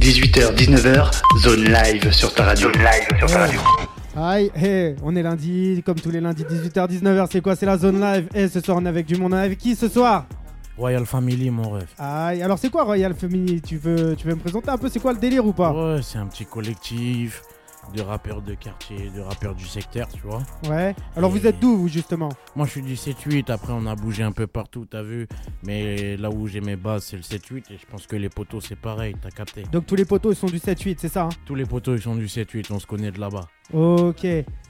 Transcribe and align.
18h, 0.00 0.54
19h, 0.54 1.10
zone 1.40 1.64
live 1.64 2.10
sur 2.10 2.32
ta 2.32 2.44
radio. 2.44 2.72
Zone 2.72 2.82
live 2.82 3.18
sur 3.18 3.26
ta 3.28 3.38
radio. 3.40 3.60
Aïe, 4.16 4.50
hey, 4.54 4.96
on 5.02 5.14
est 5.14 5.22
lundi, 5.22 5.82
comme 5.84 6.00
tous 6.00 6.10
les 6.10 6.22
lundis, 6.22 6.44
18h, 6.44 6.88
19h, 6.88 7.28
c'est 7.30 7.42
quoi? 7.42 7.54
C'est 7.54 7.66
la 7.66 7.76
zone 7.76 8.00
live. 8.00 8.26
Et 8.34 8.48
ce 8.48 8.60
soir, 8.60 8.78
on 8.80 8.86
est 8.86 8.88
avec 8.88 9.04
du 9.04 9.16
monde. 9.16 9.34
On 9.34 9.36
est 9.36 9.40
avec 9.42 9.58
qui 9.58 9.76
ce 9.76 9.90
soir? 9.90 10.24
Royal 10.78 11.04
Family, 11.04 11.50
mon 11.50 11.72
rêve. 11.72 11.88
Aïe, 11.98 12.40
alors 12.40 12.58
c'est 12.58 12.70
quoi 12.70 12.84
Royal 12.84 13.12
Family? 13.12 13.60
Tu 13.60 13.76
veux, 13.76 14.16
tu 14.16 14.26
veux 14.26 14.34
me 14.34 14.40
présenter 14.40 14.70
un 14.70 14.78
peu 14.78 14.88
C'est 14.88 15.00
quoi 15.00 15.12
le 15.12 15.18
délire 15.18 15.44
ou 15.44 15.52
pas? 15.52 15.70
Ouais, 15.70 16.00
c'est 16.02 16.16
un 16.16 16.26
petit 16.28 16.46
collectif 16.46 17.42
de 17.94 18.02
rappeurs 18.02 18.42
de 18.42 18.54
quartier, 18.54 19.10
de 19.10 19.20
rappeurs 19.20 19.54
du 19.54 19.66
secteur, 19.66 20.08
tu 20.08 20.20
vois. 20.22 20.42
Ouais. 20.68 20.94
Alors 21.16 21.30
vous 21.30 21.46
êtes 21.46 21.60
d'où, 21.60 21.76
vous, 21.76 21.88
justement? 21.88 22.30
Moi, 22.56 22.66
je 22.66 22.72
suis 22.72 22.82
du 22.82 22.94
7-8, 22.94 23.50
après 23.50 23.72
on 23.72 23.86
a 23.86 23.94
bougé 23.94 24.22
un 24.22 24.32
peu 24.32 24.46
partout, 24.46 24.86
t'as 24.86 25.02
vu. 25.02 25.28
Mais 25.62 26.16
là 26.16 26.30
où 26.30 26.46
j'ai 26.46 26.60
mes 26.60 26.76
bases, 26.76 27.04
c'est 27.04 27.16
le 27.16 27.22
7-8, 27.22 27.72
et 27.72 27.78
je 27.78 27.86
pense 27.86 28.06
que 28.06 28.16
les 28.16 28.28
poteaux, 28.28 28.60
c'est 28.60 28.76
pareil, 28.76 29.14
t'as 29.20 29.30
capté. 29.30 29.64
Donc 29.72 29.86
tous 29.86 29.96
les 29.96 30.04
poteaux, 30.04 30.32
ils 30.32 30.36
sont 30.36 30.46
du 30.46 30.58
7-8, 30.58 30.96
c'est 30.98 31.08
ça 31.08 31.24
hein? 31.24 31.28
Tous 31.46 31.54
les 31.54 31.66
poteaux, 31.66 31.94
ils 31.94 32.02
sont 32.02 32.16
du 32.16 32.26
7-8, 32.26 32.72
on 32.72 32.78
se 32.78 32.86
connaît 32.86 33.10
de 33.10 33.20
là-bas. 33.20 33.48
Ok. 33.72 34.24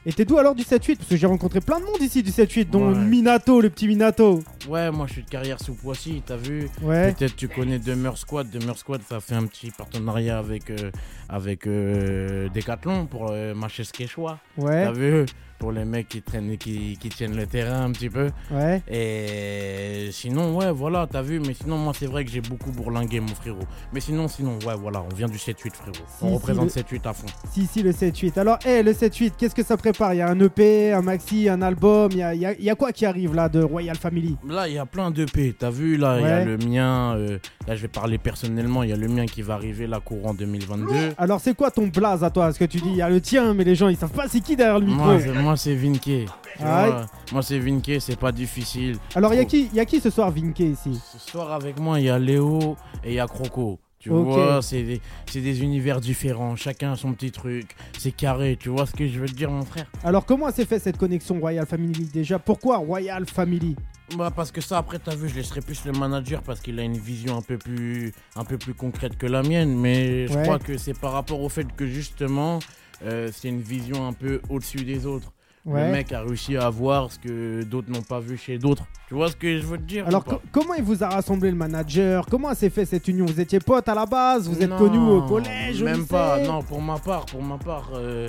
Et 0.06 0.12
t'es 0.14 0.24
d'où 0.24 0.38
alors 0.38 0.54
du 0.54 0.62
7-8 0.62 0.96
Parce 0.96 1.10
que 1.10 1.16
j'ai 1.16 1.26
rencontré 1.26 1.60
plein 1.60 1.78
de 1.78 1.84
monde 1.84 2.00
ici 2.00 2.22
du 2.22 2.30
7-8, 2.30 2.70
dont 2.70 2.90
Ouais. 2.92 2.98
Minato, 2.98 3.60
le 3.60 3.68
petit 3.68 3.86
Minato. 3.86 4.42
Ouais, 4.66 4.90
moi, 4.90 5.06
je 5.06 5.12
suis 5.12 5.22
de 5.22 5.28
carrière 5.28 5.60
sous 5.60 5.74
Poissy, 5.74 6.22
t'as 6.24 6.36
vu? 6.36 6.70
Ouais. 6.80 7.12
Peut-être 7.12 7.36
tu 7.36 7.48
connais 7.48 7.78
Demeure 7.78 8.16
Squad. 8.16 8.48
Demeure 8.50 8.78
Squad, 8.78 9.02
ça 9.06 9.20
fait 9.20 9.34
un 9.34 9.44
petit 9.46 9.70
partenariat 9.70 10.38
avec, 10.38 10.70
euh, 10.70 10.90
avec 11.28 11.66
euh, 11.66 12.48
Decathlon 12.48 13.06
pour 13.06 13.28
euh, 13.30 13.52
Quechua. 13.92 14.38
Ouais. 14.56 14.84
T'as 14.84 14.92
vu? 14.92 15.26
Pour 15.60 15.72
les 15.72 15.84
mecs 15.84 16.08
qui, 16.08 16.22
traînent, 16.22 16.56
qui, 16.56 16.96
qui 16.98 17.08
tiennent 17.10 17.36
le 17.36 17.46
terrain 17.46 17.84
un 17.84 17.90
petit 17.92 18.08
peu. 18.08 18.30
Ouais. 18.50 18.80
Et 18.90 20.08
sinon, 20.10 20.56
ouais, 20.56 20.72
voilà, 20.72 21.06
t'as 21.10 21.20
vu. 21.22 21.38
Mais 21.38 21.52
sinon, 21.54 21.76
moi, 21.76 21.92
c'est 21.96 22.06
vrai 22.06 22.24
que 22.24 22.30
j'ai 22.30 22.40
beaucoup 22.40 22.70
bourlingué, 22.72 23.20
mon 23.20 23.28
frérot. 23.28 23.58
Mais 23.92 24.00
sinon, 24.00 24.26
sinon, 24.26 24.58
ouais, 24.66 24.74
voilà, 24.80 25.02
on 25.10 25.14
vient 25.14 25.28
du 25.28 25.36
7-8, 25.36 25.74
frérot. 25.74 25.92
Si, 26.18 26.24
on 26.24 26.28
si, 26.28 26.34
représente 26.34 26.64
le- 26.64 26.70
7-8 26.82 27.06
à 27.06 27.12
fond. 27.12 27.26
Si, 27.52 27.66
si, 27.66 27.82
le 27.82 27.92
7-8. 27.92 28.38
Alors, 28.38 28.58
hé, 28.64 28.82
le 28.82 28.92
7-8, 28.94 29.32
qu'est-ce 29.36 29.54
que 29.54 29.62
ça 29.62 29.76
prépare? 29.76 30.14
Il 30.14 30.18
y 30.18 30.20
a 30.22 30.28
un 30.30 30.40
EP, 30.40 30.92
un 30.92 31.02
maxi, 31.02 31.48
un 31.48 31.60
album. 31.62 32.08
Il 32.12 32.18
y 32.18 32.22
a, 32.22 32.34
y 32.34 32.46
a- 32.46 32.54
il 32.58 32.64
y 32.64 32.70
a 32.70 32.74
quoi 32.74 32.90
qui 32.92 33.04
arrive 33.04 33.34
là 33.34 33.48
de 33.50 33.62
Royal 33.62 33.96
Family? 33.96 34.36
Là, 34.48 34.66
il 34.66 34.74
y 34.74 34.78
a 34.78 34.86
plein 34.86 35.10
d'EP. 35.10 35.54
T'as 35.58 35.70
vu, 35.70 35.96
là, 35.98 36.18
il 36.20 36.22
y 36.26 36.30
a 36.30 36.44
le 36.44 36.56
mien. 36.56 37.16
euh, 37.16 37.38
là, 37.68 37.76
je 37.76 37.82
vais 37.82 37.88
parler 37.88 38.16
personnellement. 38.18 38.82
Il 38.82 38.88
y 38.90 38.92
a 38.94 38.96
le 38.96 39.08
mien 39.08 39.26
qui 39.26 39.42
va 39.42 39.54
arriver, 39.54 39.86
là, 39.86 40.00
courant 40.02 40.32
2022. 40.32 40.94
Alors, 41.18 41.38
c'est 41.40 41.54
quoi 41.54 41.70
ton 41.70 41.86
blaze 41.88 42.24
à 42.24 42.30
toi? 42.30 42.44
Parce 42.46 42.56
que 42.58 42.64
tu 42.64 42.78
dis, 42.78 42.88
il 42.90 42.96
y 42.96 43.02
a 43.02 43.10
le 43.10 43.20
tien, 43.20 43.52
mais 43.52 43.64
les 43.64 43.74
gens, 43.74 43.88
ils 43.88 43.96
savent 43.98 44.10
pas 44.12 44.26
c'est 44.26 44.40
qui 44.40 44.56
derrière 44.56 44.78
le 44.78 44.86
micro. 44.86 45.18
Moi, 45.42 45.49
moi, 45.50 45.56
c'est 45.56 45.74
Vinke. 45.74 46.28
Vois, 46.60 47.06
Moi, 47.32 47.42
c'est 47.42 47.58
Vinke, 47.58 48.00
c'est 48.00 48.16
pas 48.18 48.30
difficile. 48.30 48.98
Alors, 49.16 49.34
il 49.34 49.38
y, 49.38 49.40
a 49.40 49.44
qui- 49.44 49.66
il 49.72 49.74
y 49.74 49.80
a 49.80 49.84
qui 49.84 49.98
ce 50.00 50.08
soir, 50.08 50.30
Vinke, 50.30 50.60
ici? 50.60 51.00
Ce 51.12 51.18
soir, 51.18 51.50
avec 51.52 51.80
moi, 51.80 51.98
il 51.98 52.06
y 52.06 52.08
a 52.08 52.20
Léo 52.20 52.76
et 53.02 53.08
il 53.10 53.14
y 53.14 53.18
a 53.20 53.26
Croco. 53.26 53.80
Tu 53.98 54.10
vois, 54.10 54.60
c'est 54.62 55.00
des, 55.34 55.62
univers 55.62 56.00
différents. 56.00 56.54
Chacun 56.54 56.92
a 56.92 56.96
son 56.96 57.12
petit 57.14 57.32
truc. 57.32 57.74
C'est 57.98 58.12
carré. 58.12 58.56
Tu 58.60 58.68
vois 58.68 58.86
ce 58.86 58.92
que 58.92 59.08
je 59.08 59.18
veux 59.18 59.26
te 59.26 59.34
dire, 59.34 59.50
mon 59.50 59.64
frère? 59.64 59.86
Alors, 60.04 60.24
comment 60.24 60.50
s'est 60.52 60.64
fait 60.66 60.78
cette 60.78 60.96
connexion 60.96 61.40
Royal 61.40 61.66
Family 61.66 62.04
déjà? 62.04 62.38
Pourquoi 62.38 62.76
Royal 62.78 63.26
Family? 63.26 63.74
Bah 64.16 64.32
parce 64.34 64.50
que 64.50 64.60
ça 64.60 64.76
après 64.78 64.98
t'as 64.98 65.14
vu 65.14 65.28
je 65.28 65.36
laisserai 65.36 65.60
plus 65.60 65.84
le 65.84 65.92
manager 65.92 66.42
parce 66.42 66.58
qu'il 66.58 66.80
a 66.80 66.82
une 66.82 66.96
vision 66.96 67.36
un 67.38 67.42
peu 67.42 67.58
plus 67.58 68.12
un 68.34 68.42
peu 68.44 68.58
plus 68.58 68.74
concrète 68.74 69.16
que 69.16 69.26
la 69.26 69.44
mienne 69.44 69.78
mais 69.78 70.26
je 70.26 70.34
Ouais. 70.34 70.42
crois 70.42 70.58
que 70.58 70.76
c'est 70.78 70.98
par 70.98 71.12
rapport 71.12 71.40
au 71.40 71.48
fait 71.48 71.68
que 71.76 71.86
justement 71.86 72.58
euh, 73.04 73.30
c'est 73.32 73.46
une 73.48 73.60
vision 73.60 74.08
un 74.08 74.12
peu 74.12 74.40
au-dessus 74.48 74.84
des 74.84 75.06
autres. 75.06 75.32
Ouais. 75.66 75.86
Le 75.86 75.92
mec 75.92 76.10
a 76.12 76.22
réussi 76.22 76.56
à 76.56 76.70
voir 76.70 77.12
ce 77.12 77.18
que 77.18 77.62
d'autres 77.64 77.90
n'ont 77.90 78.00
pas 78.02 78.18
vu 78.18 78.38
chez 78.38 78.56
d'autres. 78.58 78.84
Tu 79.08 79.14
vois 79.14 79.28
ce 79.28 79.36
que 79.36 79.58
je 79.58 79.66
veux 79.66 79.76
te 79.76 79.82
dire 79.82 80.06
Alors, 80.08 80.24
co- 80.24 80.40
comment 80.50 80.72
il 80.74 80.82
vous 80.82 81.04
a 81.04 81.08
rassemblé 81.08 81.50
le 81.50 81.56
manager? 81.56 82.24
Comment 82.30 82.54
s'est 82.54 82.70
fait 82.70 82.86
cette 82.86 83.06
union? 83.08 83.26
Vous 83.26 83.40
étiez 83.40 83.60
potes 83.60 83.88
à 83.88 83.94
la 83.94 84.06
base? 84.06 84.48
Vous 84.48 84.62
êtes 84.62 84.70
Non, 84.70 84.78
connus 84.78 84.98
au 84.98 85.22
collège 85.22 85.82
Même 85.82 86.06
pas. 86.06 86.38
Non, 86.40 86.62
pour 86.62 86.80
ma 86.80 86.98
part, 86.98 87.26
pour 87.26 87.42
ma 87.42 87.58
part, 87.58 87.90
euh, 87.94 88.28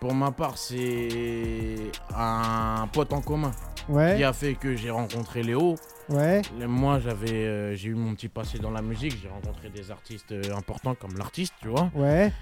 pour 0.00 0.12
ma 0.14 0.30
part, 0.30 0.58
c'est 0.58 1.78
un 2.14 2.86
pote 2.92 3.12
en 3.12 3.20
commun 3.22 3.52
qui 3.88 4.24
a 4.24 4.32
fait 4.32 4.54
que 4.54 4.76
j'ai 4.76 4.90
rencontré 4.90 5.42
Léo. 5.42 5.76
Ouais. 6.08 6.42
Moi, 6.66 7.00
j'avais, 7.00 7.30
euh, 7.32 7.74
j'ai 7.74 7.88
eu 7.88 7.94
mon 7.94 8.14
petit 8.14 8.28
passé 8.28 8.58
dans 8.58 8.70
la 8.70 8.82
musique. 8.82 9.16
J'ai 9.22 9.28
rencontré 9.28 9.68
des 9.70 9.90
artistes 9.90 10.32
euh, 10.32 10.42
importants 10.56 10.94
comme 10.94 11.16
l'artiste, 11.18 11.54
tu 11.60 11.68
vois. 11.68 11.90
Ouais, 11.94 12.32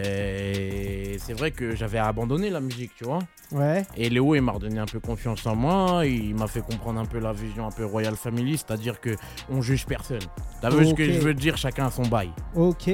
Et 0.00 1.16
c'est 1.18 1.32
vrai 1.34 1.50
que 1.50 1.74
j'avais 1.74 1.98
abandonné 1.98 2.50
la 2.50 2.60
musique, 2.60 2.92
tu 2.96 3.04
vois. 3.04 3.20
ouais. 3.52 3.84
Et 3.96 4.08
Léo, 4.10 4.34
il 4.34 4.40
m'a 4.42 4.52
redonné 4.52 4.78
un 4.78 4.86
peu 4.86 5.00
confiance 5.00 5.46
en 5.46 5.56
moi. 5.56 6.04
Il 6.06 6.34
m'a 6.34 6.46
fait 6.46 6.60
comprendre 6.62 7.00
un 7.00 7.06
peu 7.06 7.18
la 7.18 7.32
vision 7.32 7.66
un 7.66 7.70
peu 7.70 7.84
Royal 7.84 8.16
Family, 8.16 8.58
c'est-à-dire 8.58 9.00
que 9.00 9.16
on 9.48 9.60
juge 9.62 9.86
personne. 9.86 10.18
T'as 10.60 10.70
vu 10.70 10.86
ce 10.86 10.94
que 10.94 11.04
je 11.04 11.18
veux 11.20 11.34
dire? 11.34 11.56
Chacun 11.56 11.86
a 11.86 11.90
son 11.90 12.02
bail. 12.02 12.30
Ok. 12.54 12.90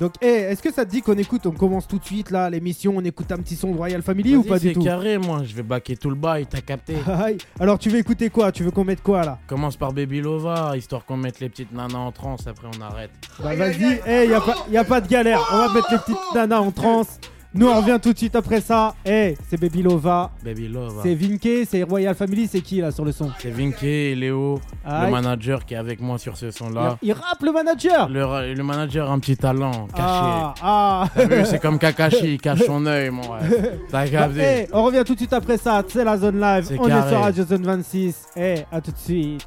Donc, 0.00 0.12
hé, 0.20 0.26
est-ce 0.26 0.62
que 0.62 0.72
ça 0.72 0.84
te 0.84 0.90
dit 0.90 1.02
qu'on 1.02 1.16
écoute, 1.16 1.46
on 1.46 1.52
commence 1.52 1.86
tout 1.86 1.98
de 1.98 2.04
suite 2.04 2.30
là 2.30 2.48
l'émission, 2.50 2.94
on 2.96 3.04
écoute 3.04 3.30
un 3.32 3.36
petit 3.38 3.56
son 3.56 3.72
de 3.72 3.76
Royal 3.76 4.02
Family 4.02 4.36
ou 4.36 4.42
pas 4.42 4.58
du 4.58 4.68
c'est 4.68 4.74
tout 4.74 4.82
carré, 4.82 5.18
moi. 5.18 5.42
Je 5.44 5.54
vais 5.54 5.62
baquer 5.62 5.96
tout 5.96 6.08
le 6.10 6.16
bail, 6.16 6.46
t'as 6.46 6.60
capté. 6.60 6.96
Alors, 7.60 7.78
tu 7.78 7.90
veux 7.90 7.98
écouter 7.98 8.30
quoi? 8.30 8.50
Tu 8.52 8.62
veux 8.64 8.70
qu'on 8.70 8.84
mette 8.84 9.02
quoi 9.02 9.24
là? 9.24 9.38
Commence 9.46 9.76
par 9.76 9.92
Baby 9.92 10.20
Lova, 10.20 10.76
histoire 10.76 11.04
qu'on 11.04 11.16
mette 11.16 11.40
les 11.40 11.48
petites 11.48 11.72
nanas 11.72 11.98
en 11.98 12.12
transe, 12.12 12.46
après 12.46 12.68
on 12.76 12.80
arrête. 12.80 13.10
Bah, 13.42 13.54
vas-y, 13.54 14.00
hé, 14.06 14.28
y, 14.28 14.34
a 14.34 14.40
pas- 14.40 14.66
y 14.70 14.76
a 14.76 14.84
pas 14.84 15.00
de 15.00 15.08
galère, 15.08 15.40
on 15.52 15.56
va 15.58 15.72
mettre 15.72 15.88
les 15.92 15.98
petites 15.98 16.34
nanas 16.34 16.60
en 16.60 16.70
transe. 16.70 17.18
Nous, 17.54 17.68
on 17.68 17.76
revient 17.80 17.98
tout 18.02 18.14
de 18.14 18.18
suite 18.18 18.34
après 18.34 18.62
ça. 18.62 18.94
Hé, 19.04 19.36
c'est 19.50 19.60
Baby 19.60 19.82
Lova, 19.82 20.30
Baby 20.42 20.68
Lova. 20.68 21.02
c'est 21.02 21.14
Vinke, 21.14 21.66
c'est 21.68 21.82
Royal 21.82 22.14
Family, 22.14 22.48
c'est 22.50 22.62
qui 22.62 22.80
là 22.80 22.90
sur 22.90 23.04
le 23.04 23.12
son? 23.12 23.30
C'est 23.38 23.50
Vinke 23.50 23.82
et 23.82 24.14
Léo, 24.14 24.58
Aïe. 24.84 25.06
le 25.06 25.10
manager 25.10 25.66
qui 25.66 25.74
est 25.74 25.76
avec 25.76 26.00
moi 26.00 26.16
sur 26.16 26.38
ce 26.38 26.50
son-là. 26.50 26.96
Il 27.02 27.12
rappe 27.12 27.42
le 27.42 27.52
manager 27.52 28.08
Le, 28.08 28.62
manager 28.62 29.10
a 29.10 29.12
un 29.12 29.18
petit 29.18 29.36
talent 29.36 29.86
caché. 29.88 30.02
Ah, 30.02 30.54
ah 30.62 31.08
c'est 31.44 31.60
comme 31.60 31.78
Kakashi, 31.78 32.34
il 32.34 32.40
cache 32.40 32.62
son 32.64 32.86
œil, 32.86 33.10
mon. 33.10 33.22
T'as 33.90 34.08
capté 34.08 34.40
hey, 34.40 34.68
on 34.72 34.84
revient 34.84 35.02
tout 35.04 35.12
de 35.12 35.18
suite 35.18 35.34
après 35.34 35.58
ça, 35.58 35.82
c'est 35.86 36.04
la 36.04 36.16
zone 36.16 36.40
live, 36.40 36.66
on 36.78 36.88
est 36.88 37.08
sur 37.08 37.20
Radio 37.20 37.44
Zone 37.44 37.64
26. 37.64 38.16
Hey, 38.34 38.64
à 38.72 38.80
tout 38.80 38.92
de 38.92 38.98
suite. 38.98 39.46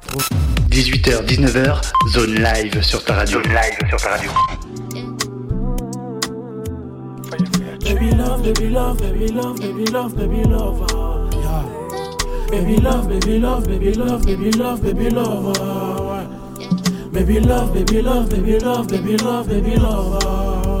18h, 0.70 1.24
19h, 1.26 1.80
zone 2.12 2.34
live 2.34 2.82
sur 2.82 3.04
ta 3.04 3.14
radio. 3.14 3.42
Zone 3.42 3.52
live 3.52 3.88
sur 3.88 4.00
ta 4.00 4.10
radio. 4.10 4.30
Baby 7.86 8.10
love, 8.10 8.42
baby 8.42 8.68
love, 8.68 8.98
baby 8.98 9.28
love, 9.28 9.56
baby 9.60 9.84
love, 9.86 10.16
baby 10.16 10.42
love. 10.44 10.82
ah, 10.92 11.30
yeah. 11.32 12.48
Baby 12.50 12.76
love, 12.78 13.08
baby 13.08 13.38
love, 13.38 13.64
baby 13.66 13.92
love, 13.94 14.24
baby 14.26 14.50
love, 14.52 14.82
baby 14.82 15.10
love. 15.10 15.56
ah. 15.60 16.26
Baby 17.12 17.40
love, 17.40 17.72
baby 17.74 18.02
love, 18.02 18.28
baby 18.30 18.58
love, 18.58 18.88
baby 18.88 19.16
love, 19.16 19.48
baby 19.48 19.76
love. 19.76 20.22
ah. 20.24 20.75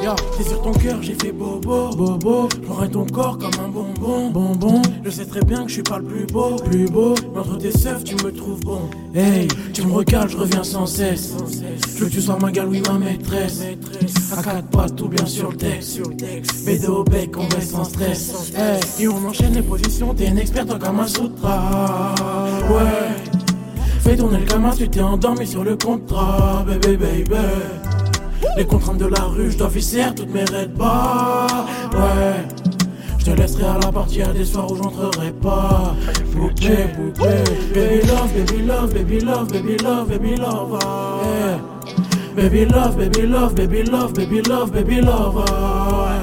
Yeah, 0.00 0.16
t'es 0.36 0.44
sur 0.44 0.62
ton 0.62 0.72
cœur, 0.72 1.02
j'ai 1.02 1.14
fait 1.14 1.32
bobo, 1.32 1.90
bobo. 1.90 2.48
J'aurai 2.66 2.88
ton 2.88 3.04
corps 3.06 3.38
comme 3.38 3.52
un 3.64 3.68
bonbon, 3.68 4.30
bonbon. 4.30 4.82
Je 5.04 5.10
sais 5.10 5.24
très 5.24 5.42
bien 5.42 5.62
que 5.62 5.68
je 5.68 5.74
suis 5.74 5.82
pas 5.82 5.98
le 5.98 6.04
plus 6.04 6.26
beau, 6.26 6.56
plus 6.56 6.86
beau. 6.86 7.14
Mais 7.32 7.40
entre 7.40 7.58
tes 7.58 7.70
seufs, 7.70 8.02
tu 8.02 8.14
me 8.16 8.32
trouves 8.32 8.60
bon. 8.60 8.90
Hey, 9.14 9.46
tu 9.72 9.86
me 9.86 9.92
recales, 9.92 10.28
je 10.28 10.36
reviens 10.36 10.64
sans 10.64 10.86
cesse. 10.86 11.34
Je 11.94 12.00
veux 12.00 12.06
que 12.06 12.12
tu 12.14 12.20
sois 12.22 12.38
ma 12.40 12.50
gale, 12.50 12.68
oui, 12.68 12.82
ma 12.88 12.98
maîtresse. 12.98 13.62
À 14.36 14.42
quatre 14.42 14.66
pattes, 14.68 14.96
tout 14.96 15.08
bien 15.08 15.26
sur 15.26 15.50
le 15.50 15.56
texte. 15.56 16.00
BD 16.64 16.86
au 16.86 17.04
bec, 17.04 17.36
on 17.36 17.46
baisse 17.46 17.70
sans 17.70 17.84
stress. 17.84 18.52
Hey, 18.56 18.80
et 19.04 19.08
on 19.08 19.28
enchaîne 19.28 19.54
les 19.54 19.62
positions, 19.62 20.14
t'es 20.14 20.26
une 20.26 20.38
experte 20.38 20.72
en 20.72 20.78
Kama 20.78 21.06
Sutra. 21.06 22.14
Ouais. 22.70 23.32
Fais 24.00 24.16
tourner 24.16 24.38
le 24.38 24.46
Kama, 24.46 24.74
tu 24.76 24.88
t'es 24.88 25.00
endormi 25.00 25.46
sur 25.46 25.62
le 25.62 25.76
contrat, 25.76 26.64
baby, 26.66 26.96
baby. 26.96 27.36
Les 28.56 28.66
contraintes 28.66 28.98
de 28.98 29.06
la 29.06 29.22
rue, 29.24 29.50
je 29.50 29.56
dois 29.58 29.70
toutes 30.14 30.28
mes 30.32 30.44
raids 30.44 30.66
bas. 30.68 31.46
Ouais. 31.94 32.46
Je 33.18 33.24
te 33.24 33.30
laisserai 33.30 33.64
à 33.64 33.78
la 33.78 33.90
partie 33.92 34.22
à 34.22 34.32
des 34.32 34.44
soirs 34.44 34.70
où 34.70 34.76
j'entrerai 34.76 35.32
pas. 35.32 35.94
Poupée, 36.32 36.86
poupée. 36.94 37.44
Baby 37.72 38.06
love, 38.06 38.32
baby 38.34 38.62
love, 38.62 38.92
baby 38.92 39.20
love, 39.20 39.48
baby 39.52 39.76
love, 39.82 40.08
baby 40.08 40.36
love. 40.36 40.78
ah. 40.84 41.58
Baby 42.36 42.64
love, 42.66 42.96
baby 42.96 43.22
love, 43.26 43.54
baby 43.54 43.82
love, 43.84 44.12
baby 44.14 44.42
love, 44.42 44.70
baby 44.72 45.00
love. 45.00 45.44
ah. 45.48 46.18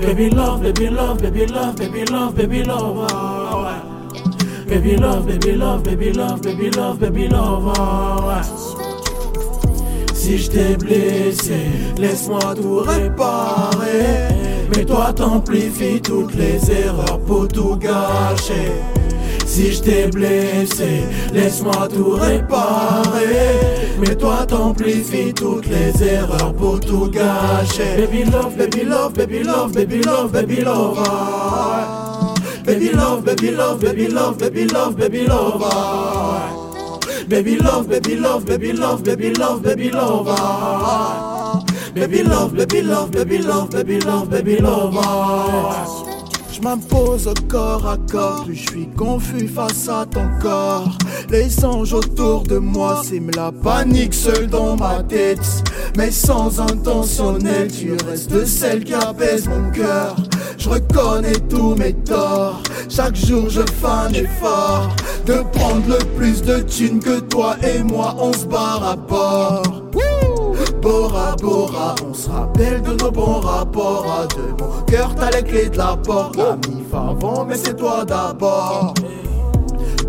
Baby 0.00 0.30
love, 0.30 0.62
baby 0.62 0.88
love, 0.90 1.18
baby 1.22 1.46
love, 1.46 1.76
baby 1.76 2.04
love, 2.06 2.34
baby 2.34 2.64
love. 2.64 3.06
ah. 3.10 3.82
Baby 4.66 4.96
love, 4.96 5.26
baby 5.26 5.52
love, 5.56 5.82
baby 5.82 6.12
love, 6.12 6.42
baby 6.42 6.70
love, 6.70 6.98
baby 7.00 7.28
love. 7.28 7.72
ah. 7.78 8.42
Si 10.28 10.36
je 10.36 10.50
t'ai 10.50 10.76
blessé, 10.76 11.56
laisse-moi 11.96 12.54
tout 12.54 12.80
réparer. 12.80 14.28
Mais 14.68 14.84
toi 14.84 15.10
t'amplifies 15.10 16.02
toutes 16.02 16.34
les 16.34 16.60
erreurs 16.70 17.18
pour 17.26 17.48
tout 17.48 17.76
gâcher. 17.76 18.72
Si 19.46 19.72
je 19.72 19.80
t'ai 19.80 20.06
blessé, 20.08 21.04
laisse-moi 21.32 21.88
tout 21.88 22.10
réparer. 22.10 23.56
Mais 23.98 24.14
toi 24.16 24.44
t'amplifies 24.46 25.32
toutes 25.32 25.66
les 25.66 26.06
erreurs 26.06 26.52
pour 26.52 26.78
tout 26.78 27.08
gâcher. 27.08 27.96
Baby 27.96 28.24
love, 28.24 28.54
baby 28.54 28.84
love, 28.84 29.14
baby 29.14 29.42
love, 29.42 29.72
baby 29.72 30.02
love, 30.02 30.30
baby 30.30 30.56
love. 30.56 30.98
Baby 32.66 32.90
love, 32.90 33.24
baby 33.24 33.50
love, 33.50 33.80
baby 33.80 34.08
love, 34.08 34.36
baby 34.36 34.66
love, 34.66 34.94
baby 34.94 35.26
love. 35.26 36.67
Baby 37.28 37.58
love, 37.58 37.88
baby 37.90 38.16
love, 38.16 38.46
baby 38.46 38.72
love, 38.72 39.04
baby 39.04 39.34
love, 39.34 39.62
baby 39.62 39.90
love. 39.90 40.26
Baby 41.94 42.22
love, 42.22 42.56
baby 42.56 42.80
love, 42.80 43.10
baby 43.12 43.38
love, 43.38 43.70
baby 43.70 44.00
love, 44.00 44.30
baby 44.30 44.56
love. 44.56 46.07
Je 46.58 46.64
m'impose 46.64 47.32
corps 47.48 47.86
à 47.86 47.96
corps, 48.10 48.44
plus 48.44 48.56
je 48.56 48.70
suis 48.70 48.88
confus 48.88 49.46
face 49.46 49.88
à 49.88 50.04
ton 50.06 50.26
corps. 50.42 50.98
Les 51.30 51.64
anges 51.64 51.92
autour 51.92 52.42
de 52.42 52.58
moi 52.58 53.00
siment 53.04 53.30
la 53.36 53.52
panique 53.52 54.12
seul 54.12 54.48
dans 54.48 54.76
ma 54.76 55.04
tête. 55.04 55.62
Mais 55.96 56.10
sans 56.10 56.60
intentionnel, 56.60 57.70
tu 57.70 57.92
restes 58.08 58.44
celle 58.44 58.82
qui 58.82 58.94
apaise 58.94 59.46
mon 59.46 59.70
cœur. 59.70 60.16
Je 60.58 60.68
reconnais 60.68 61.38
tous 61.48 61.76
mes 61.76 61.92
torts. 61.92 62.60
Chaque 62.88 63.14
jour 63.14 63.48
je 63.48 63.60
fais 63.60 63.86
un 63.86 64.12
effort 64.12 64.88
de 65.26 65.34
prendre 65.52 65.86
le 65.86 66.04
plus 66.16 66.42
de 66.42 66.58
thunes 66.60 66.98
que 66.98 67.20
toi 67.20 67.56
et 67.62 67.84
moi. 67.84 68.16
On 68.18 68.32
se 68.32 68.46
barre 68.46 68.82
à 68.82 68.96
bord. 68.96 69.84
Bora 70.80 71.34
Bora, 71.36 71.94
on 72.08 72.14
se 72.14 72.30
rappelle 72.30 72.82
de 72.82 72.92
nos 73.02 73.10
bons 73.10 73.40
rapports 73.40 74.06
à 74.06 74.26
deux. 74.26 74.54
Mon 74.58 74.82
cœur, 74.82 75.14
t'as 75.14 75.30
les 75.30 75.42
clés 75.42 75.68
de 75.68 75.76
la 75.76 75.96
porte. 75.96 76.36
La 76.36 76.56
mif 76.56 76.92
avant, 76.92 77.44
mais 77.44 77.56
c'est 77.56 77.76
toi 77.76 78.04
d'abord. 78.04 78.94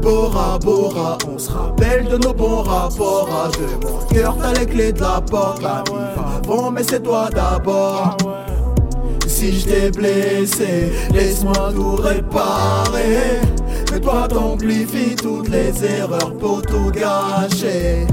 Bora 0.01 0.59
Bora, 0.59 1.17
on 1.27 1.37
se 1.37 1.51
rappelle 1.51 2.07
de 2.07 2.17
nos 2.17 2.33
bons 2.33 2.61
rapports 2.61 3.29
à 3.45 3.49
deux. 3.57 3.87
Mon 3.87 4.05
cœur, 4.13 4.37
t'as 4.39 4.53
les 4.59 4.65
clés 4.65 4.93
de 4.93 5.01
la 5.01 5.21
porte. 5.21 5.61
La 5.63 5.83
mif 5.89 6.17
avant, 6.37 6.71
mais 6.71 6.83
c'est 6.83 7.01
toi 7.01 7.29
d'abord. 7.33 8.17
Si 9.27 9.59
je 9.59 9.65
t'ai 9.67 9.91
blessé, 9.91 10.91
laisse-moi 11.13 11.71
tout 11.73 11.95
réparer. 11.95 13.41
Mais 13.91 13.99
toi 13.99 14.27
t'amplifies 14.27 15.15
toutes 15.15 15.49
les 15.49 15.71
erreurs 15.83 16.33
pour 16.39 16.61
tout 16.61 16.91
gâcher. 16.91 18.05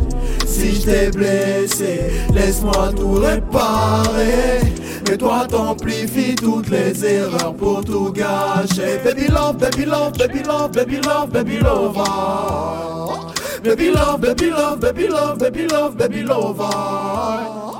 Si 0.46 0.76
je 0.76 0.82
t'ai 0.86 1.10
blessé, 1.10 2.00
laisse-moi 2.34 2.92
tout 2.96 3.14
réparer. 3.14 4.60
Mais 5.08 5.16
toi 5.16 5.46
t'amplifies 5.48 6.34
toutes 6.36 6.70
les 6.70 7.04
erreurs 7.04 7.54
pour 7.54 7.84
tout 7.84 8.12
gâcher. 8.12 8.98
Baby 9.04 9.28
love, 9.28 9.58
baby 9.58 9.84
love, 9.84 10.12
baby 10.16 10.42
love, 10.42 10.72
baby 10.72 10.96
love, 11.02 11.30
baby 11.30 11.58
love. 11.58 11.96
ah. 11.98 13.32
Baby 13.62 13.90
love, 13.90 14.20
baby 14.20 14.50
love, 14.50 14.80
baby 14.80 15.08
love, 15.08 15.38
baby 15.38 15.66
love, 15.68 15.96
baby 15.96 16.22
love. 16.22 16.60
ah. 16.60 17.78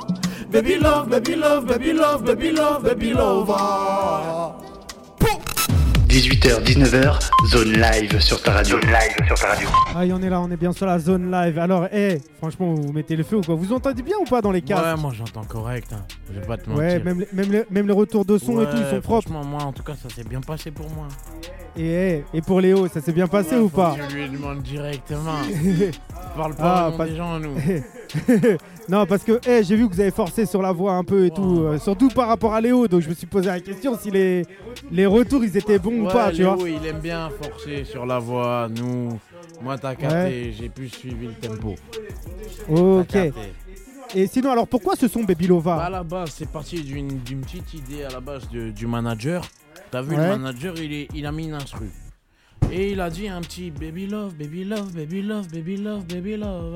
Baby 0.51 0.75
love, 0.79 1.09
baby 1.09 1.35
love, 1.35 1.65
baby 1.67 1.93
love, 1.93 2.23
baby 2.25 2.51
love, 2.51 2.83
baby 2.83 3.13
love. 3.13 4.66
Ah. 6.17 6.19
18h, 6.19 6.63
19h, 6.63 7.19
zone 7.47 7.73
live 7.73 8.19
sur 8.19 8.41
ta 8.41 8.53
radio. 8.53 8.79
Zone 8.79 8.89
live 8.89 9.27
sur 9.27 9.35
ta 9.39 9.47
radio. 9.49 9.67
Ah, 9.95 10.01
on 10.11 10.21
est 10.21 10.29
là, 10.29 10.41
on 10.41 10.49
est 10.51 10.57
bien 10.57 10.71
sur 10.73 10.85
la 10.85 10.97
zone 10.99 11.29
live. 11.31 11.59
Alors, 11.59 11.87
eh, 11.91 12.19
franchement, 12.39 12.73
vous 12.73 12.91
mettez 12.91 13.15
le 13.15 13.23
feu 13.23 13.37
ou 13.37 13.41
quoi? 13.41 13.55
Vous 13.55 13.71
entendez 13.73 14.01
bien 14.01 14.15
ou 14.19 14.25
pas 14.25 14.41
dans 14.41 14.51
les 14.51 14.61
casques? 14.61 14.83
Ouais, 14.83 14.95
moi 15.01 15.11
j'entends 15.15 15.43
correct. 15.43 15.91
Hein. 15.93 16.03
Je 16.33 16.39
vais 16.39 16.45
pas 16.45 16.57
te 16.57 16.69
mentir. 16.69 16.83
Ouais, 16.83 16.99
même, 16.99 17.19
les- 17.19 17.27
même, 17.33 17.51
les, 17.51 17.63
même 17.69 17.87
les 17.87 17.93
retours 17.93 18.25
de 18.25 18.37
son 18.37 18.61
et 18.61 18.65
tout, 18.65 18.77
ils 18.77 18.95
sont 18.95 19.01
propres. 19.01 19.29
Franchement, 19.29 19.43
moi 19.45 19.63
en 19.63 19.71
tout 19.73 19.83
cas, 19.83 19.93
ça 20.01 20.09
s'est 20.13 20.23
bien 20.27 20.41
passé 20.41 20.71
pour 20.71 20.89
moi. 20.91 21.07
Et, 21.79 22.23
eh, 22.33 22.37
et 22.37 22.41
pour 22.41 22.59
Léo, 22.61 22.87
ça 22.87 23.01
s'est 23.01 23.11
bien 23.13 23.27
passé 23.27 23.55
Ouais, 23.55 23.61
ou 23.61 23.69
pas? 23.69 23.95
Je 24.09 24.15
lui 24.15 24.29
demande 24.29 24.63
directement. 24.63 25.35
Parle 26.35 26.55
pas 26.55 26.63
Ah, 26.85 26.87
au 26.87 26.91
nom 26.91 26.97
pas- 26.97 27.05
des 27.05 27.15
gens, 27.15 27.39
nous. 27.39 27.55
Non, 28.89 29.05
parce 29.05 29.23
que 29.23 29.37
eh, 29.45 29.63
j'ai 29.65 29.75
vu 29.75 29.87
que 29.89 29.93
vous 29.93 29.99
avez 29.99 30.11
forcé 30.11 30.45
sur 30.45 30.61
la 30.61 30.71
voix 30.71 30.93
un 30.93 31.03
peu 31.03 31.25
et 31.25 31.29
tout, 31.31 31.59
euh, 31.61 31.77
surtout 31.77 32.07
par 32.07 32.29
rapport 32.29 32.53
à 32.53 32.61
Léo. 32.61 32.87
Donc 32.87 33.01
je 33.01 33.09
me 33.09 33.13
suis 33.13 33.27
posé 33.27 33.47
la 33.47 33.59
question 33.59 33.97
si 33.97 34.09
les, 34.11 34.43
les 34.91 35.05
retours 35.05 35.43
ils 35.43 35.57
étaient 35.57 35.77
bons 35.77 36.05
ou 36.05 36.07
pas, 36.07 36.31
tu 36.31 36.37
Léo, 36.37 36.55
vois. 36.55 36.69
il 36.69 36.85
aime 36.85 36.99
bien 36.99 37.29
forcer 37.41 37.83
sur 37.83 38.05
la 38.05 38.17
voix. 38.19 38.69
Nous, 38.73 39.19
moi, 39.61 39.77
t'as 39.77 39.93
capté, 39.95 40.53
j'ai 40.57 40.69
plus 40.69 40.87
suivi 40.89 41.27
le 41.27 41.33
tempo. 41.33 41.75
Ok. 42.69 43.17
Et 44.15 44.25
sinon, 44.27 44.51
alors 44.51 44.67
pourquoi 44.69 44.95
ce 44.95 45.09
son 45.09 45.23
Baby 45.23 45.47
Lova 45.47 45.75
Bah, 45.75 45.83
à 45.85 45.89
la 45.89 46.03
base, 46.03 46.29
c'est 46.33 46.49
parti 46.49 46.81
d'une 46.81 47.19
d'une 47.19 47.41
petite 47.41 47.73
idée 47.73 48.03
à 48.05 48.09
la 48.09 48.21
base 48.21 48.47
de- 48.49 48.69
du 48.69 48.87
manager. 48.87 49.45
T'as 49.91 50.01
vu, 50.01 50.15
Ouais. 50.15 50.29
le 50.29 50.37
manager, 50.37 50.73
il, 50.77 50.93
est, 50.93 51.07
il 51.13 51.25
a 51.25 51.31
mis 51.33 51.47
une 51.47 51.53
instru. 51.55 51.87
Et 52.71 52.91
il 52.91 52.99
a 52.99 53.09
dit 53.09 53.29
un 53.29 53.39
petit 53.41 53.71
baby 53.71 54.07
love, 54.07 54.33
baby 54.35 54.65
love, 54.65 54.91
baby 54.93 55.21
love, 55.21 55.47
baby 55.47 55.77
love, 55.77 56.03
baby 56.05 56.35
love. 56.35 56.75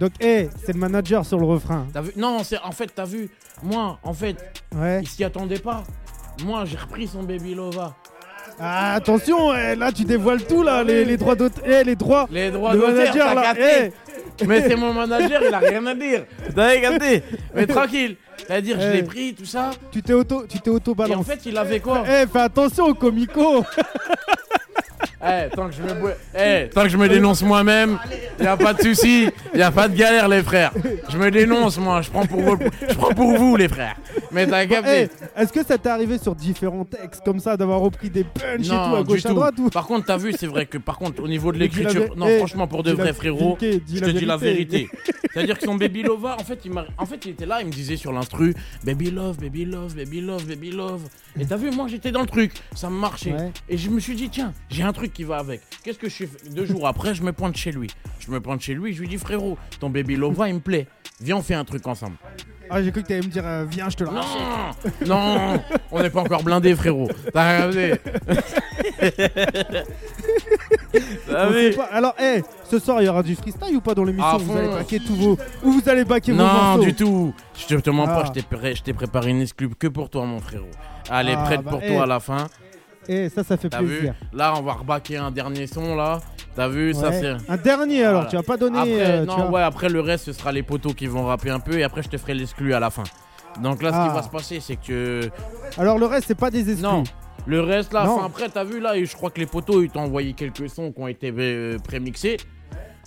Donc, 0.00 0.12
eh, 0.20 0.48
c'est 0.64 0.72
le 0.72 0.78
manager 0.78 1.24
sur 1.26 1.38
le 1.38 1.44
refrain. 1.44 1.86
T'as 1.92 2.00
vu? 2.00 2.12
Non, 2.16 2.42
c'est 2.42 2.58
en 2.62 2.72
fait, 2.72 2.90
t'as 2.94 3.04
vu, 3.04 3.28
moi, 3.62 3.98
en 4.02 4.14
fait, 4.14 4.36
Ouais. 4.74 5.00
il 5.02 5.08
s'y 5.08 5.22
attendait 5.22 5.58
pas. 5.58 5.84
Moi, 6.44 6.64
j'ai 6.64 6.78
repris 6.78 7.06
son 7.06 7.22
baby 7.24 7.54
lova. 7.54 7.94
Ah, 8.58 8.94
attention, 8.94 9.52
là 9.52 9.92
tu 9.92 10.04
dévoiles 10.04 10.42
tout 10.46 10.62
là, 10.62 10.82
les, 10.82 11.04
les 11.04 11.18
droits 11.18 11.34
d'auteur. 11.34 11.62
Eh, 11.66 11.84
les 11.84 11.94
droits. 11.94 12.26
Les 12.30 12.50
droits 12.50 12.72
Le 12.72 12.80
manager 12.80 13.34
là. 13.34 13.52
Mais 14.46 14.62
c'est 14.66 14.76
mon 14.76 14.94
manager, 14.94 15.42
il 15.46 15.52
a 15.52 15.58
rien 15.58 15.84
à 15.86 15.94
dire. 15.94 16.24
T'as 16.54 16.80
capté 16.80 17.22
Mais 17.54 17.66
tranquille. 17.66 18.16
C'est-à-dire, 18.38 18.80
je 18.80 18.88
l'ai 18.92 19.02
pris, 19.02 19.34
tout 19.34 19.44
ça. 19.44 19.70
tu 19.90 20.02
t'es 20.02 20.12
auto, 20.14 20.46
tu 20.48 20.58
t'es 20.60 20.70
auto 20.70 20.94
Et 21.06 21.14
en 21.14 21.22
fait, 21.22 21.40
il 21.44 21.56
avait 21.58 21.80
quoi? 21.80 22.04
Eh, 22.06 22.26
fais 22.26 22.40
attention 22.40 22.86
au 22.86 22.94
comico. 22.94 23.62
Eh, 25.28 25.48
tant 25.54 25.68
que 25.68 25.74
je 25.74 25.82
me 25.82 25.94
boi- 26.00 26.14
eh, 26.38 26.68
tant 26.72 26.82
que 26.84 26.88
je 26.88 26.96
me 26.96 27.08
dénonce 27.08 27.42
moi-même, 27.42 27.98
y 28.40 28.46
a 28.46 28.56
pas 28.56 28.72
de 28.74 28.82
souci, 28.82 29.28
y 29.54 29.62
a 29.62 29.70
pas 29.70 29.88
de 29.88 29.96
galère 29.96 30.28
les 30.28 30.42
frères. 30.42 30.72
Je 31.08 31.16
me 31.18 31.30
dénonce 31.30 31.78
moi, 31.78 32.02
je 32.02 32.10
prends 32.10 32.26
pour 32.26 32.40
vous, 32.40 32.56
je 32.88 32.94
prends 32.94 33.14
pour 33.14 33.36
vous 33.36 33.56
les 33.56 33.68
frères. 33.68 33.96
Mais 34.32 34.46
t'as 34.46 34.64
Eh, 34.64 34.68
capté 34.68 35.08
Est-ce 35.36 35.52
que 35.52 35.64
ça 35.64 35.78
t'est 35.78 35.88
arrivé 35.88 36.18
sur 36.18 36.34
différents 36.34 36.84
textes 36.84 37.22
comme 37.24 37.40
ça 37.40 37.56
d'avoir 37.56 37.80
repris 37.80 38.10
des 38.10 38.24
punchs 38.24 38.66
et 38.66 38.68
tout 38.68 38.72
à 38.74 38.88
Non, 38.88 39.02
gauche 39.02 39.20
du 39.22 39.26
à 39.26 39.30
tout. 39.30 39.34
droite 39.36 39.54
ou 39.58 39.70
Par 39.70 39.86
contre, 39.86 40.06
t'as 40.06 40.16
vu, 40.16 40.32
c'est 40.38 40.46
vrai 40.46 40.66
que 40.66 40.78
par 40.78 40.98
contre, 40.98 41.22
au 41.22 41.28
niveau 41.28 41.52
de 41.52 41.58
l'écriture, 41.58 42.14
non, 42.16 42.26
eh, 42.28 42.38
franchement, 42.38 42.66
pour 42.66 42.82
de 42.82 42.92
vrai 42.92 43.12
frérot, 43.12 43.56
je 43.60 43.78
te 44.00 44.10
dis 44.10 44.24
la 44.26 44.36
vérité. 44.36 44.76
vérité. 44.78 44.88
C'est-à-dire 45.32 45.58
que 45.58 45.64
son 45.66 45.74
baby 45.74 46.02
lova, 46.02 46.34
en 46.40 46.44
fait, 46.44 46.60
il 46.64 46.70
m'a, 46.72 46.86
en 46.96 47.04
fait, 47.04 47.26
il 47.26 47.32
était 47.32 47.44
là, 47.44 47.60
il 47.60 47.66
me 47.66 47.72
disait 47.72 47.96
sur 47.96 48.10
l'instru, 48.10 48.54
baby 48.84 49.10
love, 49.10 49.36
baby 49.38 49.66
love, 49.66 49.94
baby 49.94 50.22
love, 50.22 50.46
baby 50.46 50.70
love. 50.70 51.02
Et 51.38 51.44
t'as 51.44 51.56
vu, 51.56 51.70
moi, 51.70 51.86
j'étais 51.88 52.10
dans 52.10 52.22
le 52.22 52.26
truc, 52.26 52.52
ça 52.74 52.88
me 52.88 52.98
marchait. 52.98 53.32
Ouais. 53.32 53.52
Et 53.68 53.76
je 53.76 53.90
me 53.90 54.00
suis 54.00 54.14
dit, 54.14 54.30
tiens, 54.30 54.54
j'ai 54.70 54.82
un 54.82 54.94
truc 54.94 55.12
qui 55.16 55.24
va 55.24 55.38
avec. 55.38 55.62
Qu'est-ce 55.82 55.98
que 55.98 56.08
je 56.08 56.14
fais 56.14 56.28
Deux 56.50 56.66
jours 56.66 56.86
après, 56.86 57.14
je 57.14 57.22
me 57.22 57.32
pointe 57.32 57.56
chez 57.56 57.72
lui. 57.72 57.88
Je 58.20 58.30
me 58.30 58.38
pointe 58.40 58.60
chez 58.60 58.74
lui, 58.74 58.92
je 58.92 59.00
lui 59.00 59.08
dis, 59.08 59.16
frérot, 59.18 59.56
ton 59.80 59.88
baby 59.88 60.14
lova, 60.16 60.48
il 60.48 60.54
me 60.56 60.60
plaît. 60.60 60.86
Viens, 61.20 61.36
on 61.38 61.42
fait 61.42 61.54
un 61.54 61.64
truc 61.64 61.86
ensemble. 61.86 62.16
Ah, 62.68 62.82
j'ai 62.82 62.90
cru 62.90 63.02
que 63.02 63.08
t'allais 63.08 63.20
me 63.20 63.28
dire, 63.30 63.46
euh, 63.46 63.64
viens, 63.70 63.88
je 63.88 63.96
te 63.96 64.04
le 64.04 64.10
Non, 64.10 64.20
non, 65.06 65.62
on 65.92 66.02
n'est 66.02 66.10
pas 66.10 66.20
encore 66.20 66.42
blindé, 66.42 66.74
frérot. 66.74 67.08
T'as 67.32 67.54
regardé 67.68 67.94
T'as 71.26 71.46
On 71.48 71.50
vu 71.50 71.70
sait 71.70 71.76
pas. 71.76 71.84
Alors, 71.92 72.14
eh, 72.20 72.42
ce 72.68 72.78
soir, 72.78 73.00
il 73.02 73.06
y 73.06 73.08
aura 73.08 73.22
du 73.22 73.34
freestyle 73.36 73.76
ou 73.76 73.80
pas 73.80 73.94
dans 73.94 74.04
l'émission 74.04 74.26
À 74.28 74.36
Vous 74.38 74.52
fond. 74.52 74.58
allez 74.58 74.68
baquer 74.68 74.98
tous 75.00 75.14
vos. 75.14 75.38
Ou 75.62 75.72
vous 75.72 75.88
allez 75.88 76.04
baquer 76.04 76.32
vos 76.32 76.38
Non, 76.38 76.44
morceaux 76.52 76.82
du 76.84 76.94
tout. 76.94 77.34
Je 77.56 77.66
te, 77.66 77.74
te 77.80 77.90
mens 77.90 78.06
Ah. 78.08 78.20
pas, 78.22 78.24
je 78.26 78.32
t'ai 78.32 78.42
pré- 78.42 78.74
je 78.74 78.82
t'ai 78.82 78.92
préparé 78.92 79.30
une 79.30 79.42
exclue 79.42 79.68
que 79.70 79.86
pour 79.86 80.10
toi, 80.10 80.24
mon 80.24 80.40
frérot. 80.40 80.66
Allez, 81.08 81.34
Ah, 81.36 81.42
prête 81.44 81.62
bah, 81.62 81.70
pour 81.70 81.80
eh. 81.82 81.88
toi 81.94 82.02
à 82.02 82.06
la 82.06 82.20
fin. 82.20 82.48
Eh, 83.08 83.28
ça, 83.28 83.44
ça 83.44 83.56
fait 83.56 83.68
T'as 83.68 83.80
vu 83.82 83.86
plaisir. 83.98 84.14
Là, 84.32 84.54
on 84.56 84.62
va 84.62 84.72
rebaquer 84.74 85.16
un 85.16 85.30
dernier 85.30 85.66
son, 85.66 85.94
là. 85.96 86.20
T'as 86.54 86.68
vu 86.68 86.92
Ça, 86.94 87.12
c'est. 87.12 87.36
Un 87.48 87.56
dernier 87.56 88.02
alors, 88.04 88.22
Voilà. 88.22 88.30
tu 88.30 88.36
vas 88.36 88.42
pas 88.42 88.56
donner. 88.56 88.78
Après, 88.78 89.10
euh, 89.10 89.24
non, 89.24 89.50
ouais, 89.50 89.62
après 89.62 89.88
le 89.88 90.00
reste, 90.00 90.24
ce 90.26 90.32
sera 90.32 90.52
les 90.52 90.62
poteaux 90.62 90.92
qui 90.94 91.06
vont 91.06 91.24
rapper 91.26 91.50
un 91.50 91.60
peu 91.60 91.78
et 91.78 91.82
après, 91.84 92.02
je 92.02 92.08
te 92.08 92.16
ferai 92.16 92.34
l'exclu 92.34 92.72
à 92.74 92.80
la 92.80 92.90
fin. 92.90 93.04
Donc 93.62 93.82
là, 93.82 93.90
ce 93.90 93.96
Ah. 93.98 94.08
qui 94.08 94.14
va 94.14 94.22
se 94.22 94.28
passer, 94.28 94.60
c'est 94.60 94.76
que. 94.76 95.28
Alors, 95.78 95.98
le 95.98 96.06
reste, 96.06 96.26
c'est 96.28 96.34
pas 96.34 96.50
des 96.50 96.68
exclus. 96.70 96.82
Non. 96.82 97.04
Le 97.46 97.60
reste 97.60 97.92
là, 97.92 98.04
Non. 98.06 98.22
après 98.24 98.48
t'as 98.48 98.64
vu 98.64 98.80
là, 98.80 98.96
et 98.96 99.04
je 99.04 99.14
crois 99.14 99.30
que 99.30 99.38
les 99.38 99.46
poteaux 99.46 99.80
ils 99.82 99.88
t'ont 99.90 100.00
envoyé 100.00 100.32
quelques 100.32 100.68
sons 100.68 100.90
qui 100.90 101.00
ont 101.00 101.06
été 101.06 101.32
euh, 101.38 101.78
prémixés. 101.78 102.38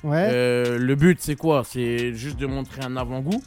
Ouais. 0.03 0.29
Euh, 0.31 0.77
le 0.79 0.95
but 0.95 1.17
c'est 1.19 1.35
quoi? 1.35 1.63
C'est 1.65 2.13
juste 2.13 2.37
de 2.39 2.45
montrer 2.45 2.81
un 2.85 2.95
avant-goût. 2.95 3.41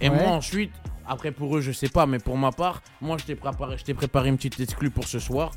Et 0.00 0.08
Ouais. 0.08 0.16
moi 0.16 0.32
ensuite, 0.32 0.72
après 1.08 1.30
pour 1.32 1.56
eux 1.56 1.60
je 1.60 1.72
sais 1.72 1.88
pas, 1.88 2.06
mais 2.06 2.18
pour 2.18 2.36
ma 2.36 2.52
part, 2.52 2.82
moi 3.00 3.16
je 3.18 3.24
t'ai 3.24 3.34
préparé, 3.36 3.76
je 3.78 3.84
t'ai 3.84 3.94
préparé 3.94 4.28
une 4.28 4.36
petite 4.36 4.58
exclue 4.60 4.90
pour 4.90 5.04
ce 5.04 5.18
soir, 5.18 5.52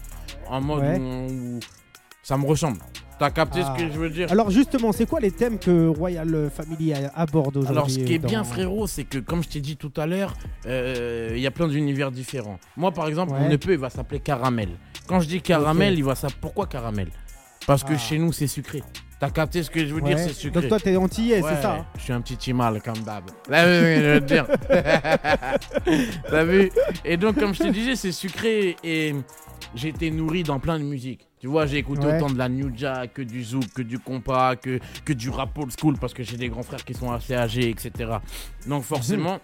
en 0.47 0.61
mode 0.61 0.81
Ouais. 0.81 0.99
où, 0.99 1.55
où 1.55 1.59
ça 2.23 2.37
me 2.37 2.45
ressemble. 2.45 2.77
T'as 3.17 3.31
capté 3.31 3.59
Ah. 3.65 3.75
ce 3.75 3.83
que 3.83 3.91
je 3.91 3.97
veux 3.99 4.09
dire? 4.09 4.31
Alors, 4.31 4.49
justement, 4.49 4.93
c'est 4.93 5.05
quoi 5.05 5.19
les 5.19 5.31
thèmes 5.31 5.59
que 5.59 5.87
Royal 5.89 6.49
Family 6.55 6.93
aborde 7.15 7.57
aujourd'hui 7.57 7.71
Alors, 7.77 7.89
ce 7.89 7.99
qui 7.99 8.13
est 8.13 8.19
dans- 8.19 8.29
bien, 8.29 8.43
frérot, 8.45 8.87
c'est 8.87 9.03
que, 9.03 9.17
comme 9.17 9.43
je 9.43 9.49
t'ai 9.49 9.59
dit 9.59 9.75
tout 9.75 9.91
à 9.97 10.05
l'heure, 10.05 10.33
euh, 10.65 11.31
il 11.33 11.39
y 11.41 11.45
a 11.47 11.51
plein 11.51 11.67
d'univers 11.67 12.11
différents. 12.11 12.59
Moi, 12.77 12.91
par 12.93 13.07
exemple, 13.09 13.33
Ouais. 13.33 13.41
mon 13.41 13.49
EP, 13.49 13.73
il 13.73 13.77
va 13.77 13.89
s'appeler 13.89 14.21
Caramel. 14.21 14.69
Quand 15.05 15.19
je 15.19 15.27
dis 15.27 15.41
Caramel, 15.41 15.95
il 15.97 16.03
va 16.05 16.15
s'appeler. 16.15 16.39
Pourquoi 16.39 16.67
Caramel? 16.67 17.09
Parce 17.67 17.83
que 17.83 17.93
Ah. 17.93 17.97
chez 17.97 18.17
nous, 18.19 18.31
c'est 18.31 18.47
sucré. 18.47 18.83
T'as 19.19 19.29
capté 19.29 19.63
ce 19.63 19.69
que 19.69 19.85
je 19.85 19.93
veux 19.93 20.01
Ouais. 20.01 20.15
dire 20.15 20.19
C'est 20.19 20.33
sucré. 20.33 20.61
Donc, 20.61 20.69
toi, 20.69 20.79
t'es 20.79 20.95
antillais, 20.95 21.41
Ouais, 21.41 21.49
c'est 21.55 21.61
ça 21.61 21.75
hein 21.75 21.85
Je 21.97 22.01
suis 22.03 22.13
un 22.13 22.21
petit 22.21 22.37
chimal 22.39 22.81
comme 22.81 22.99
d'hab. 22.99 23.25
Là, 23.49 23.65
oui, 23.65 23.95
je 23.97 24.13
veux 24.13 24.19
te 24.21 24.25
dire. 24.25 24.47
T'as 26.29 26.43
vu 26.43 26.71
Et 27.05 27.17
donc, 27.17 27.37
comme 27.37 27.53
je 27.53 27.59
te 27.63 27.67
disais, 27.67 27.95
c'est 27.95 28.11
sucré 28.11 28.77
et 28.83 29.13
j'ai 29.75 29.89
été 29.89 30.09
nourri 30.11 30.43
dans 30.43 30.59
plein 30.59 30.79
de 30.79 30.83
musiques. 30.85 31.27
Tu 31.39 31.47
vois, 31.47 31.65
j'ai 31.65 31.77
écouté 31.77 32.05
Ouais. 32.05 32.15
autant 32.17 32.29
de 32.29 32.37
la 32.37 32.49
New 32.49 32.71
Jack 32.75 33.13
que 33.13 33.21
du 33.21 33.43
zouk, 33.43 33.67
que 33.73 33.81
du 33.81 33.99
compas, 33.99 34.55
que, 34.55 34.79
que 35.05 35.13
du 35.13 35.29
rap 35.29 35.57
old 35.57 35.71
school 35.77 35.97
parce 35.99 36.13
que 36.13 36.23
j'ai 36.23 36.37
des 36.37 36.49
grands 36.49 36.63
frères 36.63 36.83
qui 36.83 36.93
sont 36.93 37.11
assez 37.11 37.33
âgés, 37.35 37.69
etc. 37.69 38.11
Donc, 38.67 38.83
forcément, 38.83 39.39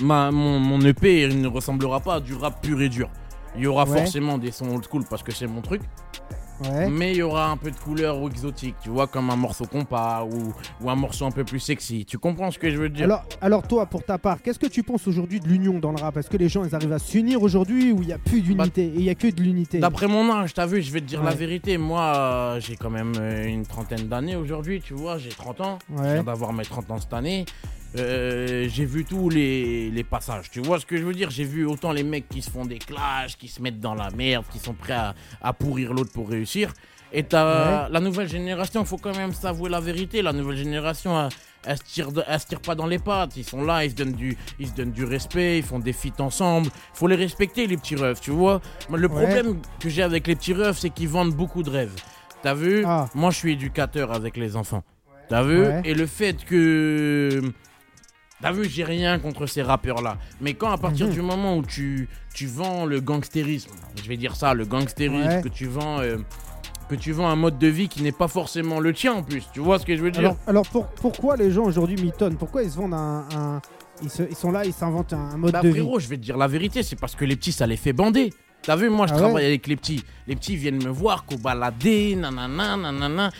ma, 0.00 0.30
mon, 0.30 0.58
mon 0.58 0.80
EP 0.82 1.22
il 1.24 1.40
ne 1.40 1.48
ressemblera 1.48 2.00
pas 2.00 2.14
à 2.16 2.20
du 2.20 2.34
rap 2.34 2.62
pur 2.62 2.80
et 2.80 2.88
dur. 2.88 3.10
Il 3.56 3.62
y 3.62 3.66
aura 3.66 3.84
Ouais. 3.84 3.98
forcément 3.98 4.38
des 4.38 4.50
sons 4.52 4.68
old 4.74 4.84
school 4.90 5.04
parce 5.08 5.22
que 5.22 5.32
c'est 5.32 5.46
mon 5.46 5.62
truc. 5.62 5.82
Ouais. 6.64 6.88
mais 6.90 7.12
il 7.12 7.18
y 7.18 7.22
aura 7.22 7.50
un 7.50 7.56
peu 7.56 7.70
de 7.70 7.76
couleur 7.76 8.20
ou 8.20 8.28
exotique, 8.28 8.74
tu 8.82 8.88
vois, 8.90 9.06
comme 9.06 9.30
un 9.30 9.36
morceau 9.36 9.64
compas 9.66 10.24
ou, 10.24 10.52
ou 10.84 10.90
un 10.90 10.96
morceau 10.96 11.24
un 11.26 11.30
peu 11.30 11.44
plus 11.44 11.60
sexy. 11.60 12.04
Tu 12.04 12.18
comprends 12.18 12.50
ce 12.50 12.58
que 12.58 12.70
je 12.70 12.76
veux 12.76 12.88
dire? 12.88 13.04
Alors, 13.04 13.24
alors 13.40 13.62
toi, 13.66 13.86
pour 13.86 14.02
ta 14.02 14.18
part, 14.18 14.42
qu'est-ce 14.42 14.58
que 14.58 14.66
tu 14.66 14.82
penses 14.82 15.06
aujourd'hui 15.06 15.40
de 15.40 15.46
l'union 15.48 15.78
dans 15.78 15.92
le 15.92 16.00
rap? 16.00 16.16
Est-ce 16.16 16.28
que 16.30 16.36
les 16.36 16.48
gens 16.48 16.64
ils 16.64 16.74
arrivent 16.74 16.92
à 16.92 16.98
s'unir 16.98 17.42
aujourd'hui 17.42 17.92
ou 17.92 18.02
il 18.02 18.08
n'y 18.08 18.12
a 18.12 18.18
plus 18.18 18.40
d'unité? 18.40 18.84
Et 18.86 18.94
il 18.96 19.02
y 19.02 19.10
a 19.10 19.14
que 19.14 19.28
de 19.30 19.40
l'unité 19.42 19.78
D'après 19.78 20.08
mon 20.08 20.30
âge, 20.32 20.54
t'as 20.54 20.66
vu, 20.66 20.82
je 20.82 20.90
vais 20.92 21.00
te 21.00 21.06
dire 21.06 21.22
la 21.22 21.32
vérité. 21.34 21.78
Moi, 21.78 22.00
euh, 22.02 22.60
j'ai 22.60 22.76
quand 22.76 22.90
même 22.90 23.12
euh, 23.20 23.46
une 23.46 23.64
trentaine 23.66 24.08
d'années 24.08 24.36
aujourd'hui, 24.36 24.80
tu 24.80 24.94
vois, 24.94 25.18
j'ai 25.18 25.28
30 25.30 25.60
ans. 25.60 25.78
Je 25.96 26.02
Ouais. 26.02 26.14
viens 26.14 26.24
d'avoir 26.24 26.52
mes 26.52 26.64
30 26.64 26.90
ans 26.90 26.98
cette 26.98 27.12
année. 27.12 27.44
Euh, 27.96 28.68
j'ai 28.68 28.84
vu 28.84 29.04
tous 29.04 29.30
les, 29.30 29.90
les 29.90 30.04
passages. 30.04 30.50
Tu 30.50 30.60
vois 30.60 30.78
ce 30.78 30.84
que 30.86 30.96
je 30.96 31.04
veux 31.04 31.14
dire? 31.14 31.30
J'ai 31.30 31.44
vu 31.44 31.64
autant 31.66 31.92
les 31.92 32.02
mecs 32.02 32.28
qui 32.28 32.42
se 32.42 32.50
font 32.50 32.66
des 32.66 32.78
clashs, 32.78 33.36
qui 33.38 33.48
se 33.48 33.62
mettent 33.62 33.80
dans 33.80 33.94
la 33.94 34.10
merde, 34.10 34.44
qui 34.52 34.58
sont 34.58 34.74
prêts 34.74 34.92
à, 34.92 35.14
à 35.40 35.52
pourrir 35.52 35.94
l'autre 35.94 36.12
pour 36.12 36.28
réussir. 36.28 36.72
Et 37.12 37.22
t'as 37.22 37.88
la 37.88 38.00
nouvelle 38.00 38.28
génération, 38.28 38.84
faut 38.84 38.98
quand 38.98 39.16
même 39.16 39.32
s'avouer 39.32 39.70
la 39.70 39.80
vérité. 39.80 40.20
La 40.20 40.34
nouvelle 40.34 40.58
génération, 40.58 41.18
elle, 41.18 41.30
elle 41.64 41.78
se 41.78 41.82
tire, 41.84 42.08
elle 42.26 42.38
se 42.38 42.46
tire 42.46 42.60
pas 42.60 42.74
dans 42.74 42.86
les 42.86 42.98
pattes. 42.98 43.38
Ils 43.38 43.44
sont 43.44 43.62
là, 43.62 43.82
ils 43.86 43.90
se 43.92 43.94
donnent 43.96 44.12
du, 44.12 44.36
ils 44.58 44.66
se 44.68 44.74
donnent 44.74 44.92
du 44.92 45.04
respect, 45.04 45.56
ils 45.56 45.64
font 45.64 45.78
des 45.78 45.94
feats 45.94 46.20
ensemble. 46.20 46.68
Faut 46.92 47.06
les 47.06 47.16
respecter, 47.16 47.66
les 47.66 47.78
petits 47.78 47.96
refs, 47.96 48.20
tu 48.20 48.30
vois. 48.30 48.60
Le 48.94 49.08
Ouais. 49.08 49.14
problème 49.24 49.62
que 49.80 49.88
j'ai 49.88 50.02
avec 50.02 50.26
les 50.26 50.36
petits 50.36 50.52
refs, 50.52 50.78
c'est 50.80 50.90
qu'ils 50.90 51.08
vendent 51.08 51.34
beaucoup 51.34 51.62
de 51.62 51.70
rêves. 51.70 51.94
T'as 52.42 52.52
vu? 52.52 52.84
Ah. 52.86 53.08
Moi, 53.14 53.30
je 53.30 53.38
suis 53.38 53.52
éducateur 53.54 54.12
avec 54.12 54.36
les 54.36 54.54
enfants. 54.54 54.84
T'as 55.30 55.42
vu? 55.42 55.62
Ouais. 55.62 55.80
Et 55.86 55.94
le 55.94 56.06
fait 56.06 56.44
que. 56.44 57.40
T'as 58.40 58.52
vu, 58.52 58.68
j'ai 58.68 58.84
rien 58.84 59.18
contre 59.18 59.46
ces 59.46 59.62
rappeurs-là. 59.62 60.16
Mais 60.40 60.54
quand 60.54 60.70
à 60.70 60.78
partir 60.78 61.06
Mhm. 61.08 61.12
du 61.12 61.22
moment 61.22 61.56
où 61.56 61.62
tu, 61.64 62.08
tu 62.34 62.46
vends 62.46 62.86
le 62.86 63.00
gangstérisme, 63.00 63.70
je 64.00 64.08
vais 64.08 64.16
dire 64.16 64.36
ça, 64.36 64.54
le 64.54 64.64
gangstérisme, 64.64 65.28
Ouais. 65.28 65.42
que 65.42 65.48
tu 65.48 65.66
vends. 65.66 66.00
euh, 66.00 66.18
que 66.88 66.94
tu 66.94 67.12
vends 67.12 67.28
un 67.28 67.36
mode 67.36 67.58
de 67.58 67.66
vie 67.66 67.86
qui 67.88 68.02
n'est 68.02 68.12
pas 68.12 68.28
forcément 68.28 68.80
le 68.80 68.94
tien 68.94 69.12
en 69.12 69.22
plus. 69.22 69.42
Tu 69.52 69.60
vois 69.60 69.78
ce 69.78 69.84
que 69.84 69.94
je 69.94 70.00
veux 70.00 70.10
dire? 70.10 70.20
Alors, 70.20 70.36
alors 70.46 70.66
pour- 70.68 70.86
pourquoi 70.86 71.36
les 71.36 71.50
gens 71.50 71.64
aujourd'hui 71.64 72.00
mitonnent 72.00 72.36
Pourquoi 72.38 72.62
ils 72.62 72.70
se 72.70 72.76
vendent 72.76 72.94
un. 72.94 73.26
un- 73.36 73.60
Ils, 74.02 74.08
se- 74.08 74.22
ils 74.22 74.36
sont 74.36 74.50
là, 74.52 74.64
ils 74.64 74.72
s'inventent 74.72 75.12
un, 75.12 75.36
mode 75.36 75.52
Bah 75.52 75.60
de 75.60 75.66
vie? 75.68 75.72
frérot, 75.80 75.98
je 75.98 76.08
vais 76.08 76.16
te 76.16 76.22
dire 76.22 76.38
la 76.38 76.46
vérité, 76.46 76.82
c'est 76.82 76.96
parce 76.96 77.14
que 77.16 77.24
les 77.26 77.36
petits, 77.36 77.52
ça 77.52 77.66
les 77.66 77.76
fait 77.76 77.92
bander. 77.92 78.32
T'as 78.62 78.76
vu, 78.76 78.88
moi 78.88 79.06
je 79.06 79.12
Ah 79.12 79.16
ouais? 79.16 79.22
travaille 79.22 79.44
avec 79.46 79.66
les 79.66 79.76
petits. 79.76 80.02
Les 80.28 80.34
petits 80.36 80.56
viennent 80.56 80.82
me 80.82 80.88
voir, 80.88 81.24
qu'au 81.26 81.36
balader, 81.36 82.14
nanana, 82.16 82.76
nanana. 82.76 83.30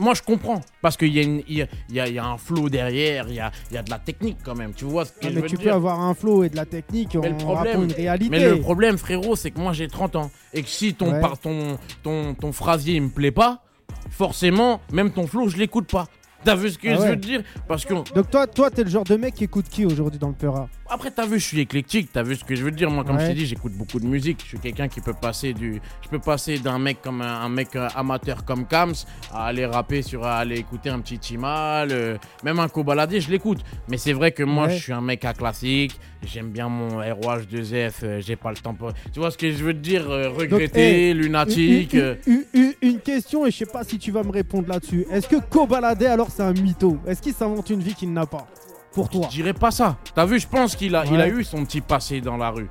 Moi 0.00 0.14
je 0.14 0.22
comprends, 0.22 0.60
parce 0.82 0.96
qu'il 0.96 1.14
y, 1.14 1.20
a 1.20 1.22
y 1.22 1.68
y 1.90 2.12
y 2.14 2.18
un 2.18 2.36
flow 2.38 2.68
derrière, 2.68 3.26
il 3.28 3.34
y 3.34 3.40
a, 3.40 3.52
il 3.70 3.74
y 3.74 3.78
a 3.78 3.82
de 3.82 3.90
la 3.90 3.98
technique 3.98 4.38
quand 4.44 4.54
même, 4.56 4.72
tu 4.72 4.84
vois 4.86 5.04
ce 5.04 5.12
que 5.12 5.18
Ah, 5.22 5.28
je 5.28 5.34
mais 5.34 5.40
veux 5.42 5.46
tu 5.46 5.56
peux 5.58 5.70
avoir 5.70 6.00
un 6.00 6.14
flow 6.14 6.42
et 6.42 6.48
de 6.48 6.56
la 6.56 6.64
technique 6.66 7.14
Mais 7.16 7.28
le 7.28 7.34
en 7.34 7.38
problème- 7.38 7.66
rappant 7.76 7.84
une 7.84 7.92
réalité. 7.92 8.30
Mais 8.30 8.42
le 8.44 8.58
problème, 8.60 8.96
frérot, 8.98 9.36
c'est 9.36 9.50
que 9.50 9.60
moi 9.60 9.72
j'ai 9.74 9.88
30 9.88 10.16
ans. 10.16 10.30
Et 10.54 10.62
que 10.62 10.68
si 10.68 10.94
ton, 10.94 11.12
Ouais. 11.12 11.20
par, 11.20 11.38
ton, 11.38 11.78
ton, 12.02 12.34
ton 12.34 12.50
phrasier 12.52 12.94
il 12.96 13.02
me 13.02 13.08
plaît 13.10 13.30
pas, 13.30 13.62
forcément, 14.10 14.80
même 14.92 15.10
ton 15.12 15.26
flow, 15.26 15.48
je 15.48 15.56
l'écoute 15.56 15.90
pas. 15.90 16.06
T'as 16.44 16.54
vu 16.54 16.70
ce 16.70 16.78
que 16.78 16.88
Ah 16.88 16.94
je 16.96 17.00
veux 17.10 17.20
te 17.20 17.26
dire? 17.26 17.42
Parce 17.68 17.84
que 17.84 17.92
Donc 17.92 18.30
toi, 18.30 18.46
toi, 18.46 18.70
t'es 18.70 18.82
le 18.84 18.88
genre 18.90 19.04
de 19.04 19.16
mec 19.16 19.34
qui 19.34 19.44
écoute 19.44 19.66
qui 19.68 19.84
aujourd'hui 19.84 20.18
dans 20.18 20.28
le 20.28 20.34
Peura 20.34 20.68
Après, 20.92 21.10
t'as 21.12 21.24
vu, 21.24 21.38
je 21.38 21.44
suis 21.46 21.60
éclectique, 21.60 22.10
t'as 22.12 22.24
vu 22.24 22.34
ce 22.34 22.42
que 22.44 22.56
je 22.56 22.64
veux 22.64 22.72
dire. 22.72 22.90
Moi, 22.90 23.04
comme 23.04 23.14
Ouais. 23.16 23.22
je 23.22 23.28
t'ai 23.28 23.34
dit, 23.34 23.46
j'écoute 23.46 23.72
beaucoup 23.74 24.00
de 24.00 24.06
musique. 24.06 24.40
Je 24.42 24.48
suis 24.48 24.58
quelqu'un 24.58 24.88
qui 24.88 25.00
peut 25.00 25.14
passer 25.14 25.52
du. 25.52 25.80
Je 26.02 26.08
peux 26.08 26.18
passer 26.18 26.58
d'un 26.58 26.80
mec 26.80 27.00
comme 27.00 27.22
un, 27.22 27.42
un 27.42 27.48
mec 27.48 27.76
euh, 27.76 27.88
amateur 27.94 28.44
comme 28.44 28.66
Kams 28.66 28.94
à 29.32 29.46
aller 29.46 29.66
rapper 29.66 30.02
sur. 30.02 30.24
à 30.26 30.38
aller 30.38 30.58
écouter 30.58 30.90
un 30.90 30.98
petit 30.98 31.18
Timal, 31.18 31.90
euh, 31.92 32.16
même 32.42 32.58
un 32.58 32.66
Cobaladé, 32.68 33.20
je 33.20 33.30
l'écoute. 33.30 33.60
Mais 33.88 33.98
c'est 33.98 34.12
vrai 34.12 34.32
que 34.32 34.42
moi, 34.42 34.66
Ouais. 34.66 34.76
je 34.76 34.82
suis 34.82 34.92
un 34.92 35.00
mec 35.00 35.24
à 35.24 35.32
classique. 35.32 35.98
J'aime 36.24 36.50
bien 36.50 36.68
mon 36.68 37.00
ROH2F, 37.00 37.92
euh, 38.02 38.20
j'ai 38.20 38.36
pas 38.36 38.50
le 38.50 38.56
temps 38.56 38.74
pour. 38.74 38.92
Tu 39.12 39.20
vois 39.20 39.30
ce 39.30 39.38
que 39.38 39.50
je 39.52 39.62
veux 39.62 39.72
te 39.72 39.78
dire 39.78 40.10
euh, 40.10 40.28
Regretter, 40.30 41.08
hey, 41.08 41.14
lunatique. 41.14 41.94
Une, 41.94 42.16
une- 42.26 42.44
une- 42.52 42.74
une 42.82 42.98
question 43.00 43.46
et 43.46 43.50
je 43.50 43.58
sais 43.58 43.66
pas 43.66 43.84
si 43.84 43.96
tu 43.98 44.10
vas 44.10 44.22
me 44.22 44.30
répondre 44.32 44.68
là-dessus. 44.68 45.06
Est-ce 45.10 45.28
que 45.28 45.36
Kobalade 45.36 46.02
alors 46.02 46.30
c'est 46.30 46.42
un 46.42 46.52
mytho? 46.52 46.98
Est-ce 47.06 47.22
qu'il 47.22 47.32
s'invente 47.34 47.70
une 47.70 47.80
vie 47.80 47.94
qu'il 47.94 48.12
n'a 48.12 48.26
pas? 48.26 48.46
Pour 48.92 49.08
toi 49.08 49.22
Je 49.30 49.36
dirais 49.36 49.52
pas 49.54 49.70
ça. 49.70 49.98
T'as 50.14 50.26
vu, 50.26 50.38
je 50.40 50.48
pense 50.48 50.74
qu'il 50.76 50.94
a, 50.96 51.04
il 51.06 51.20
a 51.20 51.24
Ouais. 51.26 51.30
eu 51.30 51.44
son 51.44 51.64
petit 51.64 51.80
passé 51.80 52.20
dans 52.20 52.36
la 52.36 52.50
rue. 52.50 52.68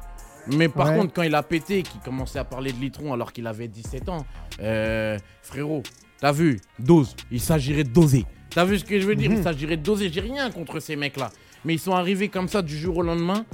Mais 0.56 0.68
par 0.68 0.90
Ouais. 0.90 0.98
contre, 0.98 1.14
quand 1.14 1.22
il 1.22 1.36
a 1.36 1.44
pété, 1.44 1.84
qu'il 1.84 2.02
commençait 2.02 2.40
à 2.40 2.44
parler 2.44 2.72
de 2.72 2.78
litron 2.80 3.14
alors 3.14 3.32
qu'il 3.32 3.46
avait 3.48 3.68
17 3.68 4.10
ans, 4.10 4.26
euh, 4.62 5.18
frérot, 5.44 5.84
t'as 6.20 6.32
vu, 6.32 6.60
dose. 6.80 7.16
Il 7.32 7.40
s'agirait 7.40 7.84
de 7.84 7.90
doser. 7.92 8.26
T'as 8.50 8.66
vu 8.66 8.80
ce 8.80 8.84
que 8.86 9.00
je 9.00 9.06
veux 9.06 9.16
dire? 9.16 9.30
Mhm. 9.30 9.38
Il 9.38 9.44
s'agirait 9.44 9.78
de 9.78 9.84
doser. 9.84 10.10
J'ai 10.12 10.22
rien 10.22 10.50
contre 10.50 10.80
ces 10.80 10.96
mecs-là. 10.96 11.30
Mais 11.66 11.76
ils 11.76 11.80
sont 11.80 11.94
arrivés 11.94 12.30
comme 12.30 12.48
ça 12.48 12.62
du 12.62 12.76
jour 12.78 12.98
au 12.98 13.02
lendemain. 13.04 13.46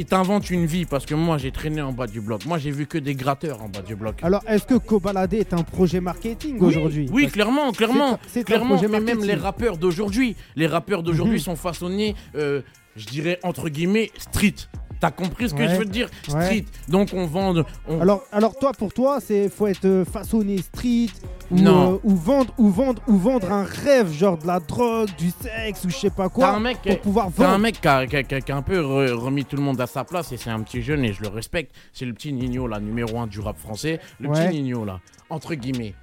Ils 0.00 0.04
t'inventent 0.04 0.48
une 0.50 0.64
vie 0.64 0.84
parce 0.84 1.04
que 1.06 1.14
moi, 1.16 1.38
j'ai 1.38 1.50
traîné 1.50 1.82
en 1.82 1.92
bas 1.92 2.06
du 2.06 2.20
bloc. 2.20 2.46
Moi, 2.46 2.58
j'ai 2.58 2.70
vu 2.70 2.86
que 2.86 2.98
des 2.98 3.16
gratteurs 3.16 3.60
en 3.62 3.68
bas 3.68 3.82
du 3.82 3.96
bloc. 3.96 4.20
Alors 4.22 4.42
est-ce 4.46 4.64
que 4.64 4.74
Kobalade 4.74 5.34
est 5.34 5.52
un 5.52 5.64
projet 5.64 6.00
marketing 6.00 6.56
Oui, 6.60 6.68
aujourd'hui 6.68 7.08
Oui, 7.12 7.22
Parce- 7.24 7.32
clairement, 7.34 7.72
clairement. 7.72 8.20
c'est 8.28 8.44
clairement, 8.44 8.80
mais 8.80 9.00
même 9.00 9.24
les 9.24 9.34
rappeurs 9.34 9.76
d'aujourd'hui, 9.76 10.36
les 10.54 10.68
rappeurs 10.68 11.02
d'aujourd'hui 11.02 11.38
Mhm. 11.38 11.42
sont 11.42 11.56
façonnés, 11.56 12.14
euh, 12.36 12.62
je 12.94 13.06
dirais 13.06 13.40
entre 13.42 13.68
guillemets, 13.68 14.12
street. 14.18 14.54
T'as 15.00 15.10
compris 15.12 15.48
ce 15.48 15.54
que 15.54 15.60
Ouais. 15.60 15.68
je 15.68 15.76
veux 15.76 15.84
te 15.84 15.90
dire 15.90 16.08
Ouais. 16.32 16.44
Street. 16.44 16.64
Donc 16.88 17.10
on 17.12 17.26
vend. 17.26 17.54
On... 17.88 18.00
Alors, 18.00 18.22
alors 18.32 18.56
toi, 18.58 18.72
pour 18.72 18.92
toi, 18.92 19.18
c'est 19.24 19.48
faut 19.48 19.66
être 19.68 19.84
euh, 19.84 20.04
façonné 20.04 20.58
street 20.58 21.08
ou, 21.50 21.56
Non. 21.60 21.94
euh, 21.94 21.98
ou 22.02 22.16
vendre 22.16 22.52
ou 22.58 22.68
vendre 22.68 23.00
ou 23.06 23.16
vendre 23.16 23.52
un 23.52 23.64
rêve 23.64 24.12
genre 24.12 24.36
de 24.38 24.46
la 24.46 24.58
drogue, 24.60 25.08
du 25.16 25.30
sexe 25.30 25.84
ou 25.84 25.90
je 25.90 25.96
sais 25.96 26.10
pas 26.10 26.24
T'as 26.24 26.28
quoi 26.30 26.48
un 26.50 26.60
mec, 26.60 26.78
pour 26.82 27.00
pouvoir 27.00 27.28
t'as 27.36 27.48
un 27.48 27.58
mec 27.58 27.80
qui 27.80 27.86
a, 27.88 28.06
qui 28.06 28.16
a- 28.16 28.22
qui 28.24 28.34
a- 28.34 28.40
qui 28.40 28.52
a 28.52 28.56
un 28.56 28.62
peu 28.62 28.78
re- 28.80 29.12
remis 29.12 29.44
tout 29.44 29.56
le 29.56 29.62
monde 29.62 29.80
à 29.80 29.86
sa 29.86 30.02
place 30.04 30.32
et 30.32 30.36
c'est 30.36 30.50
un 30.50 30.60
petit 30.62 30.82
jeune 30.82 31.04
et 31.04 31.12
je 31.12 31.22
le 31.22 31.28
respecte. 31.28 31.72
C'est 31.92 32.04
le 32.04 32.12
petit 32.12 32.32
Nino, 32.32 32.66
là, 32.66 32.80
numéro 32.80 33.18
un 33.20 33.26
du 33.28 33.40
rap 33.40 33.56
français. 33.58 34.00
Le 34.20 34.28
Ouais. 34.28 34.48
petit 34.48 34.62
Nino, 34.62 34.84
là, 34.84 35.00
entre 35.30 35.54
guillemets. 35.54 35.94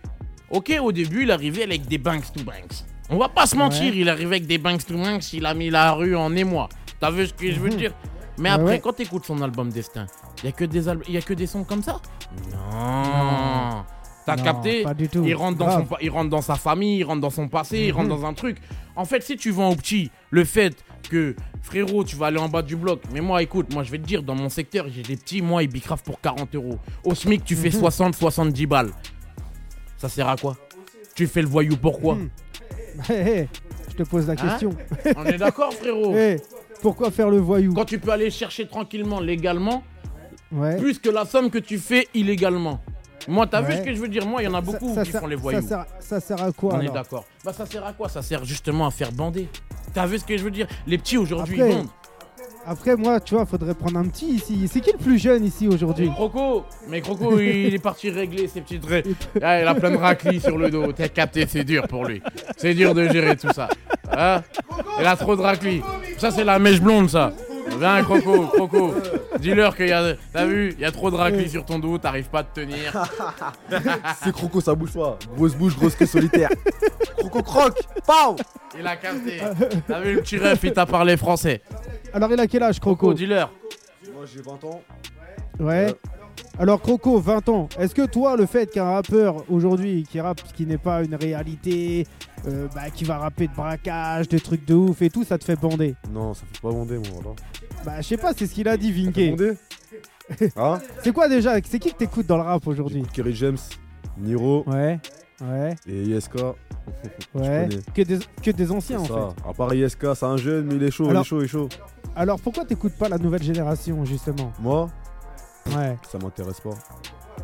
Ok, 0.49 0.71
au 0.81 0.91
début, 0.91 1.23
il 1.23 1.31
arrivait 1.31 1.63
avec 1.63 1.85
des 1.87 1.97
banks 1.97 2.31
to 2.33 2.43
banks. 2.43 2.85
On 3.09 3.17
va 3.17 3.27
pas 3.29 3.45
se 3.45 3.55
mentir, 3.55 3.91
Ouais. 3.93 3.99
il 3.99 4.09
arrivait 4.09 4.37
avec 4.37 4.47
des 4.47 4.57
banks 4.57 4.85
to 4.85 4.95
banks, 4.97 5.33
il 5.33 5.45
a 5.45 5.53
mis 5.53 5.69
la 5.69 5.91
rue 5.91 6.15
en 6.15 6.33
émoi. 6.35 6.69
T'as 6.99 7.11
vu 7.11 7.27
ce 7.27 7.33
que 7.33 7.51
je 7.51 7.59
veux 7.59 7.69
Mhm. 7.69 7.75
dire? 7.77 7.91
Mais 8.37 8.49
après, 8.49 8.65
ouais. 8.65 8.79
quand 8.79 8.93
t'écoutes 8.93 9.25
son 9.25 9.41
album 9.41 9.69
Destin, 9.69 10.07
il 10.43 10.45
y 10.45 10.49
a 10.49 10.51
que 10.51 10.65
des 10.65 10.89
al- 10.89 11.01
y 11.07 11.17
a 11.17 11.21
que 11.21 11.33
des 11.33 11.47
sons 11.47 11.63
comme 11.63 11.81
ça? 11.83 11.99
Non. 12.51 13.83
T'as 14.25 14.35
Non, 14.37 14.43
capté? 14.43 14.83
pas 14.83 14.93
du 14.95 15.07
tout. 15.07 15.23
il 15.23 15.35
rentre, 15.35 15.57
dans 15.59 15.65
Grave. 15.67 15.81
son, 15.81 15.85
pa- 15.85 15.97
il 16.01 16.09
rentre 16.09 16.29
dans 16.31 16.41
sa 16.41 16.55
famille, 16.55 16.97
il 16.97 17.03
rentre 17.03 17.21
dans 17.21 17.29
son 17.29 17.47
passé, 17.47 17.77
il 17.79 17.91
rentre 17.91 18.09
Mhm. 18.09 18.21
dans 18.21 18.25
un 18.25 18.33
truc. 18.33 18.57
En 18.95 19.05
fait, 19.05 19.21
si 19.21 19.37
tu 19.37 19.51
vends 19.51 19.69
au 19.69 19.75
petit 19.75 20.09
le 20.31 20.43
fait 20.45 20.75
que, 21.09 21.35
frérot, 21.61 22.03
tu 22.03 22.15
vas 22.15 22.27
aller 22.27 22.39
en 22.39 22.49
bas 22.49 22.63
du 22.63 22.75
bloc, 22.75 23.01
mais 23.13 23.21
moi, 23.21 23.43
écoute, 23.43 23.71
moi, 23.71 23.83
je 23.83 23.91
vais 23.91 23.99
te 23.99 24.05
dire, 24.07 24.23
dans 24.23 24.33
mon 24.35 24.49
secteur, 24.49 24.87
j'ai 24.89 25.03
des 25.03 25.15
petits, 25.15 25.43
moi, 25.43 25.61
ils 25.61 25.69
bicravent 25.69 26.01
pour 26.01 26.19
40 26.19 26.55
euros. 26.55 26.79
Au 27.03 27.13
SMIC, 27.13 27.45
tu 27.45 27.55
fais 27.55 27.69
Mhm. 27.69 27.79
60, 27.79 28.15
70 28.15 28.65
balles. 28.65 28.91
Ça 29.97 30.09
sert 30.09 30.27
à 30.27 30.35
quoi? 30.35 30.57
Tu 31.13 31.27
fais 31.27 31.41
le 31.43 31.47
voyou 31.47 31.77
pourquoi 31.77 32.15
Mhm. 32.15 32.29
Hé, 33.09 33.13
hé, 33.13 33.49
je 33.89 33.95
te 33.95 34.03
pose 34.03 34.25
la 34.25 34.33
Hein? 34.33 34.35
question. 34.37 34.71
On 35.15 35.25
est 35.25 35.37
d'accord, 35.37 35.71
frérot 35.73 36.13
Hé, 36.17 36.37
pourquoi 36.81 37.11
faire 37.11 37.29
le 37.29 37.37
voyou 37.37 37.73
Quand 37.73 37.85
tu 37.85 37.99
peux 37.99 38.11
aller 38.11 38.29
chercher 38.29 38.67
tranquillement, 38.67 39.19
légalement, 39.19 39.83
Ouais. 40.51 40.77
plus 40.77 40.99
que 40.99 41.09
la 41.09 41.25
somme 41.25 41.49
que 41.49 41.57
tu 41.57 41.77
fais 41.79 42.07
illégalement. 42.13 42.79
Moi, 43.27 43.47
t'as 43.47 43.61
vu 43.61 43.73
ce 43.73 43.81
que 43.81 43.93
je 43.93 43.99
veux 43.99 44.07
dire? 44.07 44.25
Moi, 44.27 44.43
il 44.43 44.45
y 44.45 44.47
en 44.47 44.53
a 44.53 44.61
beaucoup 44.61 44.89
ça, 44.89 44.95
ça 44.95 45.03
qui 45.03 45.11
sert, 45.11 45.21
font 45.21 45.27
les 45.27 45.35
ça 45.35 45.41
voyous. 45.41 45.67
sert- 45.67 45.85
ça 45.99 46.19
sert 46.19 46.41
à 46.43 46.51
quoi 46.51 46.75
On 46.75 46.81
est 46.81 46.89
d'accord. 46.91 47.25
Bah 47.43 47.51
ça 47.53 47.65
sert 47.65 47.83
à 47.83 47.91
quoi? 47.93 48.07
Ça 48.07 48.21
sert 48.21 48.45
justement 48.45 48.85
à 48.85 48.91
faire 48.91 49.11
bander. 49.11 49.49
T'as 49.93 50.05
vu 50.05 50.19
ce 50.19 50.23
que 50.25 50.37
je 50.37 50.43
veux 50.43 50.51
dire? 50.51 50.67
Les 50.85 50.97
petits 50.99 51.17
aujourd'hui 51.17 51.57
ils 51.57 51.63
vendent. 51.63 51.87
Après, 52.67 52.95
moi, 52.95 53.19
tu 53.19 53.35
vois, 53.35 53.45
faudrait 53.45 53.75
prendre 53.75 53.99
un 53.99 54.05
petit 54.05 54.25
ici. 54.25 54.67
C'est 54.71 54.79
qui 54.79 54.91
le 54.91 54.97
plus 54.97 55.19
jeune 55.19 55.45
ici 55.45 55.67
aujourd'hui 55.67 56.09
Croco, 56.09 56.65
mais 56.89 56.99
Croco 57.01 57.39
il 57.39 57.73
est 57.75 57.79
parti 57.79 58.09
régler 58.09 58.47
ses 58.47 58.61
petites 58.61 58.85
ré... 58.85 59.03
Ah, 59.41 59.61
il 59.61 59.67
a 59.67 59.75
plein 59.75 59.91
de 59.91 59.97
raclis 59.97 60.41
sur 60.41 60.57
le 60.57 60.71
dos. 60.71 60.91
T'as 60.91 61.09
capté, 61.09 61.45
c'est 61.47 61.63
dur 61.63 61.87
pour 61.87 62.05
lui. 62.05 62.23
C'est 62.57 62.73
dur 62.73 62.95
de 62.95 63.07
gérer 63.07 63.37
tout 63.37 63.53
ça. 63.53 63.69
Hein? 64.11 64.41
Il 64.99 65.05
a 65.05 65.15
trop 65.15 65.35
de 65.35 65.41
raclis. 65.41 65.81
Ça 66.17 66.31
c'est 66.31 66.43
la 66.43 66.57
mèche 66.57 66.81
blonde 66.81 67.09
ça. 67.09 67.33
Viens 67.79 68.03
Croco, 68.03 68.47
Croco. 68.47 68.93
Dis-leur 69.39 69.75
qu'il 69.75 69.87
y 69.87 69.91
a. 69.91 70.15
T'as 70.31 70.45
vu 70.45 70.73
Il 70.73 70.79
y 70.79 70.85
a 70.85 70.91
trop 70.91 71.09
de 71.11 71.15
raclis 71.15 71.49
sur 71.49 71.65
ton 71.65 71.79
dos, 71.79 71.97
t'arrives 71.97 72.29
pas 72.29 72.39
à 72.39 72.43
te 72.43 72.61
tenir. 72.61 72.93
C'est 74.23 74.31
Croco, 74.31 74.61
ça 74.61 74.75
bouge 74.75 74.93
pas. 74.93 75.17
Grosse 75.35 75.55
bouche, 75.55 75.75
grosse 75.75 75.95
queue 75.95 76.05
solitaire. 76.05 76.49
Croco 77.17 77.41
croque. 77.41 77.81
Pau 78.05 78.35
Il 78.77 78.85
a 78.85 78.95
capté. 78.95 79.41
T'as 79.87 79.99
vu 80.01 80.15
le 80.15 80.21
petit 80.21 80.37
ref, 80.37 80.59
il 80.63 80.73
t'a 80.73 80.85
parlé 80.85 81.17
français. 81.17 81.61
Alors, 82.13 82.31
il 82.31 82.39
a 82.39 82.47
quel 82.47 82.63
âge, 82.63 82.79
Croco, 82.79 82.95
Croco 82.95 83.13
dis-leur. 83.13 83.51
Moi 84.13 84.25
j'ai 84.33 84.41
20 84.41 84.63
ans. 84.63 84.81
Ouais. 85.59 85.93
Alors 86.57 86.81
Croco, 86.81 87.19
20 87.19 87.49
ans, 87.49 87.69
est-ce 87.77 87.93
que 87.93 88.05
toi, 88.05 88.37
le 88.37 88.45
fait 88.45 88.71
qu'un 88.71 88.85
rappeur 88.85 89.43
aujourd'hui 89.49 90.03
qui 90.09 90.21
rappe 90.21 90.41
ce 90.45 90.53
qui 90.53 90.65
n'est 90.65 90.77
pas 90.77 91.03
une 91.03 91.15
réalité, 91.15 92.07
euh, 92.47 92.67
bah, 92.75 92.89
qui 92.93 93.03
va 93.03 93.17
rapper 93.17 93.47
de 93.47 93.53
braquage, 93.53 94.27
de 94.29 94.37
trucs 94.37 94.65
de 94.65 94.73
ouf 94.73 95.01
et 95.01 95.09
tout, 95.09 95.23
ça 95.23 95.37
te 95.37 95.43
fait 95.43 95.55
bander 95.59 95.95
Non, 96.11 96.33
ça 96.33 96.43
fait 96.51 96.61
pas 96.61 96.71
bander, 96.71 96.97
moi. 96.97 97.07
Voilà. 97.21 97.35
Bah 97.85 98.01
je 98.01 98.07
sais 98.07 98.17
pas, 98.17 98.33
c'est 98.35 98.47
ce 98.47 98.53
qu'il 98.53 98.67
a 98.67 98.77
dit 98.77 98.91
Vinké. 98.91 99.31
bander 99.31 99.53
Hein 100.55 100.79
C'est 101.03 101.11
quoi 101.13 101.27
déjà? 101.29 101.55
C'est 101.63 101.79
qui 101.79 101.91
que 101.91 101.97
t'écoutes 101.97 102.25
dans 102.27 102.37
le 102.37 102.43
rap 102.43 102.65
aujourd'hui? 102.67 103.03
Kerry 103.13 103.35
James, 103.35 103.57
Niro 104.17 104.63
Ouais, 104.67 104.99
ouais, 105.41 105.75
et 105.87 106.03
ISK. 106.03 106.35
ouais. 107.35 107.69
Que 107.93 108.01
des, 108.01 108.19
que 108.41 108.51
des 108.51 108.71
anciens 108.71 108.99
en 108.99 109.05
fait. 109.05 109.13
À 109.49 109.53
part 109.53 109.73
ISK, 109.73 110.15
c'est 110.15 110.25
un 110.25 110.37
jeune, 110.37 110.65
mais 110.65 110.75
il 110.75 110.83
est 110.83 110.91
chaud, 110.91 111.09
Alors- 111.09 111.21
il 111.23 111.25
est 111.25 111.29
chaud, 111.29 111.41
il 111.41 111.45
est 111.45 111.47
chaud. 111.47 111.69
Alors 112.15 112.39
pourquoi 112.39 112.63
t'écoutes 112.65 112.95
pas 112.97 113.09
la 113.09 113.17
nouvelle 113.17 113.43
génération 113.43 114.03
justement? 114.05 114.51
Moi, 114.59 114.89
Ouais. 115.75 115.97
ça 116.09 116.17
m'intéresse 116.19 116.61
pas. 116.61 116.69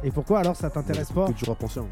Et 0.04 0.12
pourquoi 0.12 0.40
alors 0.40 0.56
ça 0.56 0.70
t'intéresse 0.70 1.12
pas? 1.12 1.28
Que 1.28 1.34
du 1.34 1.44
rap 1.50 1.64
ancien. 1.64 1.86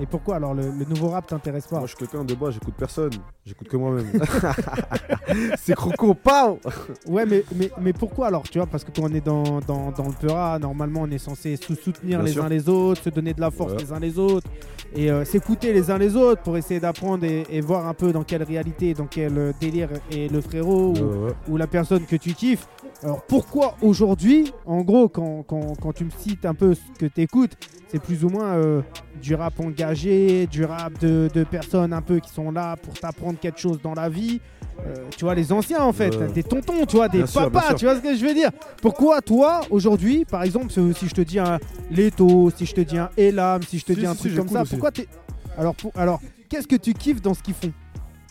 Et 0.00 0.06
pourquoi 0.06 0.36
alors 0.36 0.52
le, 0.54 0.62
le 0.62 0.84
nouveau 0.84 1.08
rap 1.08 1.26
t'intéresse 1.26 1.66
pas 1.66 1.78
Moi, 1.78 1.86
je 1.86 1.96
suis 1.96 2.06
quelqu'un 2.06 2.24
de 2.24 2.34
bas, 2.34 2.50
j'écoute 2.50 2.74
personne. 2.76 3.12
J'écoute 3.44 3.68
que 3.68 3.76
moi-même. 3.76 4.06
c'est 5.58 5.74
Croco, 5.74 6.14
pao 6.14 6.58
Ouais, 7.08 7.24
mais, 7.26 7.44
mais, 7.54 7.70
mais 7.80 7.92
pourquoi 7.92 8.26
alors 8.28 8.42
Tu 8.42 8.58
vois, 8.58 8.66
parce 8.66 8.84
que 8.84 8.90
quand 8.90 9.08
on 9.10 9.14
est 9.14 9.24
dans, 9.24 9.60
dans, 9.60 9.90
dans 9.92 10.04
le 10.06 10.12
Peura, 10.12 10.58
normalement, 10.58 11.02
on 11.02 11.10
est 11.10 11.18
censé 11.18 11.56
se 11.56 11.74
soutenir 11.74 12.18
Bien 12.18 12.26
les 12.26 12.32
sûr. 12.32 12.44
uns 12.44 12.48
les 12.48 12.68
autres, 12.68 13.02
se 13.02 13.10
donner 13.10 13.32
de 13.34 13.40
la 13.40 13.50
force 13.50 13.72
Ouais. 13.72 13.78
les 13.80 13.92
uns 13.92 13.98
les 13.98 14.18
autres, 14.18 14.48
et 14.94 15.10
euh, 15.10 15.24
s'écouter 15.24 15.72
les 15.72 15.90
uns 15.90 15.98
les 15.98 16.14
autres 16.14 16.42
pour 16.42 16.56
essayer 16.56 16.78
d'apprendre 16.78 17.24
et, 17.24 17.44
et 17.50 17.60
voir 17.60 17.86
un 17.88 17.94
peu 17.94 18.12
dans 18.12 18.22
quelle 18.22 18.42
réalité, 18.44 18.94
dans 18.94 19.06
quel 19.06 19.36
euh, 19.36 19.52
délire 19.60 19.88
est 20.12 20.30
le 20.30 20.40
frérot 20.40 20.90
ou, 20.90 20.98
Ouais, 20.98 21.26
ouais. 21.28 21.32
ou 21.48 21.56
la 21.56 21.66
personne 21.66 22.04
que 22.06 22.16
tu 22.16 22.34
kiffes. 22.34 22.68
Alors 23.02 23.22
pourquoi 23.22 23.74
aujourd'hui, 23.82 24.52
en 24.64 24.82
gros, 24.82 25.08
quand, 25.08 25.42
quand, 25.46 25.74
quand 25.80 25.92
tu 25.92 26.04
me 26.04 26.10
cites 26.10 26.46
un 26.46 26.54
peu 26.54 26.74
ce 26.74 26.80
que 26.98 27.06
tu 27.06 27.20
écoutes, 27.22 27.52
c'est 27.88 28.00
plus 28.02 28.24
ou 28.24 28.28
moins 28.30 28.54
euh, 28.54 28.80
du 29.20 29.34
rap 29.34 29.58
engagé, 29.60 30.46
du 30.46 30.64
rap 30.64 30.98
de, 31.00 31.28
de 31.32 31.44
personnes 31.44 31.92
un 31.92 32.02
peu 32.02 32.18
qui 32.20 32.30
sont 32.30 32.50
là 32.50 32.76
pour 32.76 32.94
t'apprendre 32.94 33.38
quelque 33.38 33.58
chose 33.60 33.80
dans 33.82 33.94
la 33.94 34.08
vie. 34.08 34.40
Euh, 34.86 34.94
tu 35.16 35.24
vois, 35.24 35.34
les 35.34 35.52
anciens 35.52 35.82
en 35.82 35.92
fait, 35.92 36.10
des 36.34 36.42
tontons, 36.42 36.84
tu 36.86 36.96
vois, 36.96 37.08
des 37.08 37.22
Bien 37.22 37.26
papas, 37.32 37.68
sûr. 37.68 37.74
tu 37.76 37.84
vois 37.86 37.96
ce 37.96 38.00
que 38.02 38.14
je 38.14 38.24
veux 38.26 38.34
dire? 38.34 38.50
Pourquoi 38.82 39.22
toi, 39.22 39.62
aujourd'hui, 39.70 40.24
par 40.26 40.42
exemple, 40.42 40.70
si 40.70 41.08
je 41.08 41.14
te 41.14 41.22
dis 41.22 41.38
un 41.38 41.58
Leto, 41.90 42.50
si 42.50 42.66
je 42.66 42.74
te 42.74 42.80
dis 42.82 42.98
un 42.98 43.08
Elam, 43.16 43.62
si 43.62 43.78
je 43.78 43.84
te 43.86 43.92
Si, 43.94 44.00
dis 44.00 44.06
un 44.06 44.14
truc 44.14 44.32
si, 44.32 44.36
comme 44.36 44.48
ça, 44.48 44.62
aussi. 44.62 44.70
pourquoi 44.72 44.90
t'es. 44.92 45.08
Alors, 45.56 45.74
pour... 45.74 45.92
alors 45.96 46.20
qu'est-ce 46.50 46.66
que 46.68 46.76
tu 46.76 46.92
kiffes 46.92 47.22
dans 47.22 47.32
ce 47.32 47.42
qu'ils 47.42 47.54
font? 47.54 47.72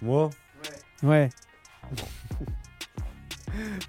Moi, 0.04 0.30
Ouais. 1.04 1.30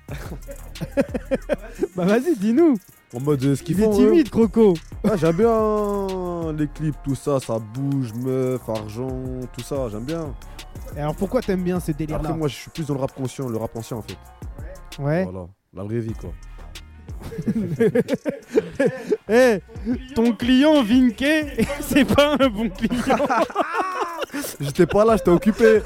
bah 1.96 2.04
vas-y, 2.04 2.36
dis-nous. 2.36 2.76
En 3.14 3.20
mode 3.20 3.44
euh, 3.44 3.54
ce 3.54 3.62
qu'ils 3.62 3.78
Il 3.78 3.84
est 3.84 3.86
eux. 3.88 3.92
timide, 3.92 4.30
Croco. 4.30 4.74
Ah, 5.04 5.16
j'aime 5.16 5.36
bien 5.36 6.52
les 6.52 6.68
clips, 6.68 6.96
tout 7.04 7.14
ça, 7.14 7.38
ça 7.40 7.58
bouge, 7.58 8.12
meuf, 8.14 8.68
argent, 8.68 9.08
tout 9.52 9.62
ça, 9.62 9.88
j'aime 9.90 10.04
bien. 10.04 10.34
Et 10.96 11.00
alors 11.00 11.14
pourquoi 11.14 11.40
t'aimes 11.42 11.62
bien 11.62 11.80
ce 11.80 11.92
délire-là 11.92 12.22
Après, 12.24 12.38
moi, 12.38 12.48
je 12.48 12.54
suis 12.54 12.70
plus 12.70 12.86
dans 12.86 12.94
le 12.94 13.00
rap 13.00 13.12
conscient, 13.14 13.48
le 13.48 13.56
rap 13.56 13.74
ancien 13.76 13.96
en 13.98 14.02
fait. 14.02 14.16
Ouais. 15.02 15.24
Voilà, 15.24 15.46
la 15.74 15.82
vraie 15.84 16.00
vie 16.00 16.14
quoi. 16.14 16.30
Eh, 19.28 19.60
ton 20.14 20.32
client 20.32 20.82
Vinke, 20.84 21.24
c'est 21.80 22.04
pas 22.04 22.36
un 22.38 22.48
bon 22.48 22.68
client. 22.70 23.16
J'étais 24.60 24.86
pas 24.86 25.04
là, 25.04 25.16
j'étais 25.16 25.30
occupé. 25.30 25.82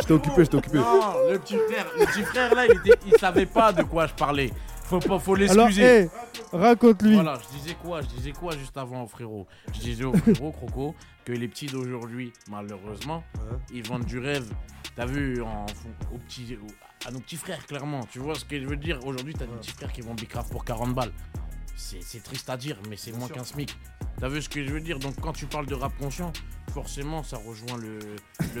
j'étais 0.00 0.12
occupé, 0.12 0.44
j'étais 0.44 0.56
occupé. 0.56 0.78
Non, 0.78 1.12
le 1.30 1.38
petit 1.38 1.56
frère, 1.56 1.86
le 1.98 2.06
petit 2.06 2.22
frère 2.22 2.54
là, 2.54 2.66
il, 2.66 2.72
était, 2.72 2.98
il 3.06 3.18
savait 3.18 3.46
pas 3.46 3.72
de 3.72 3.82
quoi 3.82 4.06
je 4.06 4.14
parlais. 4.14 4.50
Faut 5.00 5.08
pas, 5.08 5.18
faut 5.18 5.34
Alors, 5.34 5.66
l'excuser. 5.68 6.10
eh, 6.52 6.56
raconte-lui. 6.56 7.14
Voilà, 7.14 7.38
je 7.50 7.58
disais 7.58 7.74
quoi 7.82 8.02
Je 8.02 8.06
disais 8.08 8.32
quoi 8.32 8.56
juste 8.56 8.76
avant 8.76 9.04
au 9.04 9.06
frérot? 9.06 9.46
Je 9.74 9.80
disais 9.80 10.04
au 10.04 10.12
frérot 10.12 10.52
Croco 10.66 10.94
que 11.24 11.32
les 11.32 11.48
petits 11.48 11.66
d'aujourd'hui, 11.66 12.32
malheureusement, 12.50 13.24
Ouais. 13.36 13.56
ils 13.72 13.86
vendent 13.86 14.04
du 14.04 14.18
rêve. 14.18 14.44
T'as 14.94 15.06
vu 15.06 15.40
en, 15.42 15.64
aux 16.12 16.18
petits, 16.18 16.58
à 17.06 17.10
nos 17.10 17.20
petits 17.20 17.36
frères, 17.36 17.64
clairement. 17.66 18.00
Tu 18.10 18.18
vois 18.18 18.34
ce 18.34 18.44
que 18.44 18.60
je 18.60 18.66
veux 18.66 18.76
dire? 18.76 18.98
Aujourd'hui, 19.06 19.32
t'as 19.32 19.46
des 19.46 19.52
petits 19.56 19.70
frères 19.72 19.90
qui 19.92 20.02
vendent 20.02 20.20
Bicraft 20.20 20.50
pour 20.52 20.64
40 20.64 20.94
balles. 20.94 21.12
C'est 21.74 22.02
c'est 22.02 22.22
triste 22.22 22.50
à 22.50 22.56
dire, 22.58 22.76
mais 22.90 22.96
c'est 22.96 23.12
moins 23.12 23.28
qu'un 23.28 23.44
SMIC. 23.44 23.74
T'as 24.20 24.28
vu 24.28 24.42
ce 24.42 24.48
que 24.50 24.62
je 24.64 24.70
veux 24.72 24.80
dire? 24.80 24.98
Donc, 24.98 25.14
quand 25.20 25.32
tu 25.32 25.46
parles 25.46 25.66
de 25.66 25.74
rap 25.74 25.96
conscient, 25.98 26.32
forcément, 26.72 27.22
ça 27.22 27.36
rejoint 27.36 27.78
le, 27.80 27.98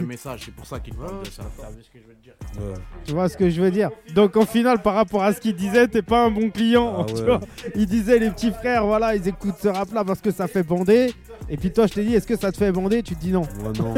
le 0.00 0.06
message. 0.06 0.42
C'est 0.46 0.54
pour 0.54 0.66
ça 0.66 0.80
qu'il 0.80 0.94
parle 0.94 1.22
de 1.22 1.30
ça. 1.30 1.42
Que 1.92 1.98
je 2.00 2.06
veux 2.08 2.14
dire 2.22 2.34
Ouais. 2.60 2.74
Tu 3.04 3.12
vois 3.12 3.28
ce 3.28 3.36
que 3.36 3.48
je 3.50 3.60
veux 3.60 3.70
dire 3.70 3.90
Donc 4.14 4.36
en 4.36 4.44
final, 4.46 4.80
par 4.82 4.94
rapport 4.94 5.22
à 5.22 5.32
ce 5.32 5.40
qu'il 5.40 5.54
disait, 5.54 5.88
t'es 5.88 6.02
pas 6.02 6.24
un 6.24 6.30
bon 6.30 6.50
client. 6.50 6.96
Ah 7.00 7.04
tu 7.08 7.14
ouais. 7.14 7.22
vois 7.22 7.40
il 7.74 7.86
disait 7.86 8.18
les 8.18 8.30
petits 8.30 8.50
frères, 8.52 8.84
voilà, 8.86 9.14
ils 9.16 9.26
écoutent 9.28 9.56
ce 9.62 9.68
rap-là 9.68 10.04
parce 10.04 10.20
que 10.20 10.30
ça 10.30 10.46
fait 10.48 10.62
bander. 10.62 11.12
Et 11.48 11.56
puis 11.56 11.72
toi, 11.72 11.86
je 11.86 11.94
t'ai 11.94 12.04
dit, 12.04 12.14
est-ce 12.14 12.26
que 12.26 12.36
ça 12.36 12.52
te 12.52 12.56
fait 12.56 12.70
bander? 12.72 13.02
Tu 13.02 13.14
te 13.16 13.20
dis 13.20 13.32
non. 13.32 13.42
Moi 13.60 13.72
non. 13.78 13.94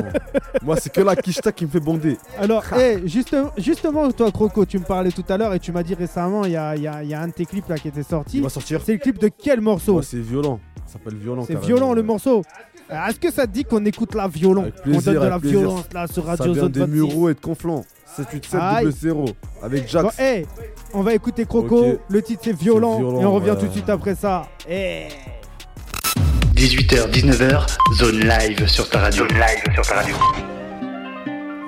Moi, 0.63 0.77
c'est 0.77 0.91
que 0.93 1.01
la 1.01 1.15
quicheta 1.17 1.53
qui 1.53 1.67
me 1.67 1.71
fait 1.71 1.81
bonder. 1.81 2.17
Alors, 2.39 2.65
eh, 2.79 3.07
juste, 3.07 3.37
justement, 3.59 4.11
toi, 4.13 4.31
Croco, 4.33 4.65
tu 4.65 4.79
me 4.79 4.85
parlais 4.85 5.11
tout 5.11 5.25
à 5.29 5.37
l'heure 5.37 5.53
et 5.55 5.61
tu 5.61 5.71
m'as 5.71 5.83
dit 5.83 5.95
récemment, 5.95 6.45
il 6.45 6.53
y 6.53 6.57
a, 6.57 6.75
il 6.75 6.83
y 6.83 6.89
a- 6.89 7.03
il 7.03 7.09
y 7.11 7.15
a 7.15 7.21
un 7.21 7.29
de 7.29 7.33
tes 7.33 7.45
clips 7.45 7.69
là 7.69 7.77
qui 7.77 7.89
était 7.89 8.03
sorti. 8.03 8.39
Il 8.39 8.43
va 8.43 8.49
sortir. 8.49 8.81
C'est 8.85 8.93
le 8.93 8.99
clip 8.99 9.19
de 9.19 9.29
quel 9.29 9.61
morceau? 9.61 9.97
Ouais, 9.99 10.03
c'est 10.03 10.19
violent. 10.21 10.59
Ça 10.87 10.95
s'appelle 10.95 11.17
violent. 11.17 11.45
C'est 11.47 11.59
violent 11.59 11.93
le 11.93 12.03
morceau. 12.03 12.43
Euh, 12.91 13.07
Est-ce 13.09 13.19
que 13.19 13.33
ça 13.33 13.47
te 13.47 13.53
dit 13.53 13.65
qu'on 13.65 13.85
écoute 13.87 14.15
la 14.15 14.29
violon 14.29 14.63
Avec 14.63 14.75
On 14.87 14.91
donne 15.01 15.15
de 15.15 15.19
la 15.21 15.39
plaisir. 15.39 15.59
violence 15.61 15.85
là 15.95 16.07
sur 16.07 16.25
Ça 16.25 16.31
Radio 16.33 16.53
vient 16.53 16.63
Zone 16.65 16.73
des 16.73 16.81
26. 16.81 16.93
Mureaux 16.95 17.29
et 17.31 17.35
de 17.35 17.41
Conflans. 17.41 17.85
787 18.17 18.61
Aïe. 18.61 18.93
0 18.93 19.25
avec 19.63 19.83
Bon, 19.83 19.89
Jax. 19.89 20.17
eh, 20.21 20.47
on 20.93 21.01
va 21.03 21.15
écouter 21.15 21.47
Croco. 21.47 21.99
Le 22.09 22.23
titre 22.23 22.43
c'est 22.45 22.57
violent, 22.57 22.99
violent, 22.99 23.21
et 23.21 23.25
on 23.25 23.33
revient 23.35 23.51
ouais. 23.51 23.57
tout 23.59 23.67
de 23.67 23.73
suite 23.73 23.89
après 23.89 24.15
ça. 24.15 24.47
Eh. 24.69 25.09
18h, 26.55 27.11
19h, 27.11 27.67
zone 27.99 28.21
live 28.21 28.67
sur 28.69 28.89
ta 28.89 29.01
radio. 29.01 29.27
Zone 29.27 29.37
live 29.39 29.75
sur 29.75 29.87
ta 29.87 29.95
radio. 29.97 30.15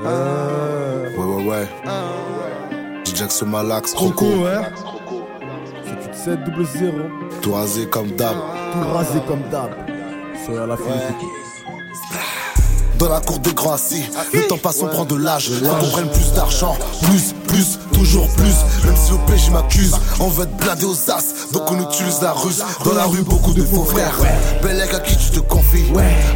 Euh, 0.05 0.83
Ouais, 1.17 1.25
ouais, 1.25 1.49
ouais. 1.51 1.69
Jackson 3.15 3.47
Malax, 3.47 3.95
Croco, 3.95 4.13
Croco. 4.15 4.45
ouais. 4.45 4.63
787 6.13 6.67
0 6.93 6.99
Tout 7.41 7.53
rasé 7.53 7.87
comme 7.87 8.11
d'hab. 8.11 8.37
Tout 8.73 8.89
rasé 8.93 9.19
comme 9.27 9.43
d'hab. 9.51 9.71
C'est 10.45 10.57
à 10.59 10.67
la 10.67 10.77
fin. 10.77 10.85
Dans 12.99 13.09
la 13.11 13.21
cour 13.21 13.39
des 13.41 13.53
grands 13.53 13.75
assis, 13.75 14.03
le 14.33 14.47
temps 14.47 14.57
passe, 14.57 14.79
on 14.83 14.87
prend 14.87 15.05
de 15.05 15.17
l'âge. 15.17 15.51
Quand 15.63 15.85
on 15.85 15.91
prenne 15.91 16.11
plus 16.11 16.33
d'argent, 16.33 16.77
plus, 17.03 17.35
plus, 17.47 17.79
toujours 17.93 18.27
plus. 18.29 18.55
Même 18.85 18.97
si 18.97 19.13
au 19.13 19.19
péché 19.19 19.51
m'accuse, 19.51 19.95
on 20.19 20.29
veut 20.29 20.45
être 20.45 20.57
blindé 20.57 20.87
aux 20.87 21.11
as. 21.11 21.53
Donc 21.53 21.71
on 21.71 21.81
utilise 21.81 22.23
la 22.23 22.33
ruse. 22.33 22.65
Dans 22.85 22.95
la 22.95 23.05
rue, 23.05 23.23
beaucoup 23.23 23.53
de 23.53 23.63
faux 23.63 23.85
frères. 23.85 24.17
Bellec 24.63 24.95
à 24.95 25.01
qui 25.01 25.17
tu 25.17 25.31
te 25.31 25.41
confies, 25.41 25.85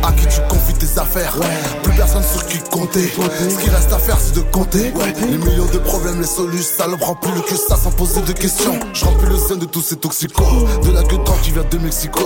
à 0.02 0.12
qui 0.12 0.26
tu 0.26 0.40
confies 0.48 0.74
tes 0.74 0.98
affaires. 0.98 1.34
Plus 1.82 1.92
personne 1.94 2.22
sur 2.22 2.46
qui 2.46 2.58
compter. 2.70 3.10
Ce 3.10 3.58
qui 3.58 3.70
reste 3.70 3.92
à 3.92 3.98
faire, 3.98 4.18
c'est 4.20 4.34
de 4.34 4.42
compter. 4.52 4.92
Les 5.20 5.38
millions 5.38 5.66
de 5.72 5.78
problèmes, 5.78 6.20
les 6.20 6.26
solutions, 6.26 6.74
ça 6.78 6.88
ne 6.88 6.96
prend 6.96 7.14
plus 7.14 7.32
le 7.32 7.40
que 7.40 7.56
ça 7.56 7.76
sans 7.76 7.90
poser 7.90 8.20
de 8.20 8.32
questions. 8.32 8.78
Je 8.92 9.04
remplis 9.04 9.30
le 9.30 9.38
sein 9.38 9.56
de 9.56 9.64
tous 9.64 9.82
ces 9.82 9.96
toxicos. 9.96 10.46
De 10.84 10.90
la 10.92 11.02
gueule 11.02 11.20
qui 11.42 11.52
vient 11.52 11.64
de 11.70 11.78
Mexico. 11.78 12.24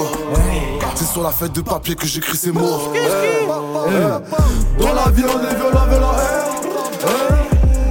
C'est 0.96 1.06
sur 1.06 1.22
la 1.22 1.30
fête 1.30 1.52
de 1.52 1.60
papier 1.60 1.94
que 1.94 2.06
j'écris 2.06 2.36
ces 2.36 2.52
mots. 2.52 2.92
Dans 4.30 4.94
la 4.94 5.10
vie 5.10 5.24
on 5.24 5.40
est 5.48 5.54
violent, 5.54 5.86
violent, 5.88 6.14
eh, 6.18 7.06
eh, 7.06 7.12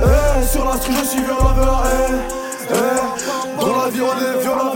eh. 0.03 0.45
Sur 0.47 0.65
la 0.65 0.73
street 0.77 0.93
je 1.01 1.07
suis 1.07 1.21
violent, 1.21 1.53
violent, 1.53 1.83
eh, 1.85 2.13
eh. 2.71 3.61
Dans 3.61 3.77
la 3.77 3.89
vie 3.89 4.01
on 4.01 4.17
est 4.17 4.41
violent, 4.41 4.71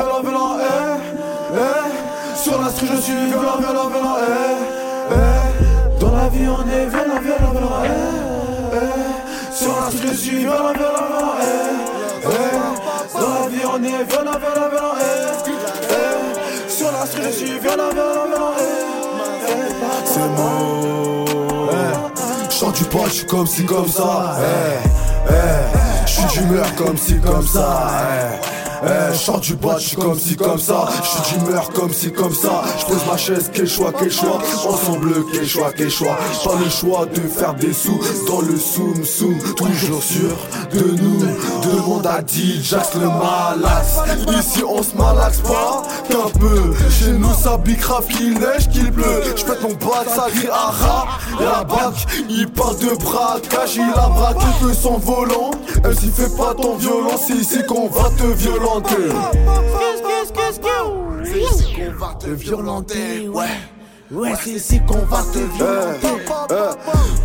eh, 0.59 1.55
eh. 1.55 2.37
Sur 2.37 2.61
la 2.61 2.69
street 2.69 2.87
je 2.95 3.01
suis 3.01 3.25
violent, 3.27 3.57
eh, 3.59 3.73
eh. 5.11 5.99
Dans 5.99 6.11
la 6.15 6.29
vie 6.29 6.47
on 6.47 6.61
est 6.69 6.85
violent, 6.85 7.19
violent, 7.21 7.51
violent, 7.51 7.83
eh, 7.83 7.89
eh. 8.73 9.53
Sur 9.53 9.73
la 9.81 9.89
street 9.89 10.09
je 10.11 10.17
suis 10.17 10.37
violent, 10.37 10.73
violent, 10.73 11.07
violent, 11.09 11.33
eh, 11.41 11.45
eh. 12.23 13.19
Dans 13.19 13.33
la 13.41 13.47
vie 13.49 13.65
on 13.65 13.83
est 13.83 14.03
violent, 14.03 14.37
violent, 14.37 14.69
violent, 14.69 14.95
eh, 14.99 15.05
eh. 15.89 16.69
Sur 16.69 16.91
la 16.91 17.05
street 17.05 17.23
je 17.25 17.31
suis 17.31 17.59
violent, 17.59 17.89
violent, 17.93 18.27
violent, 18.27 18.53
eh, 18.59 18.63
eh. 19.49 19.55
C'est. 20.05 20.96
Chant 22.59 22.71
du 22.71 22.85
poids, 22.85 23.07
j'suis 23.07 23.25
comme 23.27 23.45
si 23.45 23.63
comme 23.65 23.87
ça. 23.87 24.35
Eh, 24.39 25.29
eh. 25.29 26.07
J'suis 26.07 26.25
d'humeur 26.41 26.65
comme 26.75 26.97
si 26.97 27.19
comme 27.19 27.45
ça. 27.45 27.87
Eh, 28.01 28.66
eh. 28.83 29.15
Chant 29.15 29.39
du 29.39 29.55
bois, 29.55 29.77
j'suis 29.79 29.95
comme 29.95 30.17
si 30.17 30.35
comme 30.35 30.59
ça. 30.59 30.87
J'suis 31.03 31.39
d'humeur 31.39 31.69
comme 31.71 31.93
si 31.93 32.11
comme 32.11 32.33
ça. 32.33 32.63
J'pose 32.79 33.05
ma 33.09 33.17
chaise, 33.17 33.49
quel 33.53 33.67
choix, 33.67 33.91
quel 33.97 34.11
choix. 34.11 34.39
Ensemble, 34.69 35.13
quel 35.33 35.47
choix, 35.47 35.71
quel 35.75 35.89
choix. 35.89 36.17
Pas 36.43 36.55
le 36.63 36.69
choix 36.69 37.05
de 37.05 37.21
faire 37.21 37.53
des 37.55 37.73
sous 37.73 37.99
dans 38.27 38.41
le 38.41 38.57
soum 38.57 39.03
soum. 39.03 39.37
Toujours 39.55 40.03
sûr 40.03 40.35
de 40.73 40.91
nous. 41.01 41.19
Demande 41.63 42.05
à 42.07 42.21
le 42.99 43.07
malax. 43.07 43.99
Ici 44.37 44.63
on 44.63 44.81
se 44.83 44.95
malaxe 44.95 45.39
pas 45.39 45.83
qu'un 46.09 46.29
peu. 46.39 46.73
Chez 46.89 47.11
nous 47.11 47.33
ça 47.33 47.57
bicrave 47.57 48.07
qu'il 48.07 48.33
neige, 48.33 48.69
qu'il 48.71 48.91
pleut. 48.91 49.23
J'pète 49.35 49.61
mon 49.61 49.73
bas, 49.73 50.03
ça 50.07 50.27
crie 50.33 50.49
ara. 50.49 51.07
Et 51.39 51.43
la 51.43 51.63
bac, 51.63 51.93
il 52.29 52.47
parle 52.49 52.77
de 52.77 52.95
braquage, 53.03 53.75
il 53.75 53.91
a 53.95 54.09
braqué 54.09 54.73
son 54.73 54.97
volant. 54.97 55.51
Elle 55.83 55.97
s'y 55.97 56.09
fait 56.09 56.35
pas 56.35 56.53
ton 56.53 56.75
violent, 56.75 57.17
c'est 57.17 57.35
ici 57.35 57.59
qu'on 57.67 57.87
va 57.87 58.09
te 58.17 58.23
violenter. 58.23 58.67
C'est 61.23 61.39
ici 61.39 61.73
qu'on 61.73 61.91
va 62.05 62.13
te 62.19 62.27
violenter, 62.29 63.27
ouais. 63.29 63.45
Ouais, 64.11 64.33
c'est 64.41 64.51
ici 64.51 64.79
qu'on 64.87 64.99
va 65.05 65.23
te 65.33 65.39
violenter. 65.39 66.25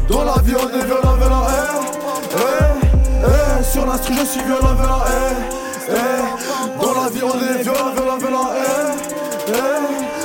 Dans 0.08 0.24
la 0.24 0.40
vie 0.42 0.54
on 0.56 0.68
est 0.80 0.84
violent, 0.84 1.14
violent, 1.18 1.46
eh, 1.48 2.36
eh, 2.36 3.26
eh. 3.26 3.64
Sur 3.64 3.94
street 3.96 4.14
je 4.18 4.24
suis 4.24 4.40
violent, 4.42 4.74
violent, 4.74 5.04
eh, 5.06 5.90
eh. 5.90 6.82
Dans 6.82 7.02
la 7.02 7.08
vie 7.10 7.22
on 7.22 7.38
est 7.38 7.62
violent, 7.62 7.92
violent, 7.94 8.18
violent, 8.18 8.50
eh, 8.56 9.48
eh. 9.48 9.52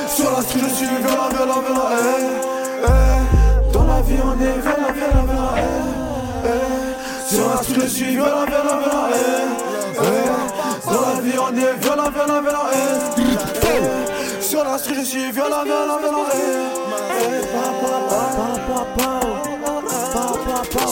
Sur 0.10 0.42
street 0.42 0.62
je 0.70 0.74
suis 0.74 0.88
violent, 0.88 1.30
violent, 1.30 1.62
violent, 1.62 1.90
eh, 1.92 2.86
eh. 2.86 3.74
Dans 3.74 3.86
la 3.86 4.02
vie 4.02 4.20
on 4.24 4.42
est 4.42 4.60
violent, 4.62 4.94
violent, 4.96 5.26
violent, 5.26 5.54
eh, 5.58 6.48
eh. 6.48 7.36
Sur 7.36 7.64
street 7.64 7.82
je 7.82 7.88
suis 7.88 8.12
violent, 8.12 8.46
violent, 8.48 8.80
violent, 8.80 9.08
eh, 9.12 9.18
eh. 9.18 9.67
Dans 10.88 11.02
la 11.02 11.22
vie 11.22 11.38
on 11.38 11.56
est 11.56 11.74
violent, 11.84 12.10
violent, 12.12 12.42
violent, 12.42 12.68
eh, 12.74 13.22
eh. 13.64 14.42
Sur 14.42 14.64
la 14.64 14.78
street, 14.78 14.96
je 15.00 15.06
suis 15.06 15.32
violent, 15.32 15.64
violent, 15.66 15.98
violent. 16.00 16.26
eh, 16.34 16.38
eh. 17.22 17.48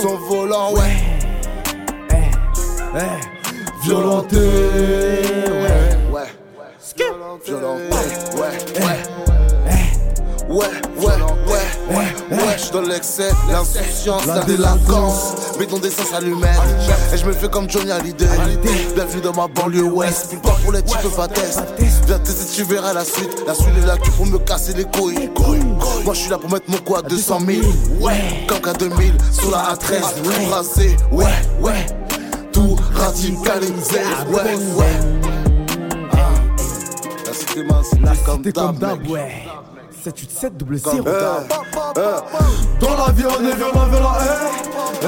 Son 0.02 0.16
volant, 0.18 0.74
ouais. 0.74 0.82
Violenté, 3.84 4.38
ouais, 4.38 5.98
ouais. 6.12 6.30
Violenté, 7.46 7.54
ouais, 7.54 8.58
ouais. 8.86 9.35
Ouais, 10.48 10.58
ouais, 11.00 11.06
ouais, 11.06 11.96
ouais, 11.96 12.38
ouais, 12.38 12.58
je 12.58 12.72
dans 12.72 12.82
l'excès, 12.82 13.30
l'insouciance, 13.52 14.28
la 14.28 14.42
délinquance, 14.44 15.34
mais 15.58 15.66
ton 15.66 15.80
dessin 15.80 16.04
s'allumette. 16.04 16.52
Et 17.14 17.18
je 17.18 17.26
me 17.26 17.34
fais 17.34 17.50
comme 17.50 17.68
Johnny 17.70 17.92
Hallyday. 17.92 18.28
Bienvenue 18.94 19.22
dans 19.22 19.34
ma 19.34 19.48
banlieue 19.48 19.84
ouest, 19.86 20.28
une 20.34 20.42
part 20.42 20.58
pour 20.58 20.72
les 20.72 20.84
types 20.84 21.00
fatestes. 21.16 21.64
Viens 22.06 22.20
tester, 22.20 22.56
tu 22.56 22.64
verras 22.64 22.94
la 22.94 23.04
suite. 23.04 23.44
La 23.48 23.56
suite 23.56 23.74
est 23.82 23.88
là 23.88 23.98
que 23.98 24.10
pour 24.12 24.28
me 24.28 24.38
casser 24.38 24.74
les 24.74 24.86
couilles. 24.86 25.30
Moi 26.04 26.14
je 26.14 26.20
suis 26.20 26.30
là 26.30 26.38
pour 26.38 26.52
mettre 26.52 26.70
mon 26.70 26.78
quoi 26.78 27.00
à 27.00 27.02
200 27.02 27.40
000. 27.40 27.62
Ouais, 28.00 28.14
comme 28.48 28.62
qu'à 28.62 28.74
2000, 28.74 29.14
sur 29.32 29.50
la 29.50 29.74
A13, 29.74 30.22
tout 30.24 30.50
rasé, 30.52 30.96
ouais, 31.12 31.26
ouais. 31.60 31.86
Tout 32.52 32.78
radicalisé, 32.94 34.00
ouais, 34.30 34.56
ouais. 34.78 35.00
Ah, 36.14 36.18
La 37.26 37.34
cité 37.34 37.64
m'a 37.64 37.82
comme 38.24 38.44
d'hab, 38.78 39.08
ouais. 39.10 39.44
787 40.12 40.58
double 40.58 40.80
Comme 40.82 40.94
0. 40.98 41.04
d'hab. 41.04 41.46
Eh, 41.98 42.80
Dans 42.80 42.96
la 43.06 43.12
vie 43.12 43.24
on 43.26 43.44
est 43.44 43.56
violent, 43.56 43.86
violent, 43.89 44.13
eh, 44.22 44.26
eh, 45.02 45.08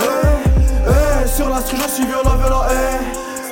eh. 1.24 1.28
Sur 1.28 1.50
la 1.50 1.62
street 1.62 1.78
je 1.86 1.92
suis 1.92 2.06
violent, 2.06 2.36
violent, 2.36 2.64
eh, 2.72 2.74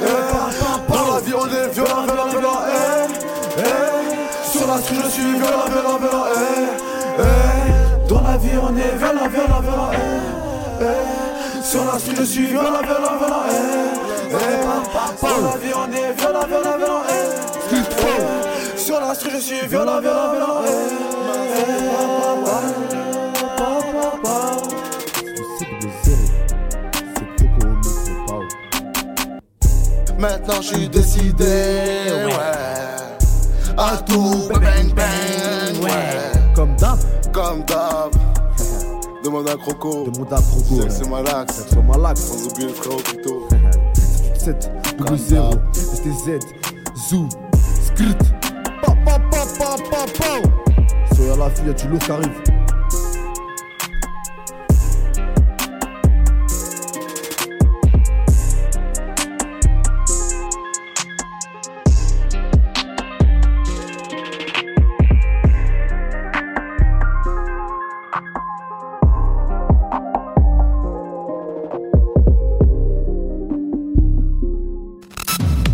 eh. 0.01 0.91
Dans 0.91 1.13
la 1.13 1.19
vie 1.21 1.34
on 1.38 1.45
est 1.45 1.67
violent, 1.71 2.01
violent, 2.03 2.29
violent, 2.29 2.60
eh, 2.67 3.60
eh. 3.60 4.58
Sur 4.58 4.67
la 4.67 4.77
street 4.79 4.95
je 5.03 5.10
suis 5.10 5.21
violent, 5.36 5.65
violent, 5.69 5.97
violent, 5.99 6.25
eh, 6.36 7.19
eh. 7.19 8.10
Dans 8.10 8.21
la 8.21 8.38
vie 8.38 8.58
on 8.60 8.75
est 8.75 8.95
violent, 8.97 9.29
violent, 9.29 9.62
violent, 9.62 9.91
eh, 9.93 10.84
eh. 10.84 11.63
Sur 11.63 11.86
la 11.86 11.99
street 11.99 12.15
je 12.17 12.23
suis 12.23 12.47
violent, 12.47 12.81
violent, 12.81 13.17
violent, 13.19 13.43
eh, 13.51 14.31
eh. 14.31 14.36
Dans 15.21 15.41
la 15.51 15.58
vie 15.58 15.73
on 15.75 15.91
est 15.93 16.13
violent, 16.19 16.47
violent, 16.47 16.77
violent, 16.79 17.03
eh, 17.08 17.75
eh. 17.75 18.79
Sur 18.79 18.99
la 18.99 19.13
street 19.13 19.29
je 19.36 19.39
suis 19.41 19.67
violent, 19.67 19.99
violent, 20.01 20.31
violent, 20.34 20.62
eh. 20.65 21.04
Maintenant 30.17 30.61
je 30.61 30.67
suis 30.75 30.89
décidé, 30.89 31.43
ouais. 32.25 32.31
À 33.77 33.97
tout 33.97 34.47
bang 34.49 34.93
bang, 34.95 35.83
ouais. 35.83 36.31
Comme 36.55 36.75
d'hab, 36.77 36.97
Comme 37.33 37.63
d'hab. 37.65 38.11
Demande 39.23 39.49
à 39.49 39.55
Croco. 39.55 40.05
demande 40.09 40.31
à 40.33 40.37
Croco. 40.37 40.85
C'est 40.87 41.09
Malax. 41.09 41.65
C'est 41.69 41.83
Malax. 41.83 42.21
Sans 42.21 42.47
oublier 42.47 42.67
le 42.69 42.73
frère 42.73 42.93
Opito. 42.95 43.47
7 44.37 44.71
double 44.97 45.17
0. 45.17 45.49
STZ. 45.73 46.39
Zou. 47.09 47.27
Skrit. 47.87 48.15
À 51.36 51.45
la 51.45 51.50
fille, 51.50 51.65
y 51.65 51.69
a 51.69 51.74
du 51.74 51.88
lourd 51.88 52.00
qui 52.00 52.12
arrive.– 52.12 52.30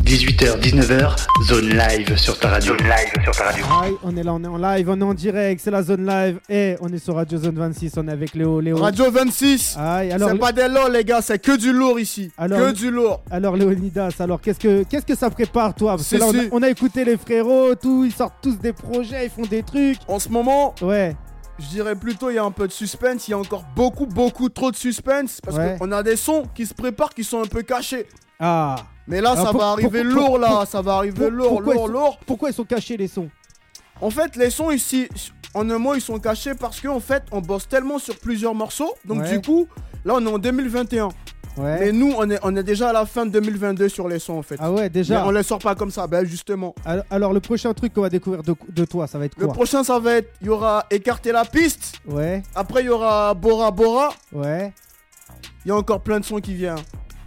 18h, 0.05 0.59
19h, 0.59 1.30
zone 1.41 1.69
live 1.69 2.17
sur 2.17 2.37
ta 2.39 2.49
radio. 2.49 2.73
Zone 2.77 2.87
live 2.87 3.23
sur 3.23 3.31
ta 3.35 3.45
radio. 3.45 3.65
Aïe, 3.81 3.93
on 4.03 4.15
est 4.15 4.23
là, 4.23 4.33
on 4.33 4.43
est 4.43 4.47
en 4.47 4.57
live, 4.57 4.89
on 4.89 4.99
est 4.99 5.03
en 5.03 5.13
direct, 5.13 5.61
c'est 5.63 5.71
la 5.71 5.81
zone 5.83 6.05
live. 6.05 6.39
Et 6.49 6.75
on 6.81 6.87
est 6.89 6.97
sur 6.99 7.15
Radio 7.15 7.37
Zone 7.39 7.55
26, 7.55 7.93
on 7.97 8.07
est 8.07 8.11
avec 8.11 8.33
Léo. 8.35 8.59
Léo. 8.59 8.77
Radio 8.77 9.09
26. 9.11 9.75
Aïe, 9.79 10.11
alors, 10.11 10.29
C'est 10.29 10.37
pas 10.37 10.51
des 10.51 10.67
lots, 10.67 10.89
les 10.89 11.03
gars, 11.03 11.21
c'est 11.21 11.39
que 11.39 11.57
du 11.57 11.71
lourd 11.73 11.99
ici. 11.99 12.31
Alors- 12.37 12.59
que 12.59 12.71
du 12.73 12.91
lourd. 12.91 13.23
alors 13.31 13.55
Léonidas, 13.55 14.11
alors 14.19 14.39
qu'est-ce 14.41 14.59
que 14.59 14.83
qu'est-ce 14.83 15.05
que 15.05 15.15
ça 15.15 15.29
prépare 15.29 15.73
toi? 15.73 15.91
Parce 15.93 16.03
que 16.09 16.15
Si, 16.15 16.17
là, 16.17 16.25
on 16.27 16.37
a, 16.37 16.41
si. 16.43 16.49
on 16.51 16.61
a 16.63 16.69
écouté 16.69 17.05
les 17.05 17.17
frérots, 17.17 17.75
tout, 17.75 18.03
ils 18.05 18.11
sortent 18.13 18.35
tous 18.41 18.57
des 18.59 18.73
projets, 18.73 19.25
ils 19.25 19.29
font 19.31 19.47
des 19.49 19.63
trucs. 19.63 19.97
En 20.07 20.19
ce 20.19 20.29
moment, 20.29 20.75
Ouais, 20.81 21.15
je 21.59 21.65
dirais 21.67 21.95
plutôt 21.95 22.29
il 22.29 22.35
y 22.35 22.39
a 22.39 22.43
un 22.43 22.51
peu 22.51 22.67
de 22.67 22.71
suspense. 22.73 23.27
Il 23.27 23.31
y 23.31 23.33
a 23.33 23.37
encore 23.39 23.65
beaucoup, 23.75 24.05
beaucoup 24.05 24.49
trop 24.49 24.69
de 24.71 24.75
suspense. 24.75 25.39
Parce 25.43 25.57
Ouais. 25.57 25.75
qu'on 25.79 25.91
a 25.91 26.03
des 26.03 26.15
sons 26.15 26.43
qui 26.53 26.65
se 26.65 26.73
préparent 26.73 27.13
qui 27.13 27.23
sont 27.23 27.41
un 27.41 27.47
peu 27.47 27.61
cachés. 27.63 28.05
ah. 28.39 28.75
Mais 29.11 29.21
là, 29.21 29.31
Alors, 29.31 29.45
ça 29.45 29.51
pour- 29.51 29.59
va 29.61 29.67
arriver 29.67 30.03
pour- 30.03 30.13
lourd, 30.13 30.37
là. 30.39 30.65
ça 30.65 30.81
va 30.81 30.95
arriver 30.95 31.29
lourd, 31.29 31.61
lourd, 31.61 31.87
lourd. 31.87 32.17
Pourquoi 32.25 32.49
ils 32.49 32.53
sont 32.53 32.63
cachés 32.63 32.97
les 32.97 33.07
sons? 33.07 33.29
En 34.01 34.09
fait, 34.09 34.35
les 34.35 34.49
sons 34.49 34.71
ici, 34.71 35.07
en 35.53 35.69
un 35.69 35.77
mot, 35.77 35.93
ils 35.93 36.01
sont 36.01 36.17
cachés 36.17 36.55
parce 36.55 36.79
qu'en 36.81 36.99
fait, 36.99 37.23
on 37.31 37.41
bosse 37.41 37.67
tellement 37.67 37.99
sur 37.99 38.17
plusieurs 38.17 38.55
morceaux. 38.55 38.93
Donc, 39.05 39.19
Ouais. 39.21 39.29
du 39.37 39.41
coup, 39.41 39.67
là, 40.05 40.13
on 40.15 40.25
est 40.25 40.29
en 40.31 40.39
2021. 40.39 41.09
Ouais. 41.57 41.79
Mais 41.81 41.91
nous, 41.91 42.13
on 42.17 42.29
est, 42.29 42.39
on 42.43 42.55
est 42.55 42.63
déjà 42.63 42.89
à 42.91 42.93
la 42.93 43.05
fin 43.05 43.25
de 43.25 43.31
2022 43.31 43.89
sur 43.89 44.07
les 44.07 44.19
sons, 44.19 44.35
en 44.37 44.41
fait. 44.41 44.55
Ah 44.57 44.71
ouais, 44.71 44.83
Mais 44.83 44.89
déjà. 44.89 45.27
on 45.27 45.31
les 45.31 45.43
sort 45.43 45.59
pas 45.59 45.75
comme 45.75 45.91
ça, 45.91 46.07
ben 46.07 46.25
justement. 46.25 46.73
Alors, 46.85 47.03
alors, 47.11 47.33
le 47.33 47.41
prochain 47.41 47.73
truc 47.73 47.93
qu'on 47.93 48.01
va 48.01 48.09
découvrir 48.09 48.41
de, 48.41 48.55
de 48.69 48.85
toi, 48.85 49.05
ça 49.05 49.19
va 49.19 49.25
être 49.25 49.37
Le 49.37 49.47
quoi? 49.47 49.53
prochain, 49.53 49.83
ça 49.83 49.99
va 49.99 50.13
être, 50.13 50.29
il 50.39 50.47
y 50.47 50.49
aura 50.49 50.85
écarter 50.89 51.33
la 51.33 51.43
piste. 51.43 51.97
Ouais, 52.07 52.41
Après, 52.55 52.83
il 52.83 52.85
y 52.85 52.89
aura 52.89 53.33
Bora 53.33 53.69
Bora. 53.71 54.13
ouais. 54.31 54.71
Il 55.65 55.67
y 55.67 55.71
a 55.71 55.75
encore 55.75 55.99
plein 56.01 56.19
de 56.21 56.25
sons 56.25 56.39
qui 56.39 56.53
viennent. 56.53 56.77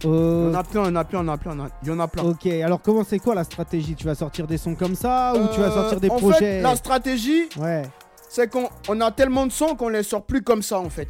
Euh, 0.03 0.51
en 0.51 0.53
a 0.53 0.63
plein, 0.63 0.83
il 0.83 0.87
y 0.87 0.89
en 0.89 0.95
a 0.97 1.03
plein, 1.05 1.21
il 1.21 1.25
y 1.25 1.29
en 1.29 1.33
a 1.33 1.37
plein, 1.37 1.53
il 1.83 1.87
y 1.87 1.91
en 1.91 1.99
a- 1.99 2.07
plein. 2.07 2.23
ok, 2.23 2.45
alors 2.47 2.81
comment 2.81 3.03
c'est 3.07 3.19
quoi 3.19 3.33
la 3.33 3.43
stratégie? 3.45 3.95
Tu 3.95 4.05
vas 4.05 4.15
sortir 4.15 4.45
des 4.45 4.57
sons 4.57 4.75
comme 4.75 4.95
ça 4.95 5.33
ou 5.35 5.47
tu 5.53 5.59
vas 5.61 5.67
Euh, 5.67 5.71
sortir 5.71 5.99
des 6.01 6.09
en 6.09 6.17
projets? 6.17 6.37
fait, 6.39 6.61
la 6.61 6.75
stratégie, 6.75 7.45
Ouais, 7.57 7.83
c'est 8.29 8.49
qu'on 8.51 8.69
on 8.89 8.99
a 9.01 9.11
tellement 9.11 9.45
de 9.47 9.51
sons 9.51 9.75
qu'on 9.75 9.89
les 9.89 10.03
sort 10.03 10.23
plus 10.23 10.41
comme 10.43 10.61
ça 10.61 10.79
en 10.79 10.89
fait. 10.89 11.07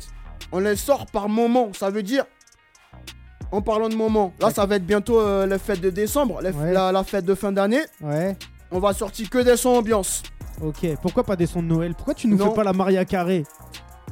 On 0.52 0.60
les 0.60 0.76
sort 0.76 1.08
par 1.08 1.28
moment. 1.30 1.70
Ça 1.74 1.90
veut 1.90 2.04
dire, 2.04 2.26
en 3.52 3.62
parlant 3.62 3.90
de 3.90 3.96
moment, 3.96 4.34
là 4.40 4.52
ça 4.52 4.66
va 4.66 4.76
être 4.76 4.86
bientôt 4.86 5.20
euh, 5.20 5.46
la 5.48 5.58
fête 5.58 5.82
de 5.82 5.90
décembre, 5.90 6.42
la, 6.42 6.52
Ouais. 6.52 6.72
la- 6.72 6.92
la 6.92 7.04
fête 7.04 7.26
de 7.26 7.34
fin 7.36 7.52
d'année. 7.52 7.82
ouais. 8.02 8.38
On 8.72 8.80
va 8.80 8.94
sortir 8.94 9.30
que 9.30 9.38
des 9.40 9.58
sons 9.58 9.70
ambiance. 9.78 10.24
Ok, 10.62 10.86
pourquoi 11.02 11.24
pas 11.24 11.36
des 11.36 11.46
sons 11.46 11.62
de 11.62 11.68
Noël? 11.68 11.94
Pourquoi 11.96 12.14
tu 12.14 12.28
nous 12.28 12.38
Non. 12.38 12.50
fais 12.50 12.56
pas 12.56 12.64
la 12.64 12.74
Maria 12.74 13.06
Carré? 13.06 13.44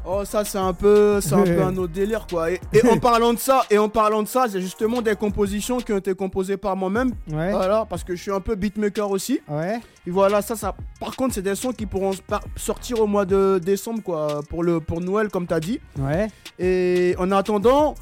Oh 0.05 0.25
ça 0.25 0.43
c'est 0.43 0.57
un 0.57 0.73
peu, 0.73 1.21
c'est 1.21 1.33
un 1.33 1.43
peu 1.43 1.61
un 1.61 1.77
autre 1.77 1.93
délire 1.93 2.27
quoi. 2.29 2.51
Et, 2.51 2.59
et 2.73 2.85
en 2.89 2.97
parlant 2.99 3.33
de 3.33 3.39
ça, 3.39 3.63
et 3.71 3.77
en 3.77 3.87
parlant 3.87 4.21
de 4.21 4.27
ça, 4.27 4.47
c'est 4.49 4.59
justement 4.59 5.01
des 5.01 5.15
compositions 5.15 5.77
qui 5.77 5.93
ont 5.93 5.97
été 5.97 6.13
composées 6.13 6.57
par 6.57 6.75
moi-même. 6.75 7.11
Ouais, 7.31 7.51
Voilà, 7.51 7.85
parce 7.89 8.03
que 8.03 8.13
je 8.15 8.21
suis 8.21 8.31
un 8.31 8.41
peu 8.41 8.55
beatmaker 8.55 9.09
aussi. 9.09 9.39
ouais. 9.47 9.79
Et 10.05 10.11
voilà, 10.11 10.41
ça, 10.41 10.57
ça. 10.57 10.75
Par 10.99 11.15
contre, 11.15 11.33
c'est 11.35 11.41
des 11.41 11.55
sons 11.55 11.71
qui 11.71 11.85
pourront 11.85 12.11
sortir 12.57 12.99
au 12.99 13.07
mois 13.07 13.23
de 13.23 13.61
décembre, 13.63 14.01
quoi, 14.03 14.41
pour 14.49 14.61
le 14.61 14.81
pour 14.81 14.99
Noël, 14.99 15.29
comme 15.29 15.47
t'as 15.47 15.61
dit. 15.61 15.79
Ouais, 15.97 16.27
Et 16.59 17.15
en 17.17 17.31
attendant, 17.31 17.95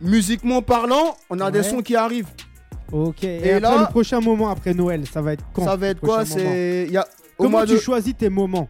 musiquement 0.00 0.62
parlant, 0.62 1.16
on 1.30 1.38
a 1.40 1.50
des 1.52 1.62
sons 1.62 1.80
qui 1.82 1.94
arrivent. 1.94 2.28
ok. 2.92 3.22
Et, 3.24 3.46
Et 3.46 3.52
après 3.54 3.60
là- 3.76 3.80
le 3.82 3.86
prochain 3.92 4.20
moment 4.20 4.48
après 4.50 4.74
Noël, 4.74 5.04
ça 5.06 5.22
va 5.22 5.34
être 5.34 5.44
quand 5.52 5.64
ça 5.64 5.76
va 5.76 5.86
être 5.88 6.00
quoi 6.00 6.24
C'est, 6.24 6.84
il 6.88 6.92
y 6.92 6.96
a 6.96 7.06
au 7.38 7.44
Comment 7.44 7.64
tu 7.64 7.72
de. 7.74 7.78
choisis 7.78 8.16
tes 8.16 8.28
moments 8.30 8.68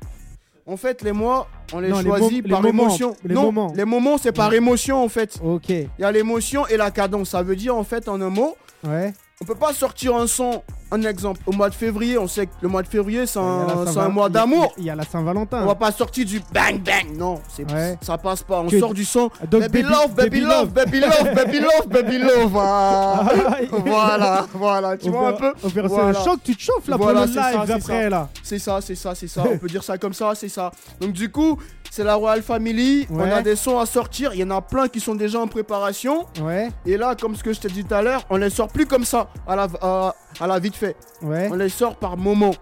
En 0.68 0.76
fait, 0.76 1.02
les 1.02 1.12
mois, 1.12 1.48
on 1.72 1.78
les 1.78 1.88
Non, 1.90 2.02
choisit 2.02 2.48
par 2.48 2.60
les 2.60 2.72
moments, 2.72 2.88
émotion. 2.88 3.16
les 3.24 3.34
non, 3.34 3.42
moments. 3.52 3.72
les 3.76 3.84
moments, 3.84 4.18
c'est 4.18 4.32
par 4.32 4.52
émotion 4.52 5.02
en 5.02 5.08
fait. 5.08 5.38
Ok, 5.42 5.68
Il 5.68 5.88
y 5.98 6.04
a 6.04 6.10
l'émotion 6.10 6.66
et 6.66 6.76
la 6.76 6.90
cadence. 6.90 7.30
Ça 7.30 7.42
veut 7.42 7.54
dire 7.54 7.76
en 7.76 7.84
fait 7.84 8.08
en 8.08 8.20
un 8.20 8.30
mot, 8.30 8.56
ouais. 8.84 9.12
on 9.40 9.44
peut 9.44 9.54
pas 9.54 9.72
sortir 9.72 10.16
un 10.16 10.26
son. 10.26 10.62
Un 10.92 11.02
exemple, 11.02 11.40
au 11.46 11.52
mois 11.52 11.68
de 11.68 11.74
février, 11.74 12.16
on 12.16 12.28
sait 12.28 12.46
que 12.46 12.52
le 12.60 12.68
mois 12.68 12.82
de 12.82 12.86
février, 12.86 13.26
c'est 13.26 13.40
un, 13.40 13.66
c'est 13.68 13.72
un 13.74 13.86
Saint-Val- 13.86 14.12
mois 14.12 14.28
d'amour. 14.28 14.72
Il 14.78 14.84
y 14.84 14.90
a 14.90 14.94
la 14.94 15.02
Saint-Valentin. 15.04 15.62
On 15.62 15.66
va 15.66 15.74
pas 15.74 15.90
sortir 15.90 16.24
du 16.24 16.40
bang 16.52 16.80
bang, 16.80 17.16
non, 17.16 17.40
c'est 17.48 17.68
Ouais. 17.72 17.98
ça 18.00 18.16
passe 18.18 18.42
pas. 18.44 18.60
On 18.60 18.68
Que- 18.68 18.78
sort 18.78 18.94
du 18.94 19.04
son. 19.04 19.28
Donc, 19.50 19.62
baby, 19.62 19.82
love, 19.82 20.14
baby, 20.14 20.40
love, 20.42 20.70
baby 20.72 21.00
love, 21.00 21.34
baby 21.34 21.58
love, 21.60 21.88
baby 21.88 22.18
love. 22.18 22.52
Ah. 22.56 23.28
voilà, 23.84 24.46
voilà, 24.54 24.96
tu 24.96 25.10
vois 25.10 25.28
un 25.30 25.32
peu? 25.32 25.52
Opération 25.64 25.96
Voilà. 25.96 26.20
choc, 26.24 26.38
tu 26.44 26.54
te 26.56 26.62
chauffes 26.62 26.86
là 26.88 26.96
Voilà, 26.96 27.20
pour 27.22 27.28
le 27.28 27.32
ça, 27.34 27.50
live 27.50 27.60
c'est 27.66 27.72
après 27.72 28.02
ça. 28.04 28.08
là. 28.10 28.28
C'est 28.42 28.58
ça, 28.58 28.78
c'est 28.80 28.94
ça, 28.94 29.14
c'est 29.14 29.28
ça. 29.28 29.42
On 29.50 29.58
peut 29.58 29.68
dire 29.68 29.82
ça 29.82 29.98
comme 29.98 30.12
ça, 30.14 30.34
c'est 30.34 30.48
ça. 30.48 30.70
Donc 31.00 31.12
du 31.12 31.30
coup, 31.30 31.58
c'est 31.90 32.04
la 32.04 32.14
Royal 32.14 32.42
Family. 32.42 33.06
Ouais. 33.10 33.24
On 33.28 33.32
a 33.36 33.42
des 33.42 33.56
sons 33.56 33.78
à 33.78 33.86
sortir. 33.86 34.32
Il 34.34 34.40
y 34.40 34.44
en 34.44 34.50
a 34.50 34.60
plein 34.60 34.88
qui 34.88 35.00
sont 35.00 35.14
déjà 35.14 35.40
en 35.40 35.46
préparation. 35.48 36.26
Ouais, 36.42 36.68
Et 36.84 36.96
là, 36.96 37.14
comme 37.20 37.34
ce 37.36 37.42
que 37.42 37.52
je 37.52 37.60
t'ai 37.60 37.68
dit 37.68 37.84
tout 37.84 37.94
à 37.94 38.02
l'heure, 38.02 38.24
on 38.30 38.36
les 38.36 38.50
sort 38.50 38.68
plus 38.68 38.86
comme 38.86 39.04
ça, 39.04 39.28
à 39.46 39.56
la, 39.56 39.66
à, 39.80 40.14
à 40.40 40.46
la 40.46 40.58
vite 40.58 40.75
fait. 40.76 40.96
ouais. 41.22 41.48
On 41.50 41.54
les 41.54 41.68
sort 41.68 41.96
par 41.96 42.16
moment. 42.16 42.54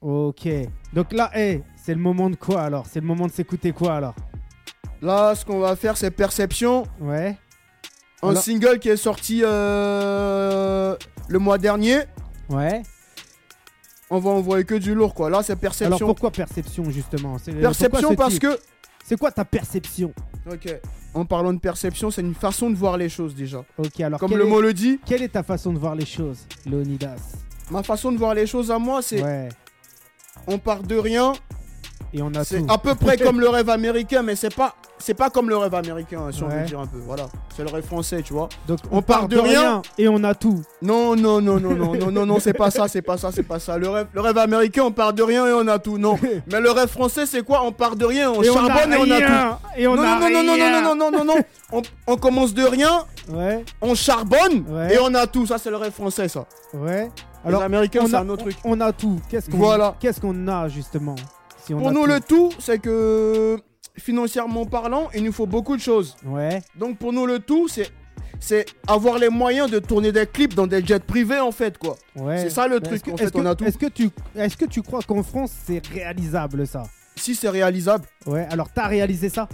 Ok. 0.00 0.48
Donc 0.92 1.12
là, 1.12 1.30
hey, 1.34 1.62
c'est 1.76 1.94
le 1.94 2.00
moment 2.00 2.30
de 2.30 2.36
quoi 2.36 2.62
alors? 2.62 2.86
C'est 2.86 3.00
le 3.00 3.06
moment 3.06 3.26
de 3.26 3.32
s'écouter 3.32 3.72
quoi 3.72 3.94
alors? 3.96 4.14
Là, 5.02 5.34
ce 5.34 5.44
qu'on 5.44 5.60
va 5.60 5.76
faire, 5.76 5.96
c'est 5.96 6.10
Perception. 6.10 6.84
Ouais. 7.00 7.36
Un 8.22 8.30
Alors- 8.30 8.42
single 8.42 8.78
qui 8.80 8.88
est 8.88 8.96
sorti 8.96 9.42
euh, 9.44 10.96
le 11.28 11.38
mois 11.38 11.58
dernier. 11.58 12.00
Ouais. 12.48 12.82
on 14.10 14.18
va 14.20 14.30
envoyer 14.30 14.64
que 14.64 14.74
du 14.74 14.94
lourd, 14.94 15.14
quoi. 15.14 15.28
Là, 15.30 15.42
c'est 15.42 15.52
Alors 15.52 15.60
perception. 15.60 16.06
pourquoi 16.06 16.30
perception 16.30 16.88
justement? 16.90 17.36
C'est- 17.38 17.52
perception 17.52 18.14
parce 18.14 18.38
que. 18.38 18.58
C'est 19.04 19.18
quoi 19.18 19.30
ta 19.30 19.44
perception? 19.44 20.12
Ok. 20.50 20.68
En 21.14 21.24
parlant 21.24 21.52
de 21.54 21.58
perception, 21.58 22.10
c'est 22.10 22.20
une 22.20 22.34
façon 22.34 22.68
de 22.70 22.74
voir 22.76 22.96
les 22.98 23.08
choses 23.08 23.34
déjà. 23.34 23.64
Ok, 23.78 24.00
alors 24.00 24.20
Comme 24.20 24.36
le 24.36 24.44
est- 24.46 24.48
mot 24.48 24.60
le 24.60 24.74
dit, 24.74 25.00
Quelle 25.06 25.22
est 25.22 25.28
ta 25.28 25.42
façon 25.42 25.72
de 25.72 25.78
voir 25.78 25.94
les 25.94 26.04
choses, 26.06 26.40
Leonidas? 26.66 27.16
Ma 27.70 27.82
façon 27.82 28.12
de 28.12 28.18
voir 28.18 28.34
les 28.34 28.46
choses 28.46 28.70
à 28.70 28.78
moi, 28.78 29.00
c'est 29.02 29.22
Ouais, 29.22 29.48
on 30.46 30.58
part 30.58 30.82
de 30.82 30.96
rien. 30.96 31.32
et 32.14 32.22
on 32.22 32.32
a 32.34 32.42
C'est 32.44 32.62
à 32.70 32.78
peu 32.78 32.94
près 32.94 33.16
comme 33.18 33.38
le 33.40 33.48
rêve 33.48 33.68
américain, 33.68 34.22
mais 34.22 34.34
c'est 34.34 34.54
pas, 34.54 34.74
c'est 34.98 35.12
pas 35.14 35.28
comme 35.28 35.50
le 35.50 35.56
rêve 35.58 35.74
américain, 35.74 36.22
si 36.32 36.42
on 36.42 36.48
Ouais. 36.48 36.60
veut 36.60 36.64
dire 36.66 36.80
un 36.80 36.86
peu. 36.86 36.96
Voilà, 36.98 37.26
c'est 37.54 37.62
le 37.62 37.68
rêve 37.70 37.84
français, 37.84 38.22
tu 38.22 38.32
vois. 38.32 38.48
Donc 38.66 38.78
on 38.90 39.02
part 39.02 39.28
de 39.28 39.36
rien. 39.38 39.82
et 39.98 40.08
on 40.08 40.24
a 40.24 40.34
tout. 40.34 40.62
Non, 40.80 41.14
non, 41.16 41.42
non, 41.42 41.60
non, 41.60 41.74
non, 41.74 41.94
non, 41.94 42.10
non, 42.10 42.24
non, 42.24 42.40
c'est 42.40 42.54
pas 42.54 42.70
ça, 42.70 42.88
c'est 42.88 43.02
pas 43.02 43.18
ça, 43.18 43.30
c'est 43.30 43.42
pas 43.42 43.58
ça. 43.58 43.76
Le 43.76 43.90
rêve, 43.90 44.06
le 44.14 44.20
rêve 44.22 44.38
américain, 44.38 44.84
on 44.84 44.90
part 44.92 45.12
de 45.12 45.22
rien 45.22 45.46
et 45.46 45.52
on 45.52 45.68
a 45.68 45.78
tout. 45.78 45.98
Non, 45.98 46.16
mais 46.50 46.60
le 46.60 46.70
rêve 46.70 46.88
français, 46.88 47.26
c'est 47.26 47.42
quoi 47.42 47.62
On 47.64 47.72
part 47.72 47.94
de 47.94 48.06
rien, 48.06 48.30
on 48.30 48.42
et 48.42 48.46
charbonne 48.46 48.92
et 48.92 48.96
on 48.96 49.02
a 49.02 49.20
tout. 49.20 49.26
rien. 49.26 49.58
Et 49.76 49.86
on 49.86 49.94
non, 49.94 50.02
a 50.02 50.18
non, 50.18 50.20
non, 50.20 50.30
non, 50.30 50.42
non, 50.44 50.52
rien. 50.54 50.80
non, 50.82 50.94
non, 50.94 51.10
non, 51.10 51.18
non, 51.18 51.24
non, 51.34 51.40
on, 51.72 51.82
on 52.06 52.16
commence 52.16 52.54
de 52.54 52.62
rien, 52.64 53.04
Ouais, 53.30 53.62
on 53.82 53.94
charbonne 53.94 54.64
Ouais. 54.70 54.94
et 54.94 54.98
on 54.98 55.12
a 55.14 55.26
tout. 55.26 55.44
Ça, 55.46 55.58
c'est 55.58 55.68
le 55.68 55.76
rêve 55.76 55.92
français, 55.92 56.28
ça. 56.28 56.46
ouais. 56.72 57.10
Alors, 57.44 57.60
les 57.60 57.66
Américains, 57.66 58.00
on 58.02 58.06
c'est 58.08 58.14
a, 58.14 58.20
un 58.20 58.28
autre 58.28 58.42
truc. 58.42 58.56
On 58.64 58.80
a 58.80 58.92
tout. 58.92 59.20
Qu'est-ce 59.28 59.48
qu'on 59.50 59.56
Voilà. 59.58 59.94
Qu'est-ce 60.00 60.20
qu'on 60.20 60.48
a 60.48 60.68
justement 60.68 61.14
si 61.64 61.74
on 61.74 61.78
Pour 61.78 61.88
a 61.88 61.92
nous, 61.92 62.02
tout 62.04 62.06
le 62.10 62.20
tout, 62.20 62.50
c'est 62.58 62.78
que 62.78 63.58
financièrement 63.96 64.64
parlant, 64.66 65.08
il 65.14 65.24
nous 65.24 65.32
faut 65.32 65.46
beaucoup 65.46 65.76
de 65.76 65.82
choses. 65.82 66.16
Ouais. 66.24 66.62
Donc 66.76 66.98
pour 66.98 67.12
nous 67.12 67.26
le 67.26 67.38
tout, 67.40 67.68
c'est 67.68 67.90
c'est 68.40 68.66
avoir 68.86 69.18
les 69.18 69.28
moyens 69.30 69.68
de 69.70 69.78
tourner 69.80 70.12
des 70.12 70.24
clips 70.26 70.54
dans 70.54 70.66
des 70.68 70.84
jets 70.84 71.00
privés 71.00 71.40
en 71.40 71.50
fait 71.50 71.76
quoi. 71.76 71.96
Ouais. 72.14 72.38
C'est 72.38 72.50
ça 72.50 72.68
le 72.68 72.78
truc, 72.80 72.94
est-ce 72.94 73.02
que- 73.04 73.10
en 73.10 73.16
fait, 73.16 73.24
est-ce 73.24 73.32
que- 73.32 73.38
on 73.38 73.46
a 73.46 73.54
tout. 73.56 73.64
Est-ce 73.64 73.78
que 73.78 73.86
tu, 73.86 74.10
est-ce 74.36 74.56
que 74.56 74.64
tu 74.66 74.82
crois 74.82 75.00
qu'en 75.02 75.22
France 75.24 75.50
c'est 75.66 75.84
réalisable 75.88 76.66
ça? 76.66 76.84
Si 77.16 77.34
c'est 77.34 77.48
réalisable, 77.48 78.04
Ouais. 78.26 78.46
Alors 78.50 78.68
t'as 78.72 78.86
réalisé 78.86 79.28
ça? 79.28 79.48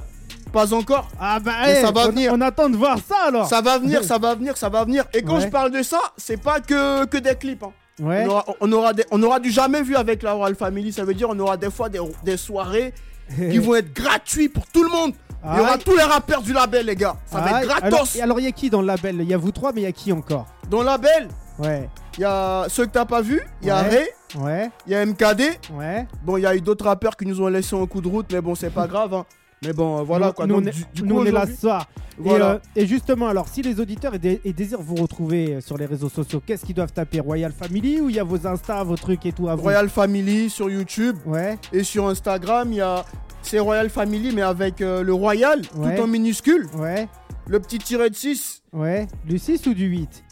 Pas 0.53 0.73
encore. 0.75 1.09
Ah 1.21 1.39
bah 1.41 1.53
Mais 1.65 1.77
hey, 1.77 1.83
ça 1.85 1.91
va 1.91 2.03
on, 2.07 2.11
venir. 2.11 2.33
on 2.35 2.41
attend 2.41 2.69
de 2.69 2.77
voir 2.77 2.99
ça 2.99 3.17
alors. 3.29 3.47
Ça 3.49 3.61
va 3.61 3.79
venir, 3.79 4.05
ça 4.05 4.19
va 4.19 4.35
venir, 4.35 4.57
ça 4.57 4.69
va 4.69 4.85
venir. 4.85 5.05
Et 5.13 5.23
quand 5.23 5.37
Ouais. 5.37 5.41
je 5.43 5.49
parle 5.49 5.71
de 5.71 5.83
ça, 5.83 6.01
c'est 6.17 6.37
pas 6.41 6.61
que, 6.61 7.05
que 7.07 7.19
des 7.19 7.35
clips. 7.35 7.63
hein. 7.63 7.73
Ouais. 8.01 8.25
On, 8.27 8.31
aura, 8.31 8.45
on, 8.61 8.73
aura 8.73 8.93
des- 8.93 9.07
on 9.13 9.23
aura 9.23 9.39
du 9.41 9.51
jamais 9.51 9.83
vu 9.83 9.95
avec 9.97 10.23
la 10.23 10.33
Royal 10.33 10.57
Family. 10.57 10.93
Ça 10.93 11.05
veut 11.05 11.15
dire 11.15 11.29
on 11.31 11.39
aura 11.39 11.57
des 11.57 11.71
fois 11.71 11.89
des, 11.89 12.01
des 12.25 12.37
soirées 12.37 12.93
qui 13.37 13.59
vont 13.59 13.75
être 13.77 13.93
gratuites 13.95 14.53
pour 14.53 14.67
tout 14.67 14.83
le 14.83 14.91
monde. 14.91 15.13
Il 15.45 15.59
y 15.59 15.61
aura 15.61 15.73
Aïe. 15.75 15.79
tous 15.85 15.95
les 15.97 16.03
rappeurs 16.03 16.41
du 16.43 16.53
label 16.53 16.87
les 16.87 16.97
gars. 16.97 17.17
Ça 17.27 17.39
va 17.41 17.57
Aïe. 17.57 17.65
être 17.65 17.77
Alors, 17.77 17.91
gratos. 17.91 18.17
et 18.17 18.23
alors 18.23 18.41
il 18.41 18.45
y 18.45 18.49
a 18.49 18.53
qui 18.53 18.71
dans 18.71 18.81
le 18.81 18.87
label? 18.87 19.17
Il 19.21 19.29
y 19.29 19.35
a 19.35 19.37
vous 19.37 19.53
trois, 19.53 19.73
mais 19.73 19.83
il 19.83 19.85
y 19.85 19.87
a 19.87 19.93
qui 19.93 20.11
encore? 20.13 20.47
Dans 20.71 20.81
le 20.81 20.87
label, 20.87 21.29
Ouais. 21.59 21.89
il 22.17 22.23
y 22.23 22.25
a 22.25 22.65
ceux 22.69 22.87
que 22.87 22.91
t'as 22.93 23.05
pas 23.05 23.21
vu, 23.21 23.43
il 23.63 23.69
y 23.69 23.71
a 23.71 23.83
Ouais. 23.83 23.89
Ray, 23.91 24.09
Ouais. 24.43 24.71
il 24.87 24.93
y 24.93 24.97
a 24.97 25.05
MKD. 25.05 25.43
Ouais. 25.75 26.07
Bon, 26.25 26.37
il 26.39 26.41
y 26.43 26.47
a 26.47 26.57
eu 26.57 26.61
d'autres 26.63 26.87
rappeurs 26.87 27.15
qui 27.17 27.27
nous 27.27 27.41
ont 27.43 27.47
laissé 27.49 27.77
en 27.77 27.87
coup 27.87 28.01
de 28.01 28.09
route, 28.09 28.27
mais 28.33 28.41
bon, 28.41 28.55
c'est 28.55 28.71
pas 28.71 28.87
grave. 28.89 29.13
hein. 29.15 29.27
Mais 29.63 29.73
bon, 29.73 29.99
euh, 29.99 30.03
voilà 30.03 30.29
Nous- 30.29 30.33
quoi. 30.33 30.47
Nous, 30.47 30.55
Donc, 30.55 30.65
on 30.65 30.67
est, 30.69 30.73
du, 30.73 30.85
du 30.95 31.03
nous, 31.09 31.15
coup, 31.17 31.21
on 31.23 31.25
est 31.27 31.31
là 31.31 31.47
ce 31.47 31.55
soir. 31.57 31.89
Et, 32.25 32.31
euh, 32.31 32.59
Et, 32.77 32.87
justement, 32.87 33.29
alors, 33.29 33.49
si 33.49 33.63
les 33.63 33.81
auditeurs 33.81 34.15
et, 34.15 34.19
dé- 34.19 34.41
et 34.45 34.53
désirent 34.53 34.83
vous 34.83 34.95
retrouver 34.95 35.55
euh, 35.55 35.61
sur 35.61 35.77
les 35.77 35.87
réseaux 35.87 36.09
sociaux, 36.09 36.43
qu'est-ce 36.45 36.65
qu'ils 36.65 36.75
doivent 36.75 36.93
taper? 36.93 37.21
Royal 37.21 37.51
Family 37.53 38.01
ou 38.01 38.09
il 38.11 38.17
y 38.17 38.21
a 38.21 38.25
vos 38.25 38.47
Insta, 38.47 38.83
vos 38.85 38.97
trucs 38.97 39.25
et 39.27 39.33
tout 39.33 39.49
à 39.49 39.55
vous? 39.57 39.63
Royal 39.63 39.89
Family 39.89 40.49
sur 40.51 40.71
YouTube 40.71 41.17
Ouais. 41.27 41.59
et 41.73 41.83
sur 41.83 42.07
Instagram, 42.09 42.69
il 42.73 42.77
y 42.77 42.81
a. 42.81 43.05
C'est 43.43 43.59
Royal 43.59 43.91
Family, 43.91 44.33
mais 44.35 44.43
avec 44.43 44.81
euh, 44.81 45.03
le 45.03 45.13
Royal, 45.13 45.61
Ouais. 45.77 45.97
tout 45.97 46.03
en 46.03 46.07
minuscule. 46.07 46.67
Ouais. 46.77 47.09
Le 47.47 47.61
petit 47.61 47.79
tiré 47.79 48.09
de 48.11 48.15
6, 48.15 48.63
Ouais. 48.73 49.07
Du 49.27 49.39
6 49.39 49.67
ou 49.67 49.75
du 49.75 49.87
8 49.87 50.25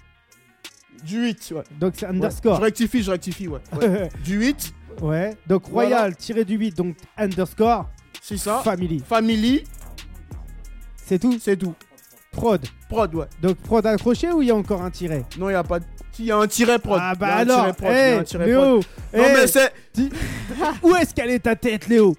du 1.04 1.20
8. 1.26 1.52
Ouais. 1.56 1.62
Donc 1.80 1.94
c'est 1.96 2.06
Ouais. 2.06 2.12
underscore. 2.14 2.56
Je 2.56 2.62
rectifie, 2.62 3.02
je 3.02 3.10
rectifie, 3.10 3.48
ouais. 3.48 3.58
ouais. 3.80 4.08
du 4.24 4.38
8, 4.38 4.72
Ouais. 5.00 5.36
Donc 5.48 5.68
Voilà. 5.68 5.96
Royal 5.96 6.16
tiré 6.16 6.44
du 6.44 6.56
8, 6.56 6.76
donc 6.76 6.96
underscore 7.16 7.86
c'est 8.22 8.36
ça. 8.38 8.60
Family. 8.64 9.02
Family, 9.06 9.64
C'est 11.04 11.18
tout 11.18 11.38
c'est 11.40 11.56
tout. 11.56 11.74
Prod. 12.30 12.64
Prod, 12.88 13.14
ouais. 13.14 13.26
Donc 13.42 13.56
prod 13.58 13.84
accroché 13.84 14.30
ou 14.32 14.40
il 14.40 14.48
y 14.48 14.50
a 14.50 14.54
encore 14.54 14.80
un 14.82 14.90
tiret? 14.90 15.24
Non, 15.38 15.48
il 15.50 15.52
n'y 15.52 15.56
a 15.58 15.62
pas 15.64 15.80
de. 15.80 15.84
Il 16.18 16.26
y 16.26 16.30
a 16.32 16.36
un 16.38 16.46
tiret 16.46 16.78
prod. 16.78 16.98
Ah 17.00 17.12
Il 17.14 17.16
y 17.16 17.18
bah 17.20 17.26
a 17.26 17.36
alors, 17.38 17.74
prod, 17.74 17.90
il 17.90 17.94
y 17.94 17.98
a 17.98 18.08
hey, 18.12 18.18
un 18.18 18.22
tiret 18.24 18.46
Léo, 18.46 18.60
prod. 18.80 18.84
Non, 19.14 19.24
mais 19.34 19.46
c'est. 19.46 19.72
où 20.82 20.94
est-ce 20.94 21.14
qu'elle 21.14 21.30
est 21.30 21.40
ta 21.40 21.56
tête, 21.56 21.88
Léo? 21.88 22.14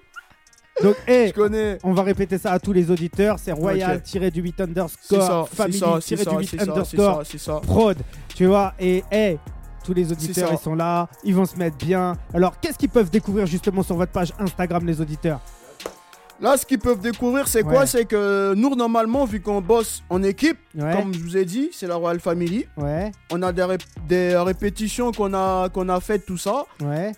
Donc, 0.82 0.96
hey, 1.06 1.28
Je 1.28 1.32
connais. 1.32 1.78
on 1.84 1.92
va 1.92 2.02
répéter 2.02 2.36
ça 2.36 2.50
à 2.52 2.58
tous 2.58 2.72
les 2.72 2.90
auditeurs, 2.90 3.38
c'est 3.38 3.52
Royal 3.52 3.96
Ok. 3.98 4.02
tiré 4.02 4.30
du 4.32 4.42
8 4.42 4.54
C'est 4.56 4.62
ça, 4.64 4.64
underscore 4.64 5.48
c'est 5.48 5.56
Family 5.56 5.78
ça, 5.78 5.86
c'est 6.00 6.06
tiré 6.16 6.24
ça, 6.24 6.30
du 6.30 6.36
8 6.36 6.46
c'est 6.46 6.56
ça, 6.58 6.64
c'est 6.64 6.70
underscore 6.70 7.26
ça, 7.38 7.60
prod, 7.60 7.96
tu 8.34 8.46
vois, 8.46 8.74
et 8.80 9.04
hey, 9.10 9.38
tous 9.84 9.94
les 9.94 10.10
auditeurs 10.10 10.50
ils 10.52 10.58
sont 10.58 10.74
là, 10.74 11.08
ils 11.22 11.32
vont 11.34 11.44
se 11.44 11.56
mettre 11.56 11.76
bien. 11.76 12.14
Alors 12.32 12.58
qu'est-ce 12.58 12.76
qu'ils 12.76 12.88
peuvent 12.88 13.10
découvrir 13.10 13.46
justement 13.46 13.84
sur 13.84 13.94
votre 13.96 14.10
page 14.10 14.32
Instagram 14.40 14.84
les 14.84 15.00
auditeurs? 15.00 15.40
Là, 16.40 16.56
ce 16.56 16.66
qu'ils 16.66 16.80
peuvent 16.80 16.98
découvrir, 17.00 17.46
c'est 17.46 17.62
Ouais. 17.64 17.72
quoi 17.72 17.86
C'est 17.86 18.04
que 18.04 18.54
nous, 18.54 18.74
normalement, 18.74 19.24
vu 19.24 19.40
qu'on 19.40 19.60
bosse 19.60 20.02
en 20.10 20.22
équipe, 20.22 20.58
Ouais, 20.76 20.92
comme 20.92 21.14
je 21.14 21.20
vous 21.20 21.36
ai 21.36 21.44
dit, 21.44 21.70
c'est 21.72 21.86
la 21.86 21.94
Royal 21.94 22.18
Family. 22.18 22.66
ouais, 22.76 23.12
On 23.32 23.40
a 23.42 23.52
des, 23.52 23.62
rép- 23.62 23.86
des 24.08 24.36
répétitions 24.36 25.12
qu'on 25.12 25.32
a, 25.32 25.68
qu'on 25.68 25.88
a 25.88 26.00
faites, 26.00 26.26
tout 26.26 26.36
ça, 26.36 26.64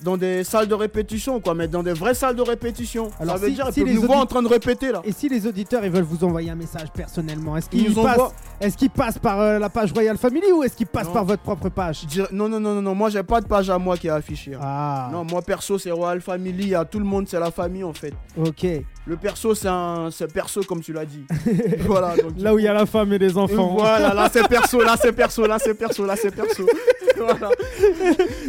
dans 0.02 0.18
des 0.18 0.44
salles 0.44 0.68
de 0.68 0.74
répétition, 0.74 1.40
quoi, 1.40 1.55
mais 1.55 1.66
dans 1.66 1.83
des 1.83 1.94
vraies 1.94 2.12
salles 2.14 2.37
de 2.37 2.42
répétition. 2.42 3.11
Alors, 3.18 3.37
ça 3.37 3.40
veut 3.42 3.48
si- 3.48 3.55
dire 3.55 3.68
si 3.72 3.85
nous 3.85 4.05
audit- 4.05 4.11
en 4.14 4.26
train 4.26 4.42
de 4.42 4.48
répéter, 4.48 4.92
là. 4.92 5.00
Et 5.05 5.12
si 5.12 5.31
les 5.31 5.46
auditeurs 5.46 5.83
ils 5.85 5.90
veulent 5.90 6.02
vous 6.05 6.22
envoyer 6.22 6.50
un 6.50 6.55
message 6.55 6.88
personnellement, 6.92 7.57
est-ce 7.57 7.68
Ils 7.72 7.85
qu'ils 7.87 7.96
nous 7.96 8.02
passent, 8.02 8.14
envoient. 8.18 8.33
est-ce 8.61 8.76
qu'ils 8.76 8.90
passent 8.90 9.18
par 9.18 9.40
euh, 9.40 9.59
la 9.59 9.70
page 9.70 9.92
Royal 9.92 10.18
Family 10.18 10.52
ou 10.52 10.62
est-ce 10.62 10.76
qu'ils 10.76 10.87
passent 10.87 11.07
Non. 11.07 11.12
par 11.14 11.24
votre 11.24 11.42
propre 11.42 11.70
page? 11.70 12.07
Non, 12.31 12.48
non, 12.50 12.61
non, 12.61 12.74
non, 12.74 12.83
non, 12.83 12.94
moi, 12.94 13.09
j'ai 13.09 13.22
pas 13.22 13.40
de 13.40 13.46
page 13.46 13.70
à 13.70 13.79
moi 13.79 13.96
qui 13.96 14.09
est 14.09 14.11
affichée. 14.11 14.55
hein. 14.55 14.61
Ah, 14.62 15.09
Non, 15.11 15.24
moi, 15.24 15.40
perso, 15.40 15.79
c'est 15.79 15.90
Royal 15.90 16.20
Family, 16.20 16.74
à 16.74 16.85
tout 16.85 16.98
le 16.98 17.07
monde, 17.07 17.26
c'est 17.26 17.40
la 17.40 17.50
famille, 17.50 17.85
en 17.85 17.94
fait. 17.94 18.12
ok. 18.37 18.66
Le 19.09 19.16
perso, 19.16 19.55
c'est 19.55 19.69
un 19.69 20.11
c'est 20.11 20.33
perso, 20.33 20.62
comme 20.64 20.81
tu 20.81 20.92
l'as 20.92 21.05
dit. 21.05 21.25
voilà, 21.87 22.16
donc. 22.16 22.33
Là 22.38 22.53
où 22.53 22.59
il 22.59 22.64
y 22.64 22.69
a 22.69 22.73
la 22.73 22.87
femme 22.87 23.12
et 23.12 23.19
les 23.19 23.38
enfants. 23.38 23.77
Voilà, 23.79 24.12
là 24.12 24.29
c'est 24.33 24.49
perso, 24.49 24.83
là 24.83 24.97
c'est 25.01 25.12
perso, 25.12 25.47
là 25.47 25.59
c'est 25.61 25.75
perso, 25.75 26.05
là 26.05 26.16
c'est 26.16 26.35
perso. 26.35 26.66
voilà. 27.16 27.51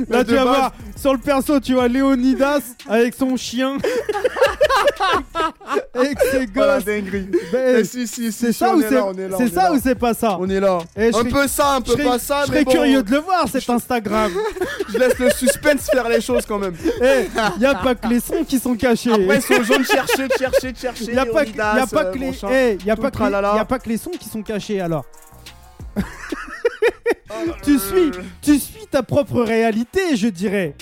Là, 0.09 0.23
tu 0.25 0.33
vas 0.33 0.43
voir, 0.43 0.73
sur 0.97 1.13
le 1.13 1.19
perso, 1.19 1.59
tu 1.59 1.73
vois 1.73 1.87
Léonidas 1.87 2.61
avec 2.87 3.13
son 3.13 3.37
chien. 3.37 3.77
avec 5.93 6.19
ses 6.31 6.45
Voilà, 6.47 6.75
gosses. 6.77 6.85
Ben, 6.85 7.77
Eh, 7.79 7.83
si, 7.83 8.07
si, 8.07 8.31
si, 8.31 8.31
c'est 8.31 8.53
ça 8.53 8.75
ou 8.75 8.81
est 8.81 8.89
c'est 9.37 9.53
ça 9.53 9.71
ou 9.71 9.79
c'est 9.81 9.95
pas 9.95 10.13
ça? 10.13 10.37
On 10.39 10.49
est 10.49 10.59
là. 10.59 10.79
Eh, 10.95 11.11
je 11.11 11.17
un 11.17 11.23
peu 11.23 11.47
ça, 11.47 11.75
un 11.75 11.81
peu 11.81 11.95
pas 11.97 12.19
ça, 12.19 12.41
je 12.43 12.47
serais 12.47 12.63
bon, 12.63 12.71
curieux 12.71 13.03
de 13.03 13.11
le 13.11 13.17
voir 13.19 13.47
cet 13.47 13.69
Instagram. 13.69 14.31
je 14.89 14.97
laisse 14.97 15.19
le 15.19 15.29
suspense 15.31 15.87
faire 15.91 16.07
les 16.09 16.21
choses 16.21 16.45
quand 16.45 16.59
même. 16.59 16.75
Eh, 17.01 17.27
y 17.59 17.65
a 17.65 17.75
pas 17.75 17.95
que 17.95 18.07
les 18.07 18.19
sons 18.19 18.43
qui 18.43 18.59
sont 18.59 18.75
cachés. 18.75 19.11
Après, 19.11 19.37
ils 19.37 19.41
sont 19.41 19.63
jaunes 19.63 19.81
de 19.83 19.87
chercher, 19.87 20.27
de 20.27 20.33
chercher, 20.33 20.71
de 20.71 20.77
chercher. 20.77 21.13
y 21.13 21.17
a 21.17 21.25
pas 21.25 21.45
que, 21.45 21.55
y 21.55 21.61
a 21.61 21.87
pas 21.87 22.05
euh, 22.05 22.11
que 22.11 22.17
les, 22.17 22.31
eh, 22.51 22.77
y 22.85 22.91
a 22.91 22.95
pas 22.95 23.11
que 23.11 23.19
y 23.19 23.59
a 23.59 23.65
pas 23.65 23.79
que 23.79 23.89
les 23.89 23.97
sons 23.97 24.11
qui 24.11 24.27
sont 24.27 24.41
cachés 24.41 24.81
alors. 24.81 25.05
Oh, 27.29 27.51
Tu 27.63 27.77
suis, 27.77 28.11
tu 28.41 28.59
suis 28.59 28.87
ta 28.89 29.03
propre 29.03 29.41
réalité, 29.41 30.15
je 30.15 30.27
dirais. 30.27 30.75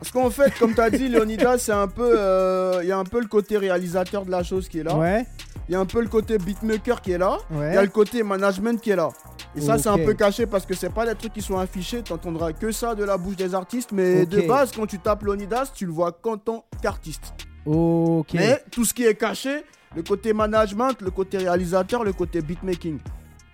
Parce 0.00 0.10
qu'en 0.12 0.30
fait, 0.30 0.52
comme 0.58 0.74
t'as 0.74 0.90
dit, 0.90 1.08
Leonidas, 1.08 1.58
c'est 1.58 1.72
un 1.72 1.86
peu. 1.86 2.14
euh, 2.18 2.80
Il 2.82 2.88
y 2.88 2.92
a 2.92 2.98
un 2.98 3.04
peu 3.04 3.20
le 3.20 3.26
côté 3.28 3.56
réalisateur 3.58 4.24
de 4.24 4.30
la 4.30 4.42
chose 4.42 4.68
qui 4.68 4.78
est 4.78 4.82
là. 4.82 4.96
Ouais, 4.96 5.26
Il 5.68 5.72
y 5.72 5.74
a 5.76 5.80
un 5.80 5.84
peu 5.86 6.00
le 6.00 6.08
côté 6.08 6.38
beatmaker 6.38 7.02
qui 7.02 7.12
est 7.12 7.18
là. 7.18 7.36
Il 7.50 7.58
y 7.58 7.76
a 7.76 7.82
le 7.82 7.88
côté 7.88 8.22
management 8.22 8.80
qui 8.80 8.90
est 8.90 8.96
là. 8.96 9.10
Et 9.54 9.60
ça, 9.60 9.76
c'est 9.78 9.88
un 9.88 9.98
peu 9.98 10.14
caché 10.14 10.46
parce 10.46 10.64
que 10.64 10.74
c'est 10.74 10.90
pas 10.92 11.04
des 11.06 11.14
trucs 11.14 11.32
qui 11.34 11.42
sont 11.42 11.58
affichés. 11.58 12.02
T'entendras 12.02 12.52
que 12.52 12.72
ça 12.72 12.94
de 12.94 13.04
la 13.04 13.18
bouche 13.18 13.36
des 13.36 13.54
artistes. 13.54 13.92
Mais 13.92 14.24
de 14.24 14.40
base, 14.48 14.72
quand 14.74 14.86
tu 14.86 14.98
tapes 14.98 15.22
Leonidas, 15.22 15.70
tu 15.74 15.84
le 15.86 15.92
vois 15.92 16.12
qu'en 16.12 16.38
tant 16.38 16.64
qu'artiste. 16.82 17.34
Ok. 17.66 18.34
Mais 18.34 18.62
tout 18.70 18.84
ce 18.86 18.94
qui 18.94 19.04
est 19.04 19.14
caché, 19.14 19.64
le 19.94 20.02
côté 20.02 20.32
management, 20.32 21.00
le 21.02 21.10
côté 21.10 21.36
réalisateur, 21.38 22.04
le 22.04 22.12
côté 22.14 22.40
beatmaking. 22.40 22.98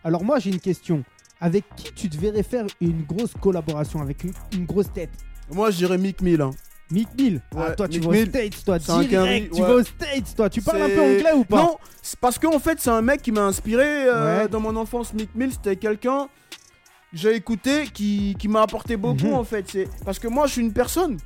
Alors 0.04 0.22
moi 0.22 0.38
j'ai 0.38 0.50
une 0.50 0.60
question. 0.60 1.02
Avec 1.40 1.64
qui 1.76 1.92
tu 1.92 2.08
te 2.08 2.16
verrais 2.16 2.44
faire 2.44 2.66
une 2.80 3.02
grosse 3.02 3.32
collaboration 3.40 4.00
avec 4.00 4.22
une, 4.22 4.32
une 4.52 4.64
grosse 4.64 4.92
tête? 4.92 5.10
Moi, 5.50 5.70
je 5.70 5.76
dirais 5.76 5.98
Mick 5.98 6.20
Mill. 6.22 6.40
hein. 6.40 6.50
Mick 6.90 7.08
Mill? 7.18 7.40
Ah, 7.56 7.72
toi 7.72 7.88
tu 7.88 7.98
vas 7.98 8.08
aux 8.08 8.12
Mill, 8.12 8.28
States, 8.28 8.64
toi 8.64 8.78
c'est 8.78 8.92
un 8.92 9.00
direct. 9.00 9.10
quinri, 9.12 9.48
Tu 9.52 9.60
ouais. 9.60 9.66
vas 9.68 9.74
aux 9.74 9.82
States, 9.82 10.36
toi. 10.36 10.48
Tu 10.48 10.62
parles 10.62 10.82
un 10.82 10.86
C'est- 10.86 10.94
peu 10.94 11.00
anglais 11.02 11.32
ou 11.34 11.44
pas? 11.44 11.56
Non, 11.56 11.78
c'est 12.00 12.18
parce 12.20 12.38
qu'en 12.38 12.60
fait, 12.60 12.78
c'est 12.80 12.90
un 12.90 13.02
mec 13.02 13.22
qui 13.22 13.32
m'a 13.32 13.42
inspiré 13.42 13.84
euh, 14.06 14.42
Ouais. 14.44 14.48
dans 14.48 14.60
mon 14.60 14.76
enfance. 14.76 15.12
Mick 15.12 15.34
Mill, 15.34 15.50
c'était 15.52 15.74
quelqu'un 15.74 16.28
que 17.10 17.16
j'ai 17.18 17.34
écouté 17.34 17.88
qui, 17.92 18.36
qui 18.38 18.46
m'a 18.46 18.62
apporté 18.62 18.96
beaucoup 18.96 19.26
Mhm. 19.26 19.34
en 19.34 19.42
fait. 19.42 19.64
C'est 19.68 19.88
parce 20.04 20.20
que 20.20 20.28
moi, 20.28 20.46
je 20.46 20.52
suis 20.52 20.62
une 20.62 20.72
personne. 20.72 21.16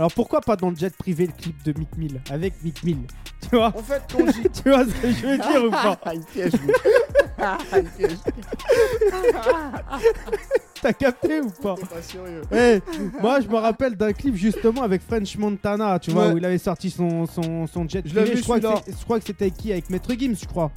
Alors 0.00 0.14
pourquoi 0.14 0.40
pas 0.40 0.56
dans 0.56 0.70
le 0.70 0.76
jet 0.76 0.96
privé 0.96 1.26
le 1.26 1.32
clip 1.32 1.62
de 1.62 1.78
Mick 1.78 1.94
Mill 1.98 2.22
avec 2.30 2.54
Mick 2.64 2.82
Mill 2.84 3.00
Tu 3.42 3.50
vois 3.54 3.66
En 3.76 3.82
fait, 3.82 4.00
quand 4.10 4.24
j'y 4.32 4.48
Tu 4.62 4.70
vois 4.70 4.86
ce 4.86 4.90
que 4.92 5.10
je 5.12 5.26
veux 5.26 5.36
dire 5.36 5.62
ou 5.66 5.70
pas 5.70 5.98
Ah, 6.02 6.14
il 6.14 6.22
piège, 6.22 6.52
lui. 6.54 6.72
Ah, 7.38 7.58
il 7.76 7.84
piège. 7.84 8.16
T'as 10.80 10.94
capté 10.94 11.42
ou 11.42 11.50
pas 11.50 11.74
Pas 11.74 12.00
sérieux. 12.00 12.40
Eh, 12.50 12.80
Moi 13.20 13.42
je 13.42 13.48
me 13.48 13.56
rappelle 13.56 13.94
d'un 13.94 14.14
clip 14.14 14.34
justement 14.36 14.80
avec 14.84 15.02
French 15.02 15.36
Montana, 15.36 15.98
tu 15.98 16.12
vois, 16.12 16.28
Ouais. 16.28 16.32
où 16.32 16.38
il 16.38 16.44
avait 16.46 16.56
sorti 16.56 16.88
son, 16.88 17.26
son, 17.26 17.66
son 17.66 17.86
jet 17.86 18.00
Je 18.06 18.14
l'ai 18.14 18.22
privé. 18.22 18.30
vu, 18.30 18.36
Je 18.38 18.42
crois, 18.42 18.56
que 18.58 18.62
celui-là. 18.62 18.80
c'est- 18.86 18.98
je 18.98 19.04
crois 19.04 19.18
que 19.20 19.26
c'était 19.26 19.44
avec 19.44 19.56
qui? 19.58 19.70
Avec 19.70 19.90
Maître 19.90 20.10
Gims, 20.18 20.34
je 20.40 20.46
crois. 20.46 20.72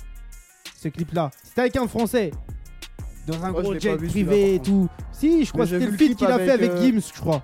Ce 0.78 0.90
clip-là. 0.90 1.32
C'était 1.44 1.62
avec 1.62 1.78
un 1.78 1.88
français. 1.88 2.32
Dans 3.26 3.42
un 3.42 3.52
Moi, 3.52 3.62
je 3.62 3.64
gros 3.64 3.74
l'ai 3.74 3.80
jet 3.80 3.96
privé 3.96 4.56
et 4.56 4.60
par 4.60 4.66
tout. 4.66 4.90
Si, 5.14 5.46
je 5.46 5.52
crois 5.54 5.64
que 5.64 5.70
j'ai 5.70 5.80
c'était 5.80 5.86
vu 5.86 5.92
le 5.92 5.94
le 5.94 5.98
feat 5.98 6.08
clip 6.08 6.18
qu'il 6.18 6.28
a 6.28 6.40
fait 6.40 6.52
avec 6.52 6.72
avec, 6.72 6.72
euh, 6.72 6.82
Gims, 7.00 7.08
je 7.16 7.22
crois. 7.22 7.42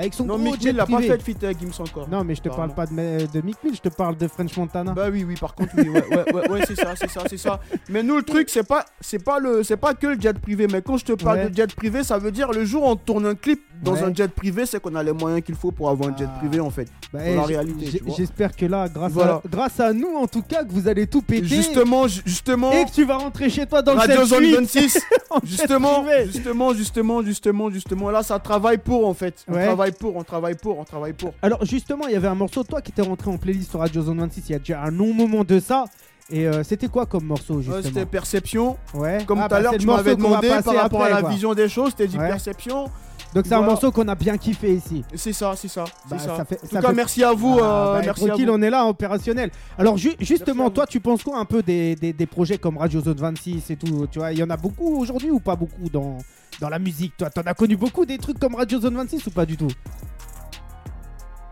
Avec 0.00 0.14
son 0.14 0.24
Non, 0.24 0.34
gros 0.36 0.44
Mick 0.44 0.60
jet 0.60 0.68
Mill 0.68 0.76
n'a 0.76 0.86
pas 0.86 0.92
privé. 0.94 1.08
fait 1.08 1.16
de 1.18 1.22
feat 1.22 1.44
avec 1.44 1.60
Gims 1.60 1.70
encore. 1.80 2.08
Non, 2.08 2.24
mais 2.24 2.34
je 2.34 2.40
te 2.42 2.48
parle 2.48 2.70
Apparemment. 2.70 2.96
pas 2.96 3.22
de, 3.26 3.32
de 3.38 3.46
Mick 3.46 3.56
Mill, 3.62 3.74
je 3.74 3.80
te 3.80 3.88
parle 3.94 4.16
de 4.16 4.26
French 4.28 4.56
Montana. 4.56 4.92
Bah 4.92 5.08
oui, 5.12 5.24
oui, 5.26 5.34
par 5.38 5.54
contre, 5.54 5.72
oui, 5.76 5.88
ouais, 5.88 6.04
ouais, 6.08 6.32
ouais, 6.34 6.50
ouais, 6.50 6.60
c'est 6.66 6.74
ça, 6.76 6.94
c'est 6.96 7.10
ça, 7.10 7.22
c'est 7.28 7.36
ça. 7.36 7.60
Mais 7.88 8.02
nous, 8.02 8.16
le 8.16 8.22
truc, 8.22 8.48
c'est 8.48 8.62
pas, 8.66 8.84
c'est 9.00 9.22
pas 9.22 9.38
le, 9.38 9.62
c'est 9.62 9.76
pas 9.76 9.94
que 9.94 10.06
le 10.08 10.20
jet 10.20 10.38
privé. 10.38 10.66
Mais 10.72 10.80
quand 10.82 10.96
je 10.96 11.04
te 11.04 11.12
parle 11.12 11.38
Ouais. 11.38 11.50
de 11.50 11.54
jet 11.56 11.74
privé, 11.74 12.02
ça 12.02 12.18
veut 12.18 12.32
dire 12.32 12.50
le 12.52 12.64
jour 12.64 12.82
où 12.84 12.86
on 12.86 12.96
tourne 12.96 13.26
un 13.26 13.34
clip 13.34 13.60
dans 13.82 13.92
Ouais. 13.94 14.02
un 14.04 14.14
jet 14.14 14.30
privé, 14.30 14.66
c'est 14.66 14.80
qu'on 14.80 14.94
a 14.94 15.02
les 15.02 15.12
moyens 15.12 15.42
qu'il 15.42 15.54
faut 15.54 15.70
pour 15.70 15.88
avoir 15.90 16.10
un 16.10 16.16
jet 16.16 16.26
Ah. 16.28 16.38
privé, 16.38 16.60
en 16.60 16.70
fait. 16.70 16.88
Bah, 17.12 17.20
Dans 17.26 17.34
la 17.40 17.42
réalité. 17.42 18.00
J'espère 18.16 18.54
que 18.54 18.66
là, 18.66 18.88
grâce, 18.88 19.12
Voilà. 19.12 19.34
à, 19.34 19.42
grâce 19.48 19.80
à 19.80 19.92
nous, 19.92 20.14
en 20.16 20.26
tout 20.26 20.42
cas, 20.42 20.64
que 20.64 20.72
vous 20.72 20.86
allez 20.88 21.06
tout 21.06 21.22
péter. 21.22 21.46
Justement, 21.46 22.06
ju- 22.08 22.22
justement. 22.24 22.72
Et 22.72 22.84
que 22.84 22.90
tu 22.92 23.04
vas 23.04 23.16
rentrer 23.16 23.48
chez 23.50 23.66
toi 23.66 23.82
dans 23.82 23.94
Radio 23.94 24.20
le 24.20 24.26
Zone 24.26 24.44
7-8. 24.44 24.54
26, 24.56 25.00
en 25.30 25.36
jet 25.42 25.46
justement, 25.50 26.04
justement, 26.26 26.72
justement, 26.74 27.22
justement, 27.22 27.70
justement, 27.70 28.10
là, 28.10 28.22
ça 28.22 28.38
travaille 28.38 28.78
pour 28.78 29.06
en 29.08 29.14
fait. 29.14 29.44
On 29.48 29.54
Ouais. 29.54 29.66
travaille 29.66 29.92
pour, 29.92 30.16
on 30.16 30.22
travaille 30.24 30.54
pour, 30.54 30.78
on 30.78 30.84
travaille 30.84 31.12
pour. 31.12 31.32
Alors 31.42 31.64
justement, 31.64 32.06
il 32.06 32.12
y 32.12 32.16
avait 32.16 32.28
un 32.28 32.34
morceau 32.34 32.62
de 32.62 32.68
toi 32.68 32.80
qui 32.80 32.90
était 32.92 33.02
rentré 33.02 33.30
en 33.30 33.36
playlist 33.38 33.70
sur 33.70 33.80
Radio 33.80 34.02
Zone 34.02 34.18
26 34.18 34.42
il 34.48 34.52
y 34.52 34.54
a 34.54 34.58
déjà 34.58 34.82
un 34.82 34.90
long 34.90 35.12
moment 35.14 35.44
de 35.44 35.58
ça. 35.60 35.84
Et 36.32 36.46
euh, 36.46 36.62
c'était 36.62 36.86
quoi 36.86 37.06
comme 37.06 37.24
morceau 37.24 37.54
Ouais, 37.56 37.62
justement 37.62 37.82
C'était 37.82 38.06
perception. 38.06 38.76
Ouais. 38.94 39.18
Comme 39.26 39.38
Ah, 39.40 39.48
tout 39.48 39.54
à 39.54 39.56
bah, 39.56 39.60
l'heure, 39.62 39.74
tu 39.78 39.86
m'avais 39.86 40.14
demandé 40.14 40.48
par 40.48 40.58
rapport 40.64 41.00
après, 41.00 41.10
à 41.12 41.14
la 41.16 41.20
quoi. 41.22 41.30
vision 41.30 41.54
des 41.54 41.68
choses, 41.68 41.94
t'es 41.96 42.06
dit 42.06 42.16
Ouais. 42.18 42.28
perception. 42.28 42.88
Donc 43.34 43.44
c'est 43.46 43.54
un 43.54 43.62
morceau 43.62 43.92
qu'on 43.92 44.08
a 44.08 44.14
bien 44.16 44.36
kiffé 44.36 44.74
ici. 44.74 45.04
C'est 45.14 45.32
ça, 45.32 45.54
c'est 45.56 45.68
ça, 45.68 45.84
Bah, 46.08 46.18
ça. 46.18 46.36
ça 46.38 46.44
fait- 46.44 46.56
en 46.56 46.66
tout 46.66 46.74
ça 46.74 46.80
cas, 46.82 46.88
fait- 46.88 46.94
merci 46.94 47.22
à 47.22 47.32
vous. 47.32 47.58
Ah, 47.62 47.64
euh, 47.64 47.94
bah, 47.94 48.02
merci 48.06 48.28
à 48.30 48.34
vous. 48.34 48.42
on 48.50 48.62
est 48.62 48.70
là, 48.70 48.86
opérationnel. 48.86 49.50
Alors 49.78 49.96
ju- 49.96 50.16
justement, 50.18 50.68
toi, 50.70 50.84
tu 50.86 50.98
penses 51.00 51.22
quoi 51.22 51.38
un 51.38 51.44
peu 51.44 51.62
des, 51.62 51.94
des- 51.94 52.12
des 52.12 52.26
projets 52.26 52.58
comme 52.58 52.76
Radio 52.78 53.00
Zone 53.00 53.18
26 53.18 53.70
et 53.70 53.76
tout 53.76 54.06
Tu 54.10 54.18
vois, 54.18 54.32
il 54.32 54.38
y 54.38 54.42
en 54.42 54.50
a 54.50 54.56
beaucoup 54.56 54.96
aujourd'hui 54.98 55.30
ou 55.30 55.38
pas 55.38 55.54
beaucoup 55.54 55.88
dans, 55.92 56.18
dans 56.60 56.68
la 56.68 56.78
musique? 56.80 57.16
Toi, 57.16 57.30
t'en 57.30 57.42
as 57.42 57.54
connu 57.54 57.76
beaucoup 57.76 58.04
des 58.04 58.18
trucs 58.18 58.38
comme 58.40 58.56
Radio 58.56 58.80
Zone 58.80 58.96
26 58.96 59.24
ou 59.26 59.30
pas 59.30 59.46
du 59.46 59.56
tout? 59.56 59.68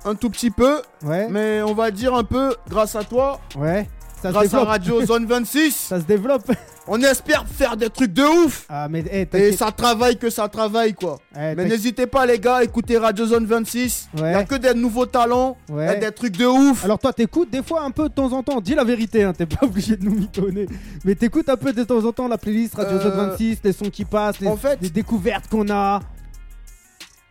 Un 0.05 0.14
tout 0.14 0.31
petit 0.31 0.51
peu, 0.51 0.81
Ouais, 1.05 1.29
mais 1.29 1.61
on 1.62 1.75
va 1.75 1.91
dire 1.91 2.14
un 2.14 2.25
peu 2.25 2.55
grâce 2.69 2.95
à 2.97 3.05
toi, 3.05 3.41
ouais. 3.59 3.88
Ça 4.23 4.29
se 4.31 4.33
grâce 4.35 4.55
à. 4.55 4.65
Radio 4.65 5.05
Zone 5.07 5.27
26. 5.27 5.71
Ça 5.89 6.01
se 6.01 6.05
développe. 6.05 6.51
On 6.89 7.01
espère 7.03 7.47
faire 7.47 7.77
des 7.77 7.91
trucs 7.91 8.13
de 8.15 8.23
ouf. 8.23 8.65
Ah, 8.69 8.89
mais 8.89 9.05
eh, 9.13 9.29
Et 9.37 9.53
ça 9.53 9.71
travaille 9.71 10.17
que 10.17 10.31
ça 10.31 10.49
travaille 10.49 10.95
quoi. 10.95 11.19
Eh, 11.37 11.55
Mais 11.55 11.67
n'hésitez 11.67 12.07
pas 12.07 12.25
les 12.25 12.39
gars, 12.39 12.63
écoutez 12.65 12.97
Radio 12.97 13.27
Zone 13.27 13.45
26. 13.45 14.09
Il 14.17 14.23
Ouais. 14.23 14.35
a 14.35 14.45
que 14.45 14.55
des 14.55 14.73
nouveaux 14.75 15.05
talents, 15.07 15.57
Ouais. 15.69 15.97
et 15.97 16.01
des 16.01 16.11
trucs 16.13 16.37
de 16.39 16.47
ouf. 16.47 16.85
Alors 16.87 16.99
toi 16.99 17.13
t'écoutes 17.13 17.51
des 17.51 17.63
fois 17.63 17.83
un 17.83 17.91
peu 17.91 18.09
de 18.09 18.15
temps 18.15 18.33
en 18.33 18.43
temps, 18.43 18.61
dis 18.63 18.75
la 18.75 18.85
vérité, 18.85 19.23
hein, 19.23 19.35
t'es 19.37 19.45
pas 19.45 19.67
obligé 19.67 19.97
de 19.97 20.05
nous 20.07 20.15
mitonner, 20.15 20.67
mais 21.05 21.15
t'écoutes 21.15 21.49
un 21.51 21.57
peu 21.59 21.75
de 21.75 21.85
temps 21.85 22.03
en 22.07 22.13
temps 22.13 22.27
la 22.27 22.39
playlist 22.39 22.75
Radio 22.75 22.97
Euh, 22.97 23.03
Zone 23.03 23.17
26, 23.31 23.59
les 23.63 23.73
sons 23.75 23.91
qui 23.91 24.07
passent, 24.07 24.41
les, 24.41 24.49
en 24.49 24.57
fait- 24.57 24.79
les 24.81 24.89
découvertes 24.91 25.49
qu'on 25.51 25.69
a. 25.71 26.01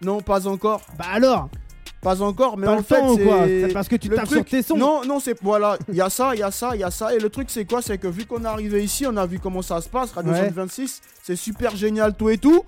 Non, 0.04 0.21
pas 0.21 0.47
encore. 0.47 0.82
Bah 1.00 1.06
alors, 1.12 1.50
Pas 2.01 2.21
encore, 2.21 2.57
mais 2.57 2.67
pas 2.67 2.73
en 2.73 2.77
le 2.77 2.83
fait 2.83 2.99
temps 2.99 3.12
ou 3.13 3.17
quoi 3.17 3.45
c'est 3.47 3.73
parce 3.73 3.88
que 3.88 3.95
tu 3.95 4.07
tapes 4.10 4.25
truc- 4.25 4.38
sur 4.38 4.45
tes 4.45 4.62
sons. 4.62 4.77
Non, 4.77 5.03
non, 5.05 5.19
c'est 5.19 5.36
voilà, 5.41 5.77
il 5.89 5.95
y 5.95 6.01
a 6.01 6.10
ça, 6.10 6.36
il 6.36 6.39
y 6.39 6.43
a 6.43 6.51
ça, 6.51 6.71
il 6.75 6.79
y 6.81 6.83
a 6.83 6.91
ça 6.91 7.13
et 7.15 7.19
le 7.19 7.29
truc 7.29 7.49
c'est 7.49 7.65
quoi? 7.65 7.81
C'est 7.81 7.97
que 7.97 8.07
vu 8.07 8.25
qu'on 8.25 8.43
est 8.43 8.47
arrivé 8.47 8.83
ici, 8.83 9.05
on 9.07 9.17
a 9.17 9.25
vu 9.25 9.39
comment 9.39 9.62
ça 9.63 9.81
se 9.81 9.89
passe 9.89 10.12
Radio 10.12 10.31
Ouais. 10.31 10.41
Zone 10.45 10.53
26, 10.53 11.01
c'est 11.23 11.36
super 11.36 11.75
génial 11.75 12.13
tout 12.13 12.29
et 12.29 12.38
tout. 12.38 12.63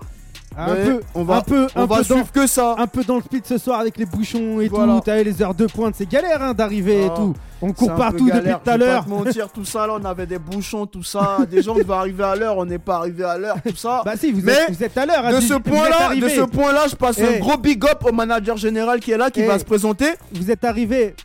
Un 0.57 0.73
mais 0.73 0.83
peu, 0.83 1.01
on 1.15 1.23
va 1.23 1.35
un 1.37 1.41
peu, 1.41 1.67
on 1.75 1.81
un 1.81 1.85
va 1.85 1.97
peu 1.97 2.03
dans, 2.03 2.15
suivre 2.15 2.31
que 2.31 2.47
ça. 2.47 2.75
un 2.77 2.87
peu 2.87 3.03
dans 3.03 3.15
le 3.17 3.21
speed 3.21 3.45
ce 3.45 3.57
soir 3.57 3.79
avec 3.79 3.97
les 3.97 4.05
bouchons 4.05 4.59
et 4.59 4.67
Voilà. 4.67 4.93
tout. 4.95 5.01
T'as 5.05 5.21
les 5.23 5.41
heures 5.41 5.53
de 5.53 5.67
pointe, 5.67 5.95
c'est 5.97 6.09
galère 6.09 6.41
hein, 6.41 6.53
d'arriver 6.53 7.03
et 7.03 7.07
Ah, 7.09 7.15
tout. 7.15 7.33
On 7.61 7.71
court 7.73 7.93
partout 7.95 8.29
depuis 8.29 8.51
tout 8.63 8.69
à 8.69 8.77
l'heure. 8.77 9.07
Mentir, 9.07 9.49
tout 9.51 9.65
ça 9.65 9.85
là, 9.85 9.97
on 10.01 10.05
avait 10.05 10.25
des 10.25 10.39
bouchons, 10.39 10.85
tout 10.85 11.03
ça, 11.03 11.37
des 11.51 11.61
gens 11.61 11.75
devaient 11.75 11.93
arriver 11.93 12.23
à 12.23 12.35
l'heure, 12.35 12.57
on 12.57 12.65
n'est 12.65 12.79
pas 12.79 12.95
arrivé 12.97 13.23
à 13.23 13.37
l'heure, 13.37 13.57
tout 13.65 13.75
ça. 13.75 14.01
Bah 14.03 14.13
si, 14.17 14.31
vous, 14.31 14.41
Mais 14.43 14.53
êtes, 14.53 14.71
vous 14.71 14.83
êtes 14.83 14.97
à 14.97 15.05
l'heure. 15.05 15.25
à 15.25 15.31
de 15.33 15.39
18, 15.39 15.47
ce 15.53 15.59
point-là, 15.59 16.15
de 16.15 16.29
ce 16.29 16.41
point-là, 16.41 16.85
je 16.89 16.95
passe 16.95 17.19
Eh. 17.19 17.35
un 17.35 17.39
gros 17.39 17.57
big 17.57 17.83
up 17.85 18.03
au 18.05 18.11
manager 18.11 18.57
général 18.57 18.99
qui 18.99 19.11
est 19.11 19.17
là, 19.17 19.29
qui 19.29 19.41
Eh. 19.41 19.45
va 19.47 19.59
se 19.59 19.65
présenter. 19.65 20.07
Vous 20.33 20.49
êtes 20.51 20.63
arrivé. 20.65 21.15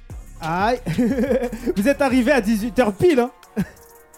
Aïe. 0.41 0.79
vous 1.77 1.89
êtes 1.89 2.03
arrivé 2.03 2.31
à 2.33 2.41
18h 2.41 2.93
pile. 2.93 3.21
Hein. 3.21 3.31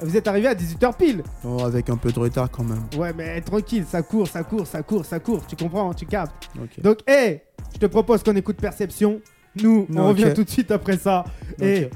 Vous 0.01 0.17
êtes 0.17 0.29
arrivé 0.29 0.49
à 0.49 0.55
18h 0.55 0.97
pile. 0.97 1.23
Oh, 1.45 1.65
avec 1.65 1.89
un 1.89 1.97
peu 1.97 2.13
de 2.13 2.19
retard 2.19 2.51
quand 2.51 2.65
même. 2.65 2.83
Ouais, 2.97 3.13
mais 3.17 3.41
tranquille, 3.41 3.85
ça 3.91 4.03
court, 4.03 4.29
ça 4.29 4.43
court, 4.43 4.67
ça 4.67 4.83
court, 4.83 5.05
ça 5.05 5.19
court. 5.19 5.43
Tu 5.47 5.57
comprends, 5.57 5.95
tu 5.95 6.05
captes. 6.07 6.51
Donc, 6.83 6.99
hé, 7.09 7.43
je 7.73 7.79
te 7.79 7.87
propose 7.87 8.23
qu'on 8.23 8.37
écoute 8.37 8.57
Perception. 8.57 9.21
Nous, 9.57 9.87
on 9.95 10.09
revient 10.09 10.33
tout 10.35 10.45
de 10.45 10.51
suite 10.51 10.71
après 10.71 10.99
ça. 10.99 11.25
Et, 11.61 11.89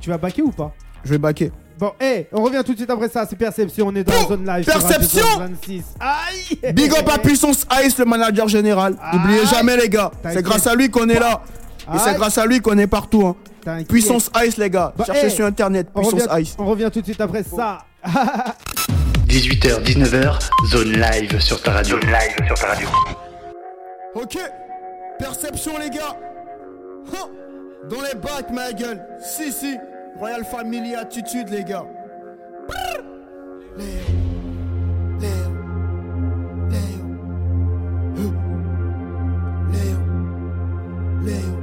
tu 0.00 0.10
vas 0.10 0.18
baquer 0.18 0.42
ou 0.42 0.52
pas? 0.52 0.72
Je 1.04 1.10
vais 1.10 1.18
baquer. 1.18 1.50
Bon, 1.76 1.92
hé, 1.98 2.28
on 2.30 2.42
revient 2.42 2.62
tout 2.64 2.72
de 2.72 2.76
suite 2.76 2.90
après 2.90 3.08
ça. 3.08 3.26
C'est 3.28 3.36
Perception, 3.36 3.88
on 3.88 3.94
est 3.96 4.04
dans 4.04 4.12
la 4.12 4.28
zone 4.28 4.46
live. 4.46 4.64
Perception 4.66 5.24
Zone 5.38 5.56
26. 5.62 5.84
Aïe 5.98 6.72
Big 6.72 6.92
up 6.92 7.08
à 7.12 7.18
Puissance 7.18 7.66
Ice, 7.84 7.98
le 7.98 8.04
manager 8.04 8.46
général. 8.46 8.96
N'oubliez 9.12 9.46
jamais, 9.46 9.76
les 9.76 9.88
gars. 9.88 10.10
C'est 10.22 10.42
grâce 10.42 10.66
à 10.66 10.74
lui 10.74 10.88
qu'on 10.88 11.08
est 11.08 11.18
là. 11.18 11.42
Et 11.94 11.98
c'est 11.98 12.14
grâce 12.14 12.38
à 12.38 12.46
lui 12.46 12.60
qu'on 12.60 12.76
est 12.78 12.86
partout. 12.86 13.26
hein. 13.66 13.82
Puissance 13.88 14.30
Ice, 14.46 14.56
les 14.56 14.70
gars. 14.70 14.92
Bah, 14.96 15.04
Cherchez 15.04 15.26
hey. 15.26 15.30
sur 15.30 15.44
internet. 15.46 15.88
On 15.94 16.00
Puissance 16.00 16.26
revient, 16.28 16.42
Ice. 16.42 16.56
on 16.58 16.66
revient 16.66 16.88
tout 16.92 17.00
de 17.00 17.04
suite 17.06 17.20
après 17.20 17.42
ça. 17.42 17.84
18h, 19.28 19.82
19h, 19.84 20.38
zone 20.70 20.92
live 20.92 21.38
sur 21.40 21.62
ta 21.62 21.72
radio. 21.72 22.00
Zone 22.00 22.10
live 22.10 22.46
sur 22.46 22.54
ta 22.58 22.66
radio. 22.68 22.88
Ok. 24.14 24.38
Perception, 25.18 25.72
les 25.78 25.90
gars. 25.90 26.16
Dans 27.88 28.00
les 28.02 28.18
bacs, 28.20 28.50
ma 28.52 28.72
gueule. 28.72 29.00
Si, 29.22 29.52
si. 29.52 29.76
Royal 30.18 30.44
Family 30.44 30.94
attitude, 30.94 31.48
les 31.50 31.64
gars. 31.64 31.84
Léo. 33.76 33.86
Léo. 35.20 35.28
Léo. 36.70 38.32
Léo. 39.72 39.98
Léo. 41.22 41.59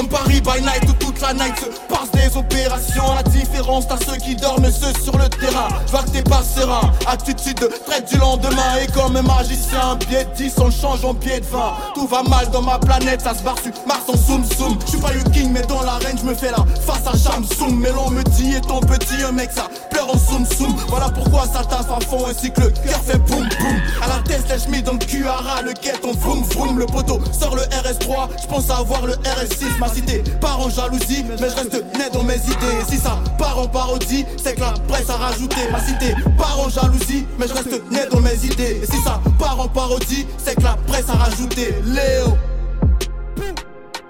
Comme 0.00 0.08
Paris 0.08 0.40
by 0.40 0.62
night 0.62 0.82
où 0.88 0.94
toute 0.94 1.20
la 1.20 1.34
night 1.34 1.54
se 1.58 1.66
passe 1.86 2.10
des 2.12 2.34
opérations. 2.34 3.14
La 3.14 3.22
différence 3.22 3.86
t'as 3.86 3.98
ceux 3.98 4.16
qui 4.16 4.34
dorment 4.34 4.64
et 4.64 4.72
ceux 4.72 4.98
sur 5.02 5.18
le 5.18 5.28
terrain. 5.28 5.68
Je 5.84 5.90
vois 5.90 6.02
que 6.04 6.08
t'es 6.08 6.22
pas 6.22 6.42
serein 6.42 6.90
Attitude 7.06 7.58
de 7.58 7.66
traite 7.86 8.10
du 8.10 8.16
lendemain. 8.16 8.76
Et 8.82 8.90
comme 8.92 9.14
un 9.16 9.20
magicien 9.20 9.96
pied 9.96 10.24
de 10.24 10.30
10 10.36 10.54
on 10.56 10.64
le 10.64 10.70
change 10.70 11.04
en 11.04 11.12
pied 11.12 11.40
de 11.40 11.44
20 11.44 11.58
Tout 11.94 12.06
va 12.06 12.22
mal 12.22 12.50
dans 12.50 12.62
ma 12.62 12.78
planète 12.78 13.20
Ça 13.20 13.34
se 13.34 13.42
barre 13.42 13.58
sur 13.58 13.72
Mars 13.86 14.04
en 14.08 14.16
soum 14.16 14.42
soum 14.42 14.78
Je 14.86 14.92
suis 14.92 15.00
pas 15.00 15.12
le 15.12 15.20
king 15.32 15.50
mais 15.52 15.62
dans 15.62 15.82
l'arène 15.82 16.16
je 16.18 16.24
me 16.24 16.34
fais 16.34 16.50
là 16.50 16.64
face 16.86 17.06
à 17.06 17.12
Shamsoum 17.18 17.78
Mais 17.78 17.90
l'on 17.92 18.08
me 18.08 18.22
dit 18.22 18.54
étant 18.56 18.80
petit 18.80 19.22
un 19.22 19.32
mec 19.32 19.50
ça 19.52 19.68
pleure 19.90 20.08
en 20.08 20.18
soum 20.18 20.46
soum 20.46 20.74
Voilà 20.88 21.10
pourquoi 21.10 21.44
ça 21.44 21.62
taffe 21.64 21.90
à 21.90 22.00
fond 22.00 22.24
ainsi 22.26 22.50
que 22.50 22.62
le 22.62 22.70
cœur 22.70 23.00
fait 23.04 23.18
boum 23.18 23.46
boum. 23.58 23.76
À 24.02 24.08
la 24.08 24.22
tête 24.22 24.48
lèche 24.48 24.66
mis 24.68 24.82
dans 24.82 24.92
le 24.92 25.28
ras 25.28 25.60
le 25.62 25.74
quête 25.74 26.00
on 26.04 26.12
vroom 26.12 26.42
vroom. 26.44 26.78
Le 26.78 26.86
poteau 26.86 27.20
sort 27.38 27.54
le 27.54 27.62
RS3 27.62 28.28
Je 28.42 28.46
pense 28.46 28.70
avoir 28.70 29.04
le 29.04 29.14
RS6 29.14 29.78
Ma 29.78 29.89
cité 29.94 30.22
part 30.40 30.60
en 30.60 30.68
jalousie 30.68 31.24
Mais 31.28 31.36
je 31.36 31.56
reste 31.56 31.84
net 31.96 32.12
dans 32.12 32.22
mes 32.24 32.36
idées 32.36 32.84
si 32.88 32.96
ça 32.96 33.18
part 33.38 33.58
en 33.58 33.68
parodie 33.68 34.24
C'est 34.36 34.54
que 34.54 34.60
la 34.60 34.72
presse 34.88 35.10
a 35.10 35.16
rajouté 35.16 35.56
Ma 35.70 35.80
cité 35.80 36.14
part 36.36 36.60
en 36.60 36.68
jalousie 36.68 37.26
Mais 37.38 37.48
je 37.48 37.54
reste 37.54 37.90
net 37.90 38.10
dans 38.10 38.20
mes 38.20 38.44
idées 38.44 38.80
Et 38.82 38.86
si 38.86 39.00
ça 39.02 39.20
part 39.38 39.60
en 39.60 39.68
parodie 39.68 40.26
C'est 40.38 40.56
que 40.56 40.62
la 40.62 40.76
presse 40.86 41.08
a 41.08 41.14
rajouté 41.14 41.74
Léo 41.84 42.36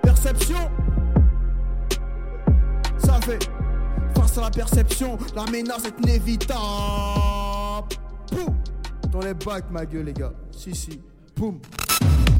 Perception. 0.02 0.70
Ça 2.98 3.20
fait. 3.22 3.38
Face 4.14 4.38
à 4.38 4.42
la 4.42 4.50
perception, 4.50 5.18
la 5.34 5.44
menace 5.44 5.84
est 5.86 5.98
inévitable. 6.04 6.58
Dans 9.10 9.20
les 9.20 9.34
bacs, 9.34 9.70
ma 9.70 9.84
gueule, 9.86 10.04
les 10.04 10.12
gars. 10.12 10.32
Si, 10.52 10.74
si. 10.74 11.00
Poum. 11.34 11.60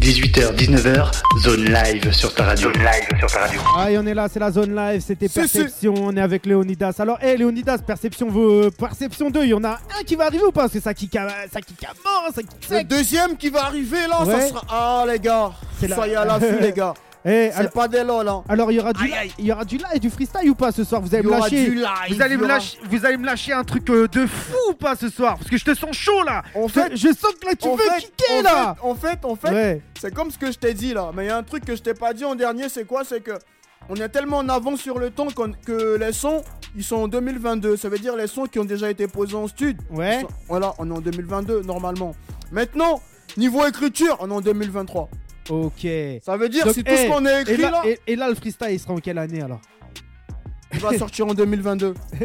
18h, 0.01 0.55
19h, 0.57 1.11
zone 1.43 1.65
live 1.65 2.11
sur 2.13 2.35
ta 2.35 2.45
radio. 2.45 2.73
Zone 2.73 2.83
live 2.83 3.19
sur 3.19 3.31
ta 3.31 3.41
radio. 3.41 3.61
Aïe, 3.77 3.99
on 3.99 4.07
est 4.07 4.15
là, 4.15 4.29
c'est 4.33 4.41
la 4.41 4.51
zone 4.51 4.75
live, 4.75 5.01
c'était. 5.07 5.29
Perception, 5.29 5.95
on 5.95 6.17
est 6.17 6.21
avec 6.21 6.47
Léonidas. 6.47 6.95
Alors, 6.99 7.19
hé 7.23 7.37
Léonidas, 7.37 7.79
Perception, 7.79 8.29
veut- 8.31 8.71
Perception 8.71 9.31
2, 9.31 9.45
il 9.45 9.49
y 9.51 9.55
en 9.55 9.63
a 9.65 9.73
un 9.99 10.03
qui 10.07 10.17
va 10.17 10.27
arriver 10.27 10.45
ou 10.45 10.53
pas? 10.53 10.69
C'est 10.69 10.81
ça 10.81 10.95
qui 10.95 11.09
ca- 11.13 11.29
ça 11.53 11.61
qui 11.61 11.75
ca- 11.79 11.93
mort, 12.05 12.31
ça 12.35 12.41
qui 12.43 12.49
Le 12.71 12.77
sec. 12.79 12.89
deuxième 12.89 13.37
qui 13.37 13.51
va 13.51 13.65
arriver 13.67 14.07
là, 14.09 14.25
Ouais. 14.25 14.41
ça 14.41 14.49
sera. 14.49 14.63
Ah, 14.71 15.05
les 15.07 15.19
gars. 15.19 15.51
C'est 15.79 15.89
la- 15.89 15.97
Soyez 15.97 16.17
à 16.17 16.25
l'affût, 16.25 16.59
les 16.61 16.73
gars. 16.73 16.95
Eh, 17.25 17.51
C'est 17.53 17.59
alors, 17.59 17.73
pas 17.73 17.87
des 17.89 18.03
lol, 18.03 18.27
hein. 18.29 18.43
alors, 18.49 18.73
il 18.73 18.77
y 18.77 18.81
aura 18.81 18.93
du 18.95 19.03
Aïe, 19.03 19.11
live, 19.11 19.19
aïe. 19.21 19.33
il 19.39 19.45
y 19.47 19.53
aura 19.53 19.65
du 19.65 19.77
live, 19.77 20.01
du 20.01 20.09
freestyle 20.09 20.49
ou 20.51 20.55
pas 20.55 20.73
ce 20.73 20.85
soir? 20.85 21.03
Vous 21.03 21.15
allez 21.15 21.23
me 21.23 21.29
aura 21.31 21.41
lâcher 21.41 21.65
du 21.67 21.75
live, 21.75 21.85
Vous 22.09 22.23
allez 22.23 22.37
me 22.39 22.47
lâcher, 22.47 22.79
vous 22.91 23.05
allez 23.05 23.17
me 23.19 23.27
lâcher 23.27 23.53
un 23.53 23.63
truc 23.65 23.89
euh, 23.91 24.09
de 24.09 24.27
fou 24.27 24.57
ou 24.71 24.73
pas 24.75 24.97
ce 24.97 25.09
soir? 25.11 25.37
Parce 25.37 25.51
que 25.51 25.59
je 25.59 25.65
te 25.67 25.75
sens 25.75 25.95
chaud 25.95 26.23
là. 26.25 26.43
En 26.55 26.67
Je- 26.67 26.73
fait- 26.73 26.97
je 26.97 27.09
sens 27.09 27.35
que 27.41 27.47
là 27.47 27.55
tu 27.55 27.69
veux 27.69 27.77
fait, 27.77 28.01
kicker 28.01 28.39
en 28.39 28.43
là. 28.43 28.75
fait, 28.81 28.87
en 28.89 28.95
fait, 28.95 29.25
en 29.25 29.37
fait, 29.37 29.51
Ouais. 29.51 29.83
c'est 30.01 30.15
comme 30.15 30.31
ce 30.31 30.39
que 30.39 30.51
je 30.51 30.59
t'ai 30.59 30.73
dit 30.73 30.95
là. 30.95 31.11
Mais 31.15 31.25
il 31.25 31.29
y 31.29 31.31
a 31.31 31.37
un 31.37 31.43
truc 31.43 31.65
que 31.67 31.77
je 31.77 31.83
t'ai 31.83 31.93
pas 31.95 32.15
dit 32.15 32.25
en 32.25 32.35
dernier, 32.35 32.69
c'est 32.71 32.87
quoi? 32.87 33.05
C'est 33.05 33.21
que 33.23 33.33
on 33.91 33.97
est 33.97 34.09
tellement 34.09 34.39
en 34.39 34.49
avance 34.49 34.81
sur 34.81 34.99
le 34.99 35.11
temps 35.11 35.29
qu'on- 35.35 35.53
que 35.53 35.97
les 35.99 36.13
sons, 36.15 36.43
ils 36.75 36.85
sont 36.85 36.97
en 36.97 37.09
2022. 37.09 37.77
Ça 37.77 37.91
veut 37.91 37.99
dire 37.99 38.17
les 38.17 38.29
sons 38.29 38.45
qui 38.47 38.59
ont 38.59 38.65
déjà 38.65 38.89
été 38.91 39.07
posés 39.09 39.35
en 39.37 39.47
studio. 39.47 39.77
Ouais. 39.91 40.21
Sont- 40.23 40.29
Voilà, 40.49 40.73
on 40.79 40.89
est 40.91 40.95
en 40.95 41.01
2022 41.01 41.61
normalement. 41.63 42.15
Maintenant, 42.51 43.03
niveau 43.37 43.67
écriture, 43.67 44.17
on 44.21 44.31
est 44.31 44.35
en 44.35 44.41
2023. 44.41 45.11
Ok. 45.49 45.87
Ça 46.23 46.37
veut 46.37 46.49
dire 46.49 46.65
Donc, 46.67 46.75
si 46.75 46.85
tout 46.85 46.93
eh, 46.93 46.97
ce 46.97 47.07
qu'on 47.09 47.25
a 47.27 47.39
Et 47.39 47.43
écrit 47.43 47.57
là, 47.63 47.71
là, 47.71 47.83
et- 47.87 47.99
et 48.07 48.17
là, 48.17 48.29
le 48.29 48.35
freestyle, 48.35 48.69
il 48.71 48.79
sera 48.79 48.93
en 48.95 48.99
quelle 48.99 49.19
année 49.19 49.43
alors 49.43 49.61
il 50.73 50.79
va 50.79 50.97
sortir 50.97 51.27
en 51.27 51.35
2022. 51.35 51.95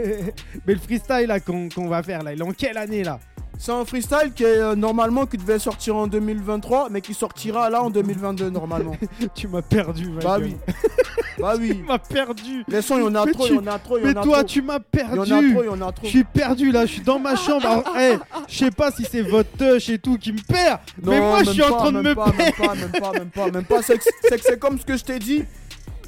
Mais 0.68 0.74
le 0.74 0.80
freestyle 0.80 1.26
là 1.28 1.40
qu'on 1.40 1.68
qu'on 1.70 1.88
va 1.88 2.04
faire 2.04 2.22
là, 2.22 2.34
il 2.34 2.40
est 2.40 2.44
en 2.44 2.52
quelle 2.52 2.78
année 2.78 3.04
là? 3.04 3.20
C'est 3.58 3.72
un 3.72 3.86
freestyle 3.86 4.32
qui 4.36 4.44
est 4.44 4.58
euh, 4.60 4.76
normalement 4.76 5.26
qui 5.26 5.38
devait 5.38 5.60
sortir 5.60 5.96
en 5.96 6.08
2023, 6.08 6.90
mais 6.92 7.02
qui 7.02 7.14
sortira 7.14 7.70
là 7.70 7.82
en 7.84 7.90
2022 7.90 8.50
normalement. 8.50 8.96
Tu 9.36 9.48
m'as 9.48 9.62
perdu, 9.62 10.10
ma 10.10 10.22
bah 10.22 10.40
gueule. 10.40 10.50
oui. 10.50 10.74
bah 11.40 11.54
oui. 11.60 11.70
Tu 11.78 11.84
m'as 11.84 11.98
perdu. 11.98 12.64
Les 12.68 12.82
sons, 12.82 12.98
il 12.98 13.02
y 13.02 13.08
en 13.08 13.16
a 13.16 13.26
Mais 13.26 13.32
trop, 13.32 13.48
tu- 13.48 13.54
il 13.54 13.56
y 13.56 13.60
en 13.60 13.68
a 13.68 13.80
trop, 13.80 13.98
il 13.98 14.02
y 14.02 14.04
Mais 14.06 14.18
en 14.18 14.22
a 14.22 14.24
toi, 14.24 14.38
trop. 14.40 14.44
tu 14.48 14.62
m'as 14.62 14.74
Il 14.94 15.00
y 15.00 15.04
en 15.04 15.08
perdu. 15.16 15.20
a 15.34 15.52
trop, 15.54 15.64
il 15.64 15.66
y 15.66 15.70
en 15.70 15.82
a 15.82 15.92
trop. 15.92 16.06
Je 16.06 16.10
suis 16.10 16.24
perdu 16.24 16.72
là, 16.72 16.86
je 16.86 16.92
suis 16.94 17.02
dans 17.02 17.18
ma 17.20 17.36
chambre. 17.36 17.66
Alors, 17.66 17.96
hey, 17.98 18.18
je 18.48 18.58
sais 18.58 18.72
pas 18.72 18.92
si 18.92 19.04
c'est 19.10 19.22
votre 19.22 19.50
touch 19.58 19.90
et 19.90 20.00
tout 20.00 20.18
qui 20.18 20.32
me 20.34 20.42
perd, 20.42 20.80
mais 21.02 21.20
Non, 21.20 21.30
moi 21.30 21.40
je 21.40 21.46
même 21.46 21.54
suis 21.54 21.64
en 21.64 21.70
pas, 21.72 21.78
train 21.78 21.92
de 21.92 21.98
même 22.02 22.04
me 22.04 22.16
pas, 22.16 22.32
perdre. 22.32 22.38
Même 22.38 22.52
pas, 22.68 22.76
même 22.76 22.90
pas, 23.02 23.12
même 23.12 23.30
pas, 23.30 23.52
même 23.52 23.66
pas. 23.66 23.82
C'est 23.82 23.98
que 23.98 24.04
c'est 24.30 24.38
que 24.38 24.44
c'est 24.44 24.60
comme 24.60 24.78
ce 24.80 24.86
que 24.86 24.98
je 24.98 25.04
t'ai 25.04 25.20
dit. 25.20 25.44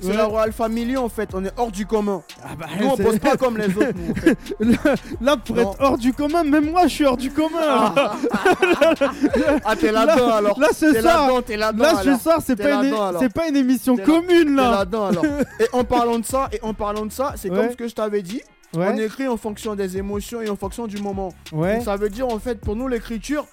C'est 0.01 0.09
Ouais. 0.09 0.15
la 0.17 0.25
Royal 0.25 0.51
Family 0.51 0.95
en 0.97 1.09
fait, 1.09 1.29
on 1.33 1.43
est 1.43 1.51
hors 1.57 1.71
du 1.71 1.85
commun. 1.85 2.21
Ah 2.43 2.49
bah, 2.57 2.65
Nous 2.79 2.87
on 2.87 2.95
c'est- 2.95 3.03
pose 3.03 3.19
pas 3.19 3.35
comme 3.37 3.57
les 3.57 3.67
autres. 3.75 3.91
Nous, 3.95 4.11
en 4.11 4.15
fait. 4.15 4.37
là, 4.59 4.95
là, 5.21 5.37
pour 5.37 5.55
Non. 5.55 5.61
être 5.71 5.75
hors 5.81 5.97
du 5.97 6.13
commun, 6.13 6.43
même 6.43 6.69
moi 6.71 6.83
je 6.83 6.93
suis 6.93 7.05
hors 7.05 7.17
du 7.17 7.31
commun. 7.31 7.93
Ah 9.65 9.75
t'es 9.79 9.91
là-dedans 9.91 10.33
alors. 10.35 10.59
Là, 10.59 10.67
ce 10.73 10.91
T'es 10.93 11.01
soir, 11.01 11.21
là-dedans, 11.27 11.41
t'es 11.41 11.57
là-dedans. 11.57 11.83
là 11.83 11.95
ce 12.03 12.07
alors. 12.09 12.19
soir, 12.19 12.39
c'est 12.45 12.55
pas, 12.55 12.83
une... 12.83 12.95
c'est 13.19 13.33
pas 13.33 13.47
une 13.47 13.55
émission 13.55 13.95
là- 13.95 14.03
commune 14.03 14.55
T'es 14.55 14.61
là. 14.61 14.71
là-dedans 14.71 15.05
alors. 15.07 15.25
Et 15.59 15.65
en 15.73 15.83
parlant 15.83 16.19
de 16.19 16.25
ça, 16.25 16.47
et 16.51 16.59
en 16.61 16.73
parlant 16.73 17.05
de 17.05 17.11
ça, 17.11 17.33
c'est 17.35 17.49
Ouais. 17.49 17.57
comme 17.57 17.71
ce 17.71 17.75
que 17.75 17.87
je 17.87 17.95
t'avais 17.95 18.21
dit. 18.21 18.41
On 18.75 18.97
écrit 18.97 19.27
en 19.27 19.37
fonction 19.37 19.75
des 19.75 19.97
émotions 19.97 20.41
et 20.41 20.49
en 20.49 20.55
fonction 20.57 20.87
du 20.87 20.97
moment. 21.01 21.33
Donc 21.51 21.81
ça 21.83 21.95
veut 21.95 22.09
dire 22.09 22.27
en 22.27 22.37
fait 22.37 22.59
pour 22.59 22.75
nous 22.75 22.87
l'écriture, 22.87 23.45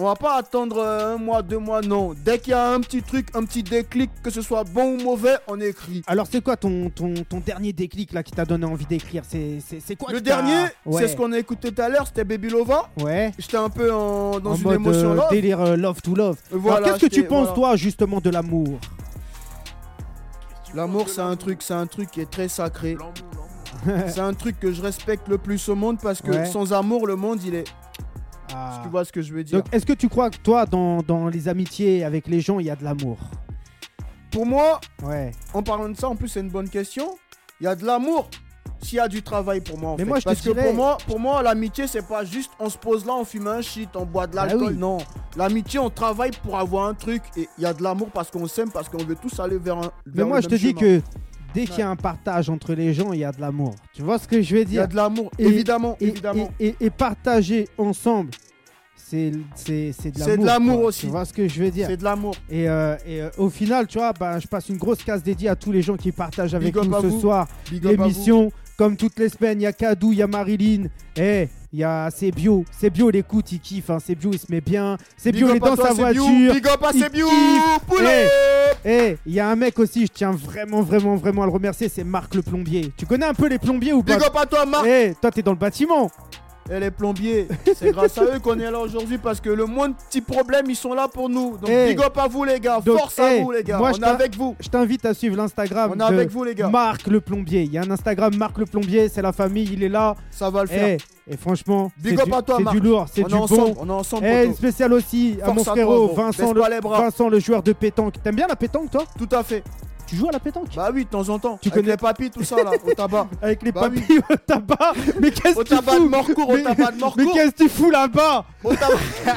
on 0.00 0.04
va 0.04 0.14
pas 0.16 0.36
attendre 0.38 0.78
euh, 0.78 1.14
un 1.14 1.18
mois, 1.18 1.42
deux 1.42 1.58
mois, 1.58 1.80
non. 1.82 2.14
Dès 2.24 2.38
qu'il 2.38 2.50
y 2.52 2.54
a 2.54 2.70
un 2.72 2.80
petit 2.80 3.02
truc, 3.02 3.28
un 3.34 3.44
petit 3.44 3.62
déclic, 3.62 4.10
que 4.22 4.30
ce 4.30 4.40
soit 4.42 4.64
bon 4.64 4.94
ou 4.98 5.02
mauvais, 5.02 5.36
on 5.46 5.60
écrit. 5.60 6.02
Alors 6.06 6.26
c'est 6.30 6.42
quoi 6.42 6.56
ton, 6.56 6.90
ton, 6.90 7.14
ton 7.28 7.40
dernier 7.40 7.72
déclic 7.72 8.12
là 8.12 8.22
qui 8.22 8.32
t'a 8.32 8.44
donné 8.44 8.64
envie 8.64 8.86
d'écrire? 8.86 9.22
C'est 9.28 9.58
c'est- 9.64 9.80
c'est 9.84 9.96
quoi 9.96 10.12
Le 10.12 10.20
dernier, 10.20 10.64
ouais. 10.86 11.02
c'est 11.02 11.08
ce 11.08 11.16
qu'on 11.16 11.32
a 11.32 11.38
écouté 11.38 11.70
tout 11.72 11.82
à 11.82 11.88
l'heure, 11.88 12.06
c'était 12.06 12.24
Baby 12.24 12.48
Lova. 12.48 12.88
Ouais. 13.00 13.32
J'étais 13.38 13.56
un 13.58 13.68
peu 13.70 13.92
en- 13.92 14.40
dans 14.40 14.52
en 14.52 14.56
une 14.56 14.62
mode 14.62 14.74
émotion 14.74 15.10
euh, 15.12 15.16
là. 15.16 15.28
délire 15.30 15.60
euh, 15.60 15.76
love 15.76 16.00
to 16.00 16.14
love. 16.14 16.36
Voilà, 16.50 16.78
Alors 16.78 16.98
qu'est-ce 16.98 17.06
que 17.06 17.14
tu 17.14 17.24
penses 17.24 17.48
voilà. 17.48 17.54
toi 17.54 17.76
justement 17.76 18.20
de 18.20 18.30
l'amour? 18.30 18.78
L'amour, 20.74 21.08
c'est 21.08 21.20
un 21.20 21.36
truc, 21.36 21.62
c'est 21.62 21.74
un 21.74 21.86
truc 21.86 22.10
qui 22.10 22.20
est 22.20 22.30
très 22.30 22.48
sacré. 22.48 22.96
c'est 24.08 24.20
un 24.20 24.34
truc 24.34 24.60
que 24.60 24.72
je 24.72 24.80
respecte 24.82 25.26
le 25.28 25.38
plus 25.38 25.68
au 25.68 25.74
monde 25.74 25.98
parce 26.00 26.20
que 26.22 26.30
Ouais. 26.30 26.46
sans 26.46 26.72
amour, 26.72 27.06
le 27.06 27.16
monde, 27.16 27.40
il 27.44 27.54
est. 27.54 27.64
Ah. 28.54 28.80
Tu 28.82 28.88
vois 28.88 29.04
ce 29.04 29.12
que 29.12 29.22
je 29.22 29.32
veux 29.32 29.44
dire 29.44 29.58
Donc 29.62 29.72
est-ce 29.74 29.86
que 29.86 29.92
tu 29.92 30.08
crois 30.08 30.30
que 30.30 30.38
toi 30.38 30.66
dans, 30.66 31.02
dans 31.02 31.28
les 31.28 31.48
amitiés 31.48 32.04
avec 32.04 32.26
les 32.26 32.40
gens 32.40 32.58
il 32.58 32.66
y 32.66 32.70
a 32.70 32.76
de 32.76 32.84
l'amour? 32.84 33.18
Pour 34.30 34.46
moi, 34.46 34.80
Ouais. 35.02 35.32
en 35.54 35.62
parlant 35.62 35.88
de 35.88 35.96
ça, 35.96 36.08
en 36.08 36.14
plus, 36.16 36.28
c'est 36.28 36.40
une 36.40 36.50
bonne 36.50 36.68
question. 36.68 37.16
Il 37.60 37.64
y 37.64 37.66
a 37.66 37.74
de 37.74 37.84
l'amour. 37.84 38.28
S'il 38.82 38.96
y 38.96 39.00
a 39.00 39.08
du 39.08 39.22
travail 39.22 39.60
pour 39.60 39.76
moi, 39.76 39.90
en 39.90 39.96
Mais 39.96 40.04
fait. 40.04 40.08
moi, 40.08 40.18
je 40.20 40.24
Parce 40.24 40.40
que 40.40 40.50
pour 40.50 40.72
moi, 40.72 40.96
pour 41.06 41.20
moi, 41.20 41.42
l'amitié, 41.42 41.86
c'est 41.86 42.06
pas 42.06 42.24
juste 42.24 42.50
on 42.58 42.70
se 42.70 42.78
pose 42.78 43.04
là, 43.04 43.12
on 43.14 43.24
fume 43.26 43.46
un 43.48 43.60
shit, 43.60 43.90
on 43.94 44.06
boit 44.06 44.26
de 44.26 44.34
Bah 44.34 44.46
l'alcool. 44.46 44.68
oui. 44.72 44.78
Non. 44.78 44.96
L'amitié, 45.36 45.78
on 45.80 45.90
travaille 45.90 46.30
pour 46.42 46.56
avoir 46.58 46.86
un 46.86 46.94
truc. 46.94 47.22
Et 47.36 47.46
il 47.58 47.62
y 47.62 47.66
a 47.66 47.74
de 47.74 47.82
l'amour 47.82 48.08
parce 48.10 48.30
qu'on 48.30 48.46
s'aime, 48.46 48.70
parce 48.70 48.88
qu'on 48.88 49.04
veut 49.04 49.16
tous 49.16 49.38
aller 49.38 49.58
vers 49.58 49.76
un. 49.76 49.90
Mais 50.06 50.12
vers 50.14 50.26
moi 50.26 50.36
le 50.38 50.42
je 50.44 50.48
te 50.48 50.54
dis 50.54 50.74
que 50.74 51.02
dès 51.54 51.66
qu'il 51.66 51.78
y 51.78 51.82
a 51.82 51.90
un 51.90 51.96
partage 51.96 52.48
entre 52.50 52.74
les 52.74 52.92
gens 52.94 53.12
il 53.12 53.20
y 53.20 53.24
a 53.24 53.32
de 53.32 53.40
l'amour. 53.40 53.74
Tu 53.92 54.02
vois 54.02 54.18
ce 54.18 54.26
que 54.28 54.40
je 54.42 54.54
veux 54.56 54.62
Il 54.62 54.72
y 54.72 54.78
a 54.78 54.86
dire 54.86 54.88
de 54.88 54.96
l'amour, 54.96 55.30
évidemment, 55.38 55.96
et, 56.00 56.06
évidemment. 56.08 56.50
et- 56.58 56.68
et- 56.68 56.76
et 56.86 56.90
partager 56.90 57.68
ensemble 57.78 58.30
c'est 58.94 59.30
de 59.32 59.40
C'est 59.56 59.92
l'amour. 60.18 60.36
de 60.38 60.46
l'amour 60.46 60.76
quoi. 60.78 60.86
aussi. 60.86 61.00
Tu 61.00 61.06
vois 61.08 61.24
ce 61.24 61.32
que 61.32 61.48
je 61.48 61.62
veux 61.64 61.70
dire 61.72 61.88
C'est 61.88 61.96
de 61.96 62.04
l'amour. 62.04 62.34
Et, 62.48 62.68
euh, 62.68 62.94
et, 63.04 63.22
euh, 63.22 63.30
au 63.38 63.50
final, 63.50 63.88
tu 63.88 63.98
vois, 63.98 64.12
bah, 64.12 64.38
je 64.38 64.46
passe 64.46 64.68
une 64.68 64.76
grosse 64.76 65.02
case 65.02 65.22
dédiée 65.24 65.48
à 65.48 65.56
tous 65.56 65.72
les 65.72 65.82
gens 65.82 65.96
qui 65.96 66.12
partagent 66.12 66.54
avec 66.54 66.72
Big 66.72 66.84
nous 66.84 67.00
ce 67.00 67.06
vous. 67.08 67.20
soir 67.20 67.48
l'émission. 67.82 68.52
Comme 68.80 68.96
toutes 68.96 69.18
les 69.18 69.28
semaines, 69.28 69.60
il 69.60 69.64
y 69.64 69.66
a 69.66 69.74
Kadou, 69.74 70.10
il 70.10 70.20
y 70.20 70.22
a 70.22 70.26
Marilyn. 70.26 70.84
Eh, 71.14 71.48
il 71.70 71.80
y 71.80 71.84
a 71.84 72.08
C'est 72.10 72.30
Bio. 72.30 72.64
C'est 72.70 72.88
Bio, 72.88 73.10
il 73.10 73.16
écoute, 73.16 73.52
il 73.52 73.60
kiffe. 73.60 73.90
Hein. 73.90 73.98
C'est 74.02 74.14
Bio, 74.14 74.30
il 74.32 74.38
se 74.38 74.46
met 74.48 74.62
bien. 74.62 74.96
C'est 75.18 75.32
Bio, 75.32 75.50
il 75.50 75.56
est 75.56 75.60
dans 75.60 75.76
sa 75.76 75.92
voiture. 75.92 76.54
Big 76.54 76.66
up 76.66 76.82
à 76.82 76.90
il 76.94 77.04
kiffe. 77.04 77.84
Poulet. 77.86 78.26
Eh, 78.82 79.18
il 79.26 79.34
y 79.34 79.38
a 79.38 79.50
un 79.50 79.54
mec 79.54 79.78
aussi, 79.78 80.06
je 80.06 80.10
tiens 80.10 80.30
vraiment, 80.30 80.80
vraiment, 80.80 81.14
vraiment 81.16 81.42
à 81.42 81.44
le 81.44 81.52
remercier, 81.52 81.90
c'est 81.90 82.04
Marc 82.04 82.34
le 82.34 82.40
plombier. 82.40 82.90
Tu 82.96 83.04
connais 83.04 83.26
un 83.26 83.34
peu 83.34 83.48
les 83.48 83.58
plombiers 83.58 83.92
ou 83.92 84.02
pas? 84.02 84.16
Big 84.16 84.24
up 84.24 84.34
à 84.34 84.46
toi, 84.46 84.64
Marc. 84.64 84.86
Eh, 84.86 85.12
toi, 85.20 85.30
t'es 85.30 85.42
dans 85.42 85.52
le 85.52 85.58
bâtiment. 85.58 86.10
Et 86.72 86.78
les 86.78 86.90
plombiers, 86.92 87.48
c'est 87.74 87.90
grâce 87.90 88.16
à 88.16 88.24
eux 88.24 88.38
qu'on 88.38 88.58
est 88.58 88.70
là 88.70 88.78
aujourd'hui 88.78 89.18
parce 89.18 89.40
que 89.40 89.50
le 89.50 89.66
moins 89.66 89.88
de 89.88 89.94
petits 89.94 90.20
problèmes, 90.20 90.66
ils 90.68 90.76
sont 90.76 90.94
là 90.94 91.08
pour 91.12 91.28
nous. 91.28 91.56
Donc 91.58 91.68
Eh. 91.68 91.88
big 91.88 92.00
up 92.00 92.16
à 92.16 92.28
vous 92.28 92.44
les 92.44 92.60
gars, 92.60 92.80
Donc, 92.80 92.96
force 92.98 93.18
à 93.18 93.34
eh, 93.34 93.42
vous 93.42 93.50
les 93.50 93.64
gars. 93.64 93.78
moi, 93.78 93.90
on 93.90 93.94
je 93.94 94.00
est 94.00 94.04
avec 94.04 94.36
vous. 94.36 94.54
Je 94.60 94.68
t'invite 94.68 95.04
à 95.04 95.12
suivre 95.12 95.36
l'Instagram 95.36 95.90
On 95.90 95.94
est 95.94 95.98
de 95.98 96.02
avec 96.02 96.30
vous 96.30 96.44
les 96.44 96.54
gars. 96.54 96.68
Marc 96.68 97.08
le 97.08 97.20
plombier. 97.20 97.62
Il 97.62 97.72
y 97.72 97.78
a 97.78 97.82
un 97.82 97.90
Instagram 97.90 98.36
Marc 98.36 98.58
le 98.58 98.66
plombier, 98.66 99.08
c'est 99.08 99.22
la 99.22 99.32
famille, 99.32 99.68
il 99.72 99.82
est 99.82 99.88
là. 99.88 100.14
Ça 100.30 100.48
va 100.48 100.62
le 100.62 100.68
faire. 100.68 100.98
Eh, 101.28 101.32
et 101.32 101.36
franchement, 101.36 101.90
Big 101.98 102.16
c'est 102.16 102.22
up 102.22 102.28
du, 102.38 102.44
toi, 102.44 102.72
du 102.72 102.80
lourd, 102.80 103.06
c'est 103.12 103.24
du 103.24 103.34
ensemble, 103.34 103.74
bon. 103.74 103.76
on 103.80 103.88
est 103.88 103.92
ensemble. 103.92 104.26
Poteau. 104.26 104.54
spéciale 104.54 104.92
aussi 104.92 105.38
à 105.42 105.46
Force 105.46 105.56
mon 105.56 105.62
à 105.62 105.64
toi, 105.64 105.72
frérot. 105.74 106.14
Vincent, 106.14 106.52
le, 106.52 106.80
bras. 106.80 107.00
Vincent, 107.02 107.28
le 107.28 107.40
joueur 107.40 107.62
de 107.64 107.72
pétanque. 107.72 108.14
T'aimes 108.22 108.36
bien 108.36 108.46
la 108.46 108.56
pétanque, 108.56 108.90
toi? 108.90 109.04
Tout 109.18 109.28
à 109.32 109.42
fait. 109.42 109.64
Tu 110.10 110.16
joues 110.16 110.28
à 110.28 110.32
la 110.32 110.40
pétanque 110.40 110.66
Bah 110.74 110.90
oui, 110.92 111.04
de 111.04 111.08
temps 111.08 111.28
en 111.28 111.38
temps. 111.38 111.56
Tu 111.62 111.68
Avec 111.68 111.82
connais- 111.84 111.92
les 111.92 111.96
papis, 111.96 112.30
tout 112.32 112.42
ça 112.42 112.56
là, 112.64 112.72
au 112.84 112.94
tabac. 112.94 113.28
Avec 113.42 113.62
les 113.62 113.70
bah 113.70 113.82
papilles 113.82 114.18
au 114.28 114.34
tabac 114.44 114.92
Mais 115.20 115.30
qu'est-ce 115.30 115.56
Au 115.56 115.62
que 115.62 115.68
tu 115.68 115.74
tabac 115.76 115.92
de 115.92 115.98
fous 115.98 116.08
Morcourt, 116.08 116.48
au 116.48 116.56
Mais- 116.56 116.62
tabac 116.64 116.86
de 116.90 116.94
Mais 116.96 117.00
Morcourt. 117.00 117.32
qu'est-ce 117.32 117.50
que 117.52 117.62
tu 117.62 117.68
fous 117.68 117.90
là-bas 117.90 118.44
Au 118.64 118.74
tabac. 118.74 118.94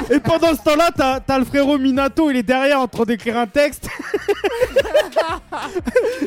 Et 0.10 0.20
pendant 0.20 0.52
ce 0.56 0.64
temps-là, 0.64 0.90
t'as 0.98 1.20
t'as 1.20 1.38
le 1.38 1.46
frérot 1.46 1.78
Minato, 1.78 2.32
il 2.32 2.38
est 2.38 2.44
derrière 2.44 2.80
en 2.80 2.88
train 2.88 3.04
d'écrire 3.04 3.38
un 3.38 3.46
texte. 3.46 3.88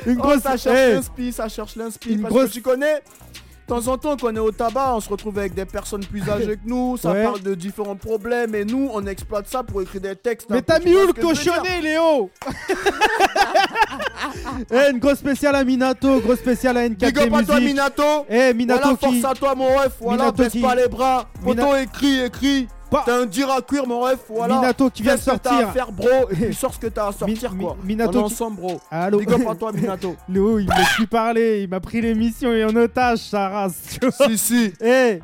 Une 0.06 0.16
Oh, 0.18 0.22
grosse. 0.22 0.42
ça 0.42 0.56
cherche 0.56 0.76
Eh, 0.78 0.94
l'inspi, 0.94 1.32
ça 1.32 1.48
cherche 1.48 1.76
l'inspi. 1.76 2.12
Une 2.12 2.22
Parce 2.22 2.34
grosse- 2.34 2.48
que 2.48 2.52
tu 2.54 2.62
connais, 2.62 3.02
de 3.68 3.74
temps 3.74 3.88
en 3.88 3.98
temps, 3.98 4.16
quand 4.16 4.28
on 4.32 4.36
est 4.36 4.38
au 4.38 4.52
tabac, 4.52 4.94
on 4.94 5.00
se 5.00 5.08
retrouve 5.08 5.38
avec 5.38 5.52
des 5.54 5.64
personnes 5.64 6.04
plus 6.04 6.22
âgées 6.30 6.54
que 6.56 6.66
nous, 6.68 6.96
ça 6.96 7.10
Ouais. 7.10 7.24
parle 7.24 7.40
de 7.42 7.54
différents 7.54 7.96
problèmes, 7.96 8.54
et 8.54 8.64
nous, 8.64 8.88
on 8.92 9.04
exploite 9.06 9.48
ça 9.48 9.62
pour 9.64 9.82
écrire 9.82 10.00
des 10.00 10.14
textes. 10.14 10.48
Mais 10.50 10.62
peu, 10.62 10.72
t'as 10.72 10.78
mis 10.78 10.94
où 10.94 11.06
le 11.06 11.12
cochonnet, 11.12 11.80
Léo 11.82 12.30
Eh, 14.70 14.90
une 14.92 14.98
grosse 14.98 15.18
spéciale 15.18 15.54
à 15.56 15.64
Minato, 15.64 16.20
grosse 16.20 16.38
spéciale 16.38 16.76
à 16.76 16.88
N4 16.88 16.96
Big 17.06 17.18
up 17.18 17.34
à 17.34 17.42
toi. 17.42 17.60
Minato. 17.60 18.02
Eh, 18.28 18.54
Minato 18.54 18.80
voilà, 18.82 18.96
qui. 19.12 19.20
force 19.20 19.32
à 19.32 19.38
toi, 19.38 19.54
mon 19.54 19.68
ref. 19.76 19.92
Voilà, 20.00 20.22
Minato 20.24 20.42
baisse 20.42 20.52
qui- 20.52 20.60
pas 20.62 20.74
les 20.74 20.88
bras. 20.88 21.28
Mina- 21.44 21.64
Poto, 21.64 21.76
écrit, 21.76 22.20
écrit. 22.20 22.68
Pas- 22.90 23.02
T'as 23.04 23.20
un 23.22 23.26
dire 23.26 23.50
à 23.50 23.60
cuire, 23.62 23.86
mon 23.86 24.00
ref. 24.00 24.18
Voilà. 24.28 24.54
Minato 24.56 24.88
qui 24.90 25.02
vient 25.02 25.16
de 25.16 25.20
ce 25.20 25.26
que 25.26 25.30
à 25.30 25.38
sortir. 25.42 25.72
faire, 25.72 25.90
bro. 25.92 26.06
Et 26.30 26.34
puis 26.36 26.54
sors 26.54 26.72
ce 26.74 26.78
que 26.78 26.86
t'as 26.86 27.08
à 27.08 27.12
sortir, 27.12 27.52
Mi- 27.52 27.64
quoi. 27.64 27.76
Mi- 27.82 27.88
Minato 27.94 28.18
on 28.18 28.22
est 28.22 28.24
ensemble, 28.24 28.56
bro. 28.60 28.80
Allô 28.90 29.18
Big 29.18 29.32
up 29.32 29.40
à 29.48 29.54
toi, 29.56 29.72
Minato. 29.74 30.14
Léo, 30.28 30.58
il 30.60 30.66
m'a 30.66 30.74
plus 30.94 31.06
parlé, 31.06 31.62
il 31.62 31.68
m'a 31.68 31.80
pris 31.80 32.00
l'émission 32.00 32.52
et 32.52 32.64
en 32.64 32.74
otage, 32.76 33.18
sa 33.18 33.48
race. 33.48 33.98
tu 34.00 34.08
si, 34.12 34.38
si. 34.38 34.72
Eh, 34.80 35.20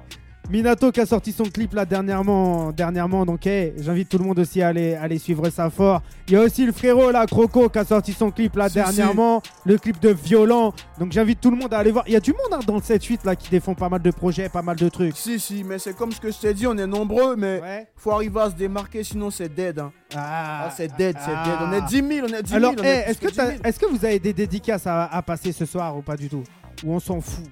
Minato 0.52 0.92
qui 0.92 1.00
a 1.00 1.06
sorti 1.06 1.32
son 1.32 1.44
clip 1.44 1.72
là 1.72 1.86
dernièrement, 1.86 2.72
dernièrement 2.72 3.24
donc 3.24 3.46
eh, 3.46 3.72
j'invite 3.78 4.10
tout 4.10 4.18
le 4.18 4.24
monde 4.24 4.38
aussi 4.38 4.60
à 4.60 4.68
aller, 4.68 4.94
aller 4.94 5.18
suivre 5.18 5.48
ça 5.48 5.70
fort. 5.70 6.02
Il 6.28 6.34
y 6.34 6.36
a 6.36 6.40
aussi 6.42 6.66
le 6.66 6.72
frérot 6.72 7.10
là, 7.10 7.24
Croco, 7.26 7.70
qui 7.70 7.78
a 7.78 7.84
sorti 7.86 8.12
son 8.12 8.30
clip 8.30 8.54
là 8.56 8.68
Si, 8.68 8.74
dernièrement, 8.74 9.40
le 9.64 9.78
clip 9.78 9.98
de 10.00 10.10
Violent. 10.10 10.74
Donc 10.98 11.12
j'invite 11.12 11.40
tout 11.40 11.50
le 11.50 11.56
monde 11.56 11.72
à 11.72 11.78
aller 11.78 11.90
voir. 11.90 12.04
Il 12.06 12.12
y 12.12 12.16
a 12.16 12.20
du 12.20 12.32
monde 12.32 12.52
hein, 12.52 12.60
dans 12.66 12.74
le 12.74 12.80
7-8 12.82 13.20
là 13.24 13.34
qui 13.34 13.48
défend 13.48 13.74
pas 13.74 13.88
mal 13.88 14.02
de 14.02 14.10
projets, 14.10 14.50
pas 14.50 14.60
mal 14.60 14.76
de 14.76 14.88
trucs. 14.90 15.16
Si, 15.16 15.40
si. 15.40 15.64
Mais 15.64 15.78
c'est 15.78 15.96
comme 15.96 16.12
ce 16.12 16.20
que 16.20 16.30
je 16.30 16.36
t'ai 16.38 16.52
dit, 16.52 16.66
on 16.66 16.76
est 16.76 16.86
nombreux, 16.86 17.34
mais 17.34 17.60
Ouais. 17.62 17.86
faut 17.96 18.10
arriver 18.10 18.40
à 18.42 18.50
se 18.50 18.54
démarquer, 18.54 19.04
sinon 19.04 19.30
c'est 19.30 19.48
dead. 19.48 19.78
Hein. 19.78 19.90
Ah, 20.14 20.64
Ah, 20.66 20.70
c'est 20.76 20.94
dead, 20.98 21.16
c'est 21.18 21.30
dead. 21.30 21.58
On 21.62 21.72
est 21.72 21.80
10 21.82 22.14
000, 22.16 22.26
on 22.30 22.34
est 22.34 22.42
10 22.42 22.50
000. 22.50 22.56
Alors, 22.64 22.74
eh, 22.84 23.10
est-ce 23.10 23.18
que, 23.18 23.28
10 23.28 23.36
t'as- 23.36 23.46
000. 23.52 23.58
est-ce 23.64 23.78
que 23.80 23.86
vous 23.86 24.04
avez 24.04 24.18
des 24.18 24.34
dédicaces 24.34 24.86
à, 24.86 25.06
à 25.06 25.22
passer 25.22 25.52
ce 25.52 25.64
soir 25.64 25.96
ou 25.96 26.02
pas 26.02 26.16
du 26.16 26.28
tout? 26.28 26.42
Ou 26.84 26.92
on 26.92 27.00
s'en 27.00 27.22
fout? 27.22 27.44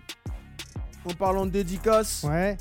En 1.09 1.15
parlant 1.15 1.47
de 1.47 1.51
dédicace, 1.51 2.27
Ouais. 2.29 2.59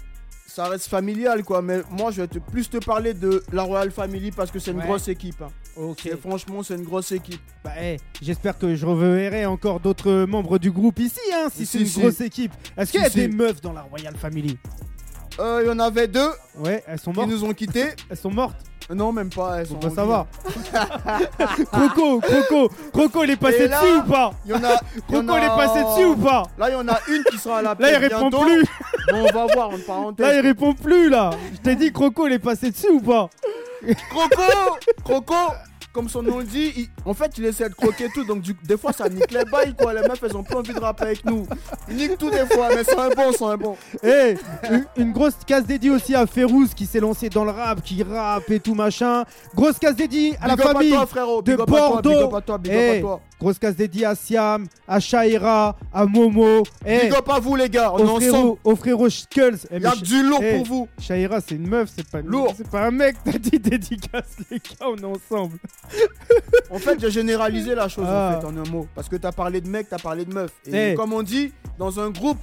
Ça 0.49 0.65
reste 0.65 0.87
familial, 0.89 1.43
quoi. 1.43 1.61
Mais 1.61 1.81
moi, 1.89 2.11
je 2.11 2.21
vais 2.21 2.27
te, 2.27 2.39
plus 2.39 2.69
te 2.69 2.77
parler 2.77 3.13
de 3.13 3.43
la 3.53 3.63
Royal 3.63 3.91
Family 3.91 4.31
parce 4.31 4.51
que 4.51 4.59
c'est 4.59 4.71
une 4.71 4.77
Ouais. 4.79 4.85
grosse 4.85 5.07
équipe. 5.07 5.41
hein. 5.41 5.47
Ok. 5.77 6.07
Et 6.07 6.17
franchement, 6.17 6.61
c'est 6.63 6.75
une 6.75 6.83
grosse 6.83 7.11
équipe. 7.13 7.39
Bah, 7.63 7.71
eh, 7.81 7.97
j'espère 8.21 8.57
que 8.57 8.75
je 8.75 8.85
reverrai 8.85 9.45
encore 9.45 9.79
d'autres 9.79 10.25
membres 10.25 10.57
du 10.59 10.71
groupe 10.71 10.99
ici, 10.99 11.19
hein, 11.33 11.47
si 11.53 11.65
Si, 11.65 11.65
c'est 11.65 11.79
une 11.79 11.85
si. 11.85 11.99
grosse 12.01 12.19
équipe. 12.21 12.51
Est-ce 12.75 12.91
qu'il 12.91 13.01
y 13.01 13.05
a 13.05 13.09
Si, 13.09 13.15
des 13.17 13.27
meufs 13.29 13.61
dans 13.61 13.71
la 13.73 13.83
Royal 13.83 14.15
Family? 14.17 14.57
Euh, 15.39 15.61
Il 15.63 15.67
y 15.67 15.71
en 15.71 15.79
avait 15.79 16.07
deux 16.09 16.29
Ouais, 16.57 16.83
elles 16.85 16.99
sont 16.99 17.11
qui 17.11 17.17
mortes. 17.19 17.29
nous 17.31 17.43
ont 17.45 17.53
quittés. 17.53 17.85
Elles 18.09 18.17
sont 18.17 18.31
mortes. 18.31 18.57
Non, 18.93 19.11
même 19.13 19.29
pas. 19.29 19.59
Elles 19.61 19.67
Faut 19.67 19.75
sont 19.75 19.79
pas 19.79 19.89
savoir. 19.91 20.25
Croco, 21.71 22.19
Croco, 22.21 22.69
Croco, 22.91 23.23
il 23.23 23.29
est 23.31 23.35
passé 23.37 23.67
là- 23.67 23.79
dessus 23.81 23.93
ou 23.97 24.03
pas? 24.03 24.31
Il 24.45 24.51
y 24.51 24.53
en 24.53 24.63
a. 24.63 24.77
Croco, 25.07 25.37
il 25.37 25.43
est 25.43 25.47
passé 25.47 25.83
dessus 25.83 26.05
ou 26.05 26.15
pas? 26.15 26.43
Là, 26.57 26.69
il 26.69 26.73
y 26.73 26.75
en 26.75 26.87
a 26.87 26.99
une 27.07 27.23
qui 27.25 27.37
sera 27.37 27.59
à 27.59 27.61
la 27.61 27.75
Là, 27.77 27.91
il 27.91 27.95
répond 27.97 28.29
bientôt. 28.29 28.45
plus. 28.45 28.65
Bon, 29.11 29.25
on 29.29 29.33
va 29.33 29.45
voir, 29.53 29.69
en 29.69 29.79
parenthèse. 29.85 30.25
Là, 30.25 30.35
il 30.35 30.41
répond 30.41 30.73
plus, 30.73 31.09
là. 31.09 31.31
Je 31.53 31.57
t'ai 31.59 31.75
dit, 31.75 31.91
Croco, 31.91 32.27
il 32.27 32.33
est 32.33 32.39
passé 32.39 32.71
dessus 32.71 32.89
ou 32.91 33.01
pas? 33.01 33.29
Croco 34.09 34.77
Croco 35.03 35.35
comme 35.91 36.07
son 36.07 36.21
nom 36.21 36.37
le 36.37 36.43
dit, 36.43 36.71
il- 36.77 36.87
en 37.03 37.15
fait, 37.15 37.31
il 37.39 37.45
essaie 37.45 37.67
de 37.67 37.73
croquer 37.73 38.09
tout. 38.13 38.23
Donc, 38.23 38.41
du- 38.41 38.55
des 38.63 38.77
fois, 38.77 38.93
ça 38.93 39.09
nique 39.09 39.31
les 39.31 39.43
bails, 39.43 39.73
quoi. 39.75 39.91
Les 39.93 40.01
meufs, 40.07 40.21
elles 40.21 40.37
ont 40.37 40.43
plus 40.43 40.55
envie 40.55 40.73
de 40.73 40.79
rapper 40.79 41.03
avec 41.05 41.25
nous. 41.25 41.47
Il 41.89 41.95
nique 41.95 42.17
tout 42.19 42.29
des 42.29 42.45
fois, 42.45 42.69
mais 42.69 42.83
c'est 42.83 42.95
un 42.97 43.09
bon, 43.09 43.31
c'est 43.35 43.43
un 43.43 43.57
bon. 43.57 43.75
Eh, 44.03 44.35
une, 44.69 44.85
une 44.97 45.11
grosse 45.11 45.33
case 45.47 45.65
dédiée 45.65 45.89
aussi 45.89 46.13
à 46.13 46.27
Férouz 46.27 46.75
qui 46.75 46.85
s'est 46.85 46.99
lancé 46.99 47.27
dans 47.29 47.43
le 47.43 47.49
rap, 47.51 47.81
qui 47.81 48.03
rappe 48.03 48.51
et 48.51 48.59
tout 48.59 48.75
machin. 48.75 49.23
Grosse 49.55 49.79
case 49.79 49.95
dédiée 49.95 50.37
à 50.39 50.47
la 50.47 50.55
Big 50.55 50.65
famille 50.65 50.91
toi, 50.91 51.05
frérot. 51.07 51.41
de 51.41 51.51
Big 51.53 51.59
up 51.59 51.67
à 51.67 51.71
toi, 51.71 51.79
Bordeaux. 51.89 52.09
Big 52.11 52.21
up 52.23 52.33
à 52.35 52.41
toi, 52.41 52.57
big 52.59 52.71
up 52.71 52.77
Eh, 52.79 52.97
à 52.97 53.01
toi. 53.01 53.21
Grosse 53.39 53.57
case 53.57 53.75
dédiée 53.75 54.05
à 54.05 54.15
Siam, 54.15 54.65
à 54.85 54.99
Shaira, 54.99 55.77
à 55.93 56.05
Momo. 56.05 56.63
Eh, 56.85 57.03
Big 57.05 57.13
up 57.13 57.29
à 57.29 57.39
vous, 57.39 57.55
les 57.55 57.69
gars. 57.69 57.93
On 57.93 57.99
est 57.99 58.27
ensemble. 58.27 58.57
au 58.65 58.75
frérot 58.75 59.09
Skulls. 59.09 59.59
Eh, 59.71 59.77
Il 59.77 59.81
y 59.81 59.85
a 59.85 59.91
mais 59.91 59.95
que 60.01 60.03
du 60.05 60.23
lourd 60.23 60.39
Eh, 60.43 60.57
pour 60.57 60.65
vous. 60.65 60.87
Shaira, 60.99 61.39
c'est 61.39 61.55
une 61.55 61.67
meuf, 61.69 61.89
c'est 61.95 62.05
pas, 62.09 62.19
une- 62.19 62.27
Lourd. 62.27 62.53
c'est 62.57 62.69
pas 62.69 62.85
un 62.87 62.91
mec. 62.91 63.15
T'as 63.23 63.37
dit 63.37 63.57
dédicace, 63.59 64.35
les 64.51 64.57
gars, 64.57 64.87
on 64.89 64.97
est 64.97 65.05
ensemble. 65.05 65.57
En 66.69 66.79
fait, 66.79 66.99
j'ai 66.99 67.11
généralisé 67.11 67.75
la 67.75 67.87
chose 67.87 68.05
Ah. 68.07 68.35
en 68.37 68.41
fait 68.41 68.47
en 68.47 68.57
un 68.57 68.69
mot. 68.69 68.87
Parce 68.93 69.07
que 69.07 69.15
t'as 69.15 69.31
parlé 69.31 69.61
de 69.61 69.69
mec, 69.69 69.87
t'as 69.89 69.99
parlé 69.99 70.25
de 70.25 70.33
meuf. 70.33 70.51
Et 70.67 70.91
Eh. 70.91 70.95
comme 70.95 71.13
on 71.13 71.23
dit, 71.23 71.53
dans 71.77 71.97
un 71.99 72.09
groupe, 72.09 72.39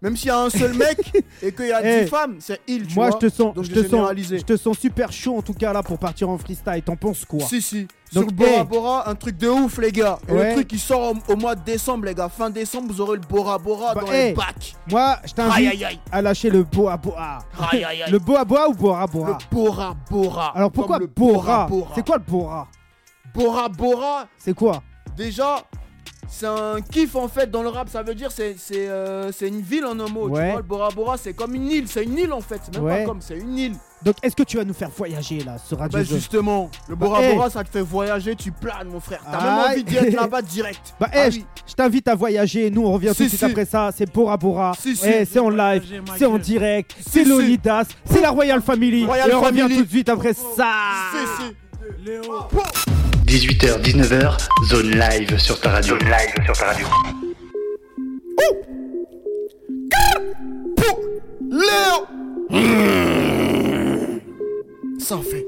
même 0.00 0.16
s'il 0.16 0.28
y 0.28 0.30
a 0.30 0.38
un 0.38 0.50
seul 0.50 0.74
mec 0.74 0.98
et 1.42 1.50
qu'il 1.52 1.66
y 1.66 1.72
a 1.72 1.80
Eh. 1.84 2.04
10 2.04 2.08
femmes, 2.10 2.36
c'est 2.38 2.60
il, 2.68 2.86
tu 2.86 2.94
Moi, 2.94 3.08
vois. 3.10 3.18
je 3.20 3.26
te 3.26 3.32
sens, 3.34 3.52
je 3.62 3.72
te 3.72 3.88
sens, 3.88 4.10
je 4.16 4.42
te 4.44 4.56
sens 4.56 4.78
super 4.78 5.10
chaud 5.12 5.36
en 5.38 5.42
tout 5.42 5.54
cas 5.54 5.72
là 5.72 5.82
pour 5.82 5.98
partir 5.98 6.28
en 6.28 6.38
freestyle. 6.38 6.82
T'en 6.84 6.94
penses 6.96 7.24
quoi? 7.24 7.40
Si, 7.40 7.60
si. 7.60 7.88
Donc, 8.14 8.30
Sur 8.30 8.46
le 8.46 8.52
Bora. 8.52 8.64
Bora, 8.64 9.10
un 9.10 9.14
truc 9.14 9.36
de 9.36 9.48
ouf, 9.48 9.78
les 9.78 9.90
gars. 9.92 10.18
Et 10.28 10.32
Ouais. 10.32 10.48
le 10.48 10.54
truc 10.54 10.68
qui 10.68 10.78
sort 10.78 11.12
au, 11.12 11.32
au 11.32 11.36
mois 11.36 11.54
de 11.54 11.62
décembre, 11.64 12.04
les 12.06 12.14
gars. 12.14 12.28
Fin 12.28 12.48
décembre, 12.50 12.86
vous 12.92 13.00
aurez 13.00 13.16
le 13.16 13.22
Bora 13.28 13.58
Bora 13.58 13.94
Bah, 13.94 14.02
dans 14.02 14.12
eh. 14.12 14.28
les 14.28 14.32
bacs. 14.34 14.74
Moi, 14.90 15.16
je 15.24 15.32
t'invite 15.32 15.84
à 16.12 16.22
lâcher 16.22 16.50
le. 16.50 16.64
Aïe, 17.70 17.84
aïe, 17.84 18.02
aïe. 18.02 18.04
Le 18.12 18.18
boa 18.18 18.44
boa 18.44 18.68
ou 18.68 18.74
bora 18.74 19.06
bora? 19.06 19.38
Le 19.38 19.54
Bora 19.56 19.94
Bora. 20.10 20.52
Alors 20.54 20.70
pourquoi 20.70 20.98
le 20.98 21.06
bora, 21.06 21.66
Bora 21.66 21.90
C'est 21.94 22.06
quoi 22.06 22.16
le 22.18 22.24
bora? 22.24 22.68
Bora 23.34 23.68
Bora, 23.68 24.26
C'est 24.38 24.54
quoi? 24.54 24.82
déjà, 25.16 25.56
c'est 26.28 26.46
un 26.46 26.80
kiff 26.80 27.14
en 27.16 27.28
fait 27.28 27.50
dans 27.50 27.62
le 27.62 27.68
rap. 27.68 27.88
Ça 27.88 28.02
veut 28.02 28.14
dire 28.14 28.30
c'est 28.30 28.56
c'est 28.58 28.88
euh, 28.88 29.30
c'est 29.32 29.48
une 29.48 29.60
ville 29.60 29.84
en 29.84 29.98
un 30.00 30.08
mot. 30.08 30.28
Ouais. 30.28 30.40
Tu 30.42 30.50
vois, 30.50 30.56
le 30.58 30.62
Bora 30.62 30.88
Bora, 30.90 31.16
c'est 31.16 31.32
comme 31.34 31.54
une 31.54 31.70
île. 31.70 31.88
C'est 31.88 32.04
une 32.04 32.18
île 32.18 32.32
en 32.32 32.40
fait. 32.40 32.60
C'est 32.64 32.74
même 32.74 32.84
Ouais. 32.84 33.00
pas 33.02 33.08
comme, 33.08 33.20
c'est 33.20 33.36
une 33.38 33.56
île. 33.58 33.74
Donc 34.02 34.16
est-ce 34.22 34.36
que 34.36 34.42
tu 34.42 34.58
vas 34.58 34.64
nous 34.64 34.74
faire 34.74 34.90
voyager 34.94 35.38
là 35.44 35.56
sur 35.56 35.78
Radio 35.78 35.98
Bah 35.98 36.04
justement, 36.04 36.70
le 36.88 36.94
Bora 36.94 37.20
eh. 37.22 37.34
Bora, 37.34 37.48
ça 37.48 37.64
te 37.64 37.70
fait 37.70 37.80
voyager, 37.80 38.36
tu 38.36 38.52
planes, 38.52 38.88
mon 38.88 39.00
frère. 39.00 39.20
T'as 39.30 39.40
même 39.42 39.70
envie 39.72 39.84
d'y 39.84 39.96
être 39.96 40.12
là-bas 40.14 40.42
direct. 40.42 40.94
Bah, 41.00 41.08
Ah 41.10 41.26
eh, 41.26 41.30
oui. 41.30 41.46
je 41.66 41.72
t'invite 41.72 42.06
à 42.08 42.14
voyager. 42.14 42.70
Nous, 42.70 42.82
on 42.84 42.92
revient 42.92 43.08
tout 43.08 43.14
Si, 43.14 43.22
de 43.24 43.28
suite 43.28 43.42
après 43.44 43.64
ça. 43.64 43.90
C'est 43.96 44.12
Bora 44.12 44.36
Bora. 44.36 44.72
Si, 44.78 44.94
si. 44.94 45.08
C'est 45.24 45.38
en 45.38 45.48
live, 45.48 46.02
c'est 46.18 46.26
en 46.26 46.36
direct, 46.36 46.94
Si, 46.98 47.10
c'est 47.10 47.22
si. 47.24 47.28
Lonidas, 47.30 47.84
c'est 48.04 48.20
la 48.20 48.30
Royal 48.30 48.60
Family. 48.60 49.06
Royal 49.06 49.30
Et 49.30 49.34
on 49.34 49.40
revient 49.40 49.60
Family. 49.60 49.76
tout 49.78 49.84
de 49.84 49.88
suite 49.90 50.08
après 50.10 50.34
ça. 50.34 50.68
Si, 51.38 51.44
si. 51.46 52.93
18h, 53.26 53.80
19h, 53.80 54.36
zone 54.68 54.90
live 54.90 55.38
sur 55.38 55.58
ta 55.58 55.70
radio. 55.70 55.98
Zone 55.98 56.08
live 56.08 56.44
sur 56.44 56.56
ta 56.56 56.66
radio. 56.66 56.86
Léo 61.50 62.06
Ça 64.98 65.16
en 65.16 65.22
fait. 65.22 65.46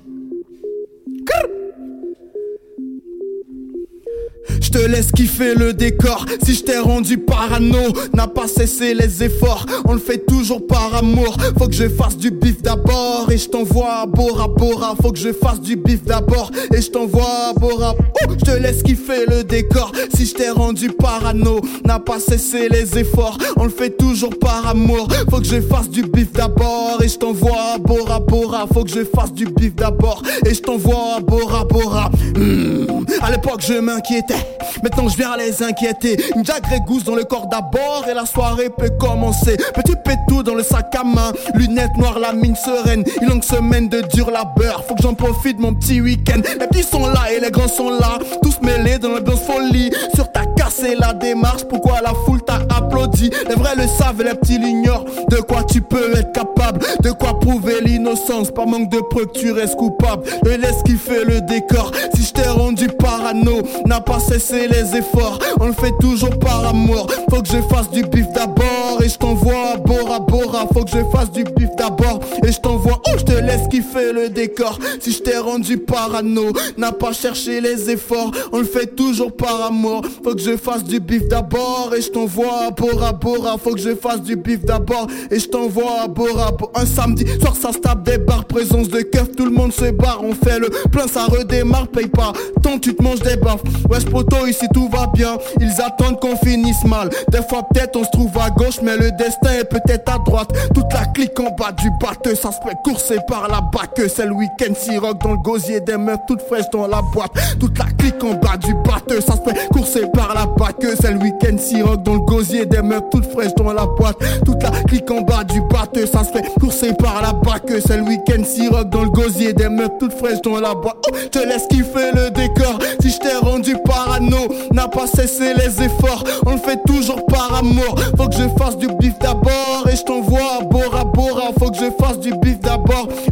Te 4.76 4.86
laisse 4.86 5.10
kiffer 5.12 5.54
le 5.54 5.72
décor. 5.72 6.26
Si 6.44 6.54
je 6.54 6.62
t'ai 6.62 6.78
rendu 6.78 7.18
parano 7.18 7.78
N'a 8.12 8.26
pas 8.26 8.46
cessé 8.46 8.94
les 8.94 9.22
efforts. 9.22 9.64
On 9.86 9.94
le 9.94 9.98
fait 9.98 10.26
toujours 10.26 10.66
par 10.66 10.94
amour. 10.94 11.36
Faut 11.58 11.66
que 11.66 11.74
je 11.74 11.88
fasse 11.88 12.16
du 12.16 12.30
bif 12.30 12.60
d'abord 12.62 13.26
Et 13.30 13.38
je 13.38 13.48
t'envoie 13.48 14.02
à 14.02 14.06
Bora 14.06 14.48
Bora. 14.48 14.94
Faut 15.00 15.12
que 15.12 15.18
je 15.18 15.32
fasse 15.32 15.60
du 15.60 15.76
bif 15.76 16.04
d'abord 16.04 16.50
Et 16.74 16.82
je 16.82 16.90
t'envoie 16.90 17.50
à 17.50 17.52
Bora. 17.58 17.94
Oh, 17.98 18.32
Je 18.38 18.44
te 18.44 18.50
laisse 18.50 18.82
kiffer 18.82 19.24
le 19.26 19.44
décor. 19.44 19.92
Si 20.14 20.26
je 20.26 20.34
t'ai 20.34 20.50
rendu 20.50 20.88
parano 20.90 21.60
N'a 21.84 21.98
pas 21.98 22.20
cessé 22.20 22.68
les 22.68 22.98
efforts. 22.98 23.38
On 23.56 23.64
le 23.64 23.70
fait 23.70 23.96
toujours 23.96 24.38
par 24.38 24.66
amour. 24.68 25.08
Faut 25.30 25.38
que 25.38 25.46
je 25.46 25.60
fasse 25.60 25.88
du 25.88 26.02
bif 26.02 26.32
d'abord 26.32 27.00
Et 27.02 27.08
je 27.08 27.16
t'envoie 27.16 27.74
à 27.74 27.78
Bora 27.78 28.20
Bora. 28.20 28.66
Faut 28.72 28.84
que 28.84 28.90
je 28.90 29.04
fasse 29.04 29.32
du 29.32 29.46
bif 29.46 29.74
d'abord 29.74 30.22
Et 30.44 30.52
je 30.52 30.60
t'envoie 30.60 31.16
à 31.16 31.20
Bora 31.20 31.64
Bora. 31.64 32.10
Hmm. 32.36 33.06
À 33.22 33.30
l'époque 33.30 33.62
je 33.66 33.74
m'inquiétais 33.74 34.34
Maintenant 34.82 35.08
je 35.08 35.16
viens 35.16 35.36
les 35.36 35.62
inquiéter. 35.62 36.16
Une 36.36 36.44
Jack 36.44 36.64
Gousse 36.86 37.04
dans 37.04 37.14
le 37.14 37.24
corps 37.24 37.46
d'abord 37.46 38.04
Et 38.10 38.14
la 38.14 38.26
soirée 38.26 38.70
peut 38.70 38.90
commencer. 38.98 39.56
Petit 39.74 39.94
pétou 40.04 40.42
dans 40.42 40.54
le 40.54 40.62
sac 40.62 40.94
à 40.94 41.04
main 41.04 41.32
Lunettes 41.54 41.96
noires, 41.96 42.18
la 42.18 42.32
mine 42.32 42.56
sereine. 42.56 43.04
Une 43.20 43.28
longue 43.28 43.44
semaine 43.44 43.88
de 43.88 44.02
dur 44.12 44.30
labeur. 44.30 44.84
Faut 44.86 44.94
que 44.94 45.02
j'en 45.02 45.14
profite 45.14 45.58
mon 45.58 45.74
petit 45.74 46.00
week-end. 46.00 46.40
Les 46.58 46.66
petits 46.66 46.82
sont 46.82 47.06
là 47.06 47.32
et 47.32 47.40
les 47.40 47.50
grands 47.50 47.68
sont 47.68 47.90
là. 47.90 48.18
Tous 48.42 48.60
mêlés 48.62 48.98
dans 48.98 49.10
l'ambiance 49.10 49.40
folie. 49.40 49.90
Sur 50.14 50.30
ta 50.32 50.44
casse 50.56 50.82
et 50.82 50.94
la 50.94 51.12
démarche 51.12 51.64
Pourquoi 51.64 52.00
la 52.02 52.12
foule 52.24 52.42
t'a 52.42 52.60
applaudi? 52.74 53.30
Les 53.48 53.54
vrais 53.54 53.76
le 53.76 53.86
savent 53.86 54.20
et 54.20 54.24
les 54.24 54.34
petits 54.34 54.58
l'ignorent. 54.58 55.04
De 55.30 55.36
quoi 55.36 55.64
tu 55.64 55.80
peux 55.80 56.16
être 56.16 56.32
capable? 56.32 56.80
De 57.02 57.10
quoi 57.12 57.38
prouver 57.38 57.80
l'innocence? 57.82 58.50
Par 58.50 58.66
manque 58.66 58.90
de 58.90 59.00
preuves 59.10 59.32
tu 59.34 59.52
restes 59.52 59.76
coupable. 59.76 60.24
Et 60.50 60.56
laisse 60.56 60.82
kiffer 60.84 61.24
le 61.24 61.40
décor. 61.42 61.92
Si 62.14 62.24
je 62.24 62.32
t'ai 62.32 62.48
rendu 62.48 62.88
parano 62.88 63.62
N'a 63.86 64.00
pas 64.00 64.18
cessé 64.18 64.55
les 64.68 64.96
efforts. 64.96 65.38
On 65.60 65.66
le 65.66 65.72
fait 65.72 65.92
toujours 66.00 66.38
par 66.38 66.66
amour. 66.66 67.06
Faut 67.30 67.42
que 67.42 67.48
je 67.48 67.60
fasse 67.74 67.90
du 67.90 68.02
bif 68.02 68.26
d'abord 68.34 69.00
Et 69.02 69.08
je 69.08 69.16
t'envoie 69.16 69.72
à 69.74 69.76
Bora 69.76 70.20
Bora. 70.20 70.66
Faut 70.72 70.84
que 70.84 70.90
je 70.90 71.04
fasse 71.12 71.30
du 71.30 71.44
bif 71.44 71.68
d'abord 71.76 72.20
Et 72.44 72.52
je 72.52 72.58
t'envoie 72.58 73.00
Oh 73.06 73.16
je 73.18 73.24
te 73.24 73.32
laisse 73.32 73.68
kiffer 73.70 74.12
le 74.12 74.28
décor. 74.28 74.78
Si 75.00 75.12
je 75.12 75.22
t'ai 75.22 75.36
rendu 75.38 75.78
parano 75.78 76.52
N'a 76.76 76.92
pas 76.92 77.12
cherché 77.12 77.60
les 77.60 77.90
efforts. 77.90 78.30
On 78.52 78.58
le 78.58 78.64
fait 78.64 78.94
toujours 78.96 79.34
par 79.34 79.66
amour. 79.66 80.02
Faut 80.24 80.34
que 80.34 80.40
je 80.40 80.56
fasse 80.56 80.84
du 80.84 81.00
bif 81.00 81.28
d'abord 81.28 81.92
Et 81.96 82.00
je 82.00 82.10
t'envoie 82.10 82.66
à 82.68 82.70
Bora 82.70 83.12
Bora. 83.12 83.56
Faut 83.58 83.74
que 83.74 83.80
je 83.80 83.94
fasse 83.94 84.22
du 84.22 84.36
bif 84.36 84.64
d'abord 84.64 85.06
Et 85.30 85.38
je 85.38 85.48
t'envoie 85.48 86.02
à 86.04 86.08
Bora 86.08 86.52
Bora 86.52 86.72
Un 86.74 86.86
samedi 86.86 87.26
soir 87.40 87.54
ça 87.56 87.72
se 87.72 87.78
tape 87.78 88.04
des 88.04 88.18
barres 88.18 88.44
Présence 88.46 88.88
de 88.88 89.00
keuf 89.00 89.32
tout 89.36 89.44
le 89.44 89.50
monde 89.50 89.72
se 89.72 89.90
barre. 89.90 90.20
On 90.22 90.34
fait 90.34 90.58
le 90.58 90.68
plein 90.90 91.06
ça 91.06 91.24
redémarre. 91.26 91.88
Paye 91.88 92.08
pas 92.08 92.32
tant 92.62 92.78
tu 92.78 92.94
te 92.94 93.02
manges 93.02 93.20
des 93.20 93.36
baffes. 93.36 93.62
Wesh 93.90 94.04
ici 94.46 94.66
tout 94.72 94.88
va 94.88 95.06
bien. 95.06 95.36
Ils 95.60 95.80
attendent 95.80 96.20
qu'on 96.20 96.36
finisse 96.36 96.84
mal. 96.84 97.10
Des 97.30 97.42
fois 97.48 97.66
peut-être 97.68 97.96
on 97.96 98.04
se 98.04 98.10
trouve 98.10 98.36
à 98.38 98.50
gauche 98.50 98.80
Mais 98.82 98.96
le 98.96 99.10
destin 99.12 99.52
est 99.60 99.64
peut-être 99.64 100.12
à 100.12 100.18
droite. 100.18 100.50
Toute 100.74 100.92
la 100.92 101.04
clique 101.06 101.38
en 101.40 101.50
bas 101.50 101.72
du 101.72 101.90
bateau 102.00 102.34
Ça 102.34 102.50
se 102.52 102.58
fait 102.66 102.76
courser 102.84 103.18
par 103.26 103.48
la 103.48 103.60
que 103.94 104.08
C'est 104.08 104.26
le 104.26 104.32
week-end 104.32 104.74
rock 105.00 105.22
dans 105.22 105.32
le 105.32 105.38
gosier 105.38 105.80
Des 105.80 105.96
meufs 105.96 106.18
toutes 106.26 106.42
fraîches 106.42 106.70
dans 106.72 106.86
la 106.86 107.02
boîte. 107.02 107.32
Toute 107.60 107.78
la 107.78 107.86
clique 107.98 108.22
en 108.22 108.34
bas 108.34 108.56
du 108.56 108.74
bateau 108.74 109.20
Ça 109.20 109.34
se 109.34 109.42
fait 109.42 109.68
courser 109.68 110.06
par 110.12 110.34
la 110.34 110.46
que 110.72 110.96
C'est 110.96 111.12
le 111.12 111.18
week-end 111.18 111.96
dans 112.04 112.14
le 112.14 112.20
gosier 112.20 112.66
Des 112.66 112.82
meufs 112.82 113.02
toutes 113.10 113.30
fraîches 113.30 113.54
dans 113.56 113.72
la 113.72 113.86
boîte. 113.86 114.16
Toute 114.44 114.62
la 114.62 114.70
clique 114.70 115.10
en 115.10 115.22
bas 115.22 115.44
du 115.44 115.60
bateau 115.62 116.06
Ça 116.06 116.24
se 116.24 116.30
fait 116.30 116.44
courser 116.60 116.92
par 116.94 117.22
la 117.22 117.32
que 117.60 117.80
C'est 117.80 117.96
le 117.96 118.02
week-end 118.02 118.42
rock 118.70 118.90
dans 118.90 119.02
le 119.02 119.10
gosier 119.10 119.52
Des 119.52 119.68
meufs 119.68 119.90
toutes 119.98 120.12
fraîches 120.12 120.40
dans 120.42 120.60
la 120.60 120.74
boîte. 120.74 120.96
Oh, 121.10 121.16
je 121.32 121.40
laisse 121.40 121.66
kiffer 121.68 122.12
le 122.14 122.30
décor. 122.30 122.78
Si 123.00 123.10
je 123.10 123.18
t'ai 123.18 123.36
rendu 123.36 123.76
parano 123.84 124.35
N'a 124.72 124.88
pas 124.88 125.06
cessé 125.06 125.54
les 125.54 125.82
efforts. 125.82 126.24
On 126.46 126.52
le 126.52 126.58
fait 126.58 126.80
toujours 126.86 127.24
par 127.26 127.54
amour. 127.54 127.94
Faut 128.16 128.28
que 128.28 128.34
je 128.36 128.48
fasse 128.58 128.76
du 128.76 128.88
bif 128.98 129.18
d'abord 129.18 129.86
Et 129.90 129.96
je 129.96 130.02
t'envoie 130.02 130.58
à 130.60 130.64
Bora 130.64 131.04
Bora. 131.04 131.50
Faut 131.58 131.70
que 131.70 131.78
je 131.78 131.90
fasse 132.04 132.18
du 132.18 132.32
bif 132.42 132.55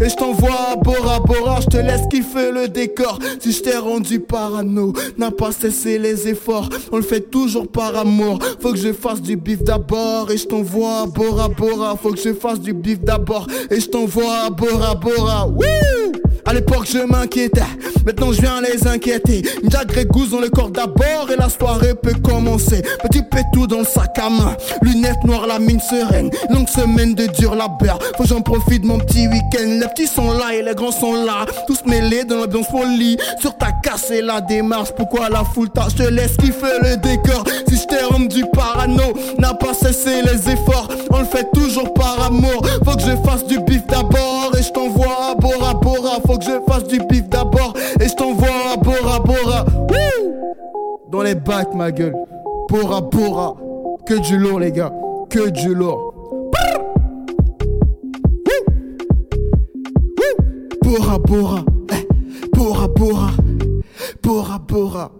Et 0.00 0.08
je 0.08 0.16
t'envoie 0.16 0.72
à 0.72 0.76
Bora 0.76 1.20
Bora 1.20 1.60
Je 1.60 1.66
te 1.66 1.76
laisse 1.76 2.06
kiffer 2.10 2.50
le 2.50 2.68
décor. 2.68 3.18
Si 3.40 3.52
je 3.52 3.62
t'ai 3.62 3.76
rendu 3.76 4.20
parano 4.20 4.92
N'a 5.18 5.30
pas 5.30 5.52
cessé 5.52 5.98
les 5.98 6.28
efforts. 6.28 6.68
On 6.92 6.96
le 6.96 7.02
fait 7.02 7.20
toujours 7.20 7.68
par 7.68 7.96
amour. 7.96 8.38
Faut 8.60 8.72
que 8.72 8.78
je 8.78 8.92
fasse 8.92 9.20
du 9.20 9.36
bif 9.36 9.62
d'abord 9.62 10.30
Et 10.30 10.36
je 10.36 10.46
t'envoie 10.46 11.02
à 11.02 11.06
Bora 11.06 11.48
Bora 11.48 11.96
Faut 11.96 12.12
que 12.12 12.20
je 12.20 12.32
fasse 12.32 12.60
du 12.60 12.72
bif 12.72 13.00
d'abord 13.00 13.46
Et 13.70 13.80
je 13.80 13.88
t'envoie 13.88 14.44
à 14.46 14.50
Bora 14.50 14.94
Bora 14.94 15.46
Wouh! 15.46 16.14
À 16.46 16.52
l'époque 16.52 16.86
je 16.86 16.98
m'inquiétais, 16.98 17.62
maintenant 18.04 18.30
je 18.32 18.42
viens 18.42 18.60
les 18.60 18.86
inquiéter. 18.86 19.42
Jack 19.66 20.06
Gousse 20.08 20.30
dans 20.30 20.40
le 20.40 20.50
corps 20.50 20.70
d'abord 20.70 21.30
et 21.32 21.36
la 21.36 21.48
soirée 21.48 21.94
peut 21.94 22.12
commencer. 22.22 22.82
Petit 23.02 23.22
pétou 23.22 23.66
dans 23.66 23.78
le 23.78 23.84
sac 23.84 24.18
à 24.18 24.28
main, 24.28 24.54
lunettes 24.82 25.24
noires, 25.24 25.46
la 25.46 25.58
mine 25.58 25.80
sereine. 25.80 26.30
Longue 26.50 26.68
semaine 26.68 27.14
de 27.14 27.26
dur 27.38 27.54
labeur, 27.54 27.98
faut 28.16 28.24
que 28.24 28.28
j'en 28.28 28.42
profite 28.42 28.84
mon 28.84 28.98
petit 28.98 29.26
Les 29.34 29.88
petits 29.88 30.06
sont 30.06 30.32
là 30.32 30.54
et 30.54 30.62
les 30.62 30.74
grands 30.74 30.92
sont 30.92 31.24
là, 31.24 31.46
tous 31.66 31.84
mêlés 31.86 32.24
dans 32.24 32.36
l'ambiance 32.36 32.68
folie 32.68 33.16
Sur 33.40 33.56
ta 33.56 33.72
casse 33.72 34.10
et 34.10 34.22
la 34.22 34.40
démarche, 34.40 34.92
pourquoi 34.92 35.28
la 35.28 35.42
foule 35.42 35.70
t'a 35.70 35.88
Je 35.88 36.04
te 36.04 36.08
laisse 36.08 36.36
kiffer 36.36 36.78
le 36.82 36.96
décor, 36.96 37.44
si 37.68 37.76
je 37.76 37.86
t'ai 37.86 38.02
rendu 38.04 38.44
parano 38.52 39.02
N'a 39.38 39.54
pas 39.54 39.74
cessé 39.74 40.22
les 40.22 40.50
efforts, 40.50 40.88
on 41.10 41.18
le 41.18 41.24
fait 41.24 41.48
toujours 41.52 41.92
par 41.94 42.26
amour. 42.26 42.64
Faut 42.84 42.96
que 42.96 43.02
je 43.02 43.16
fasse 43.28 43.44
du 43.46 43.58
bif 43.60 43.84
d'abord 43.86 44.52
et 44.56 44.62
je 44.62 44.70
t'envoie 44.70 45.30
à 45.30 45.34
Bora 45.34 45.74
Bora. 45.74 46.18
Faut 46.26 46.38
que 46.38 46.44
je 46.44 46.72
fasse 46.72 46.84
du 46.84 46.98
bif 46.98 47.28
d'abord 47.28 47.74
et 48.00 48.08
je 48.08 48.14
t'envoie 48.14 48.48
à 48.72 48.76
Bora 48.76 49.18
Bora. 49.18 49.64
Dans 51.10 51.22
les 51.22 51.34
bacs 51.34 51.74
ma 51.74 51.90
gueule. 51.90 52.14
Bora 52.68 53.00
Bora. 53.00 53.56
Que 54.06 54.14
du 54.14 54.38
lourd 54.38 54.60
les 54.60 54.72
gars. 54.72 54.92
Que 55.28 55.50
du 55.50 55.74
lourd 55.74 56.13
Bora 60.94 61.18
Bora 61.18 61.64
eh, 61.90 62.06
Bora 62.52 62.86
Bora 62.86 63.34
Bora 64.22 64.58
Bora. 64.60 65.10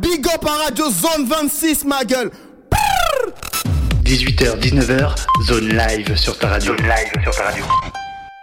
Big 0.00 0.24
up 0.26 0.46
à 0.46 0.64
Radio 0.64 0.88
Zone 0.88 1.26
26, 1.26 1.82
ma 1.84 2.04
gueule. 2.04 2.30
18h, 4.04 4.60
19h, 4.60 5.14
zone 5.48 5.72
live 5.72 6.16
sur 6.16 6.38
ta 6.38 6.50
radio. 6.50 6.76
Zone 6.76 6.86
live 6.86 7.24
sur 7.24 7.34
ta 7.34 7.42
radio. 7.42 7.64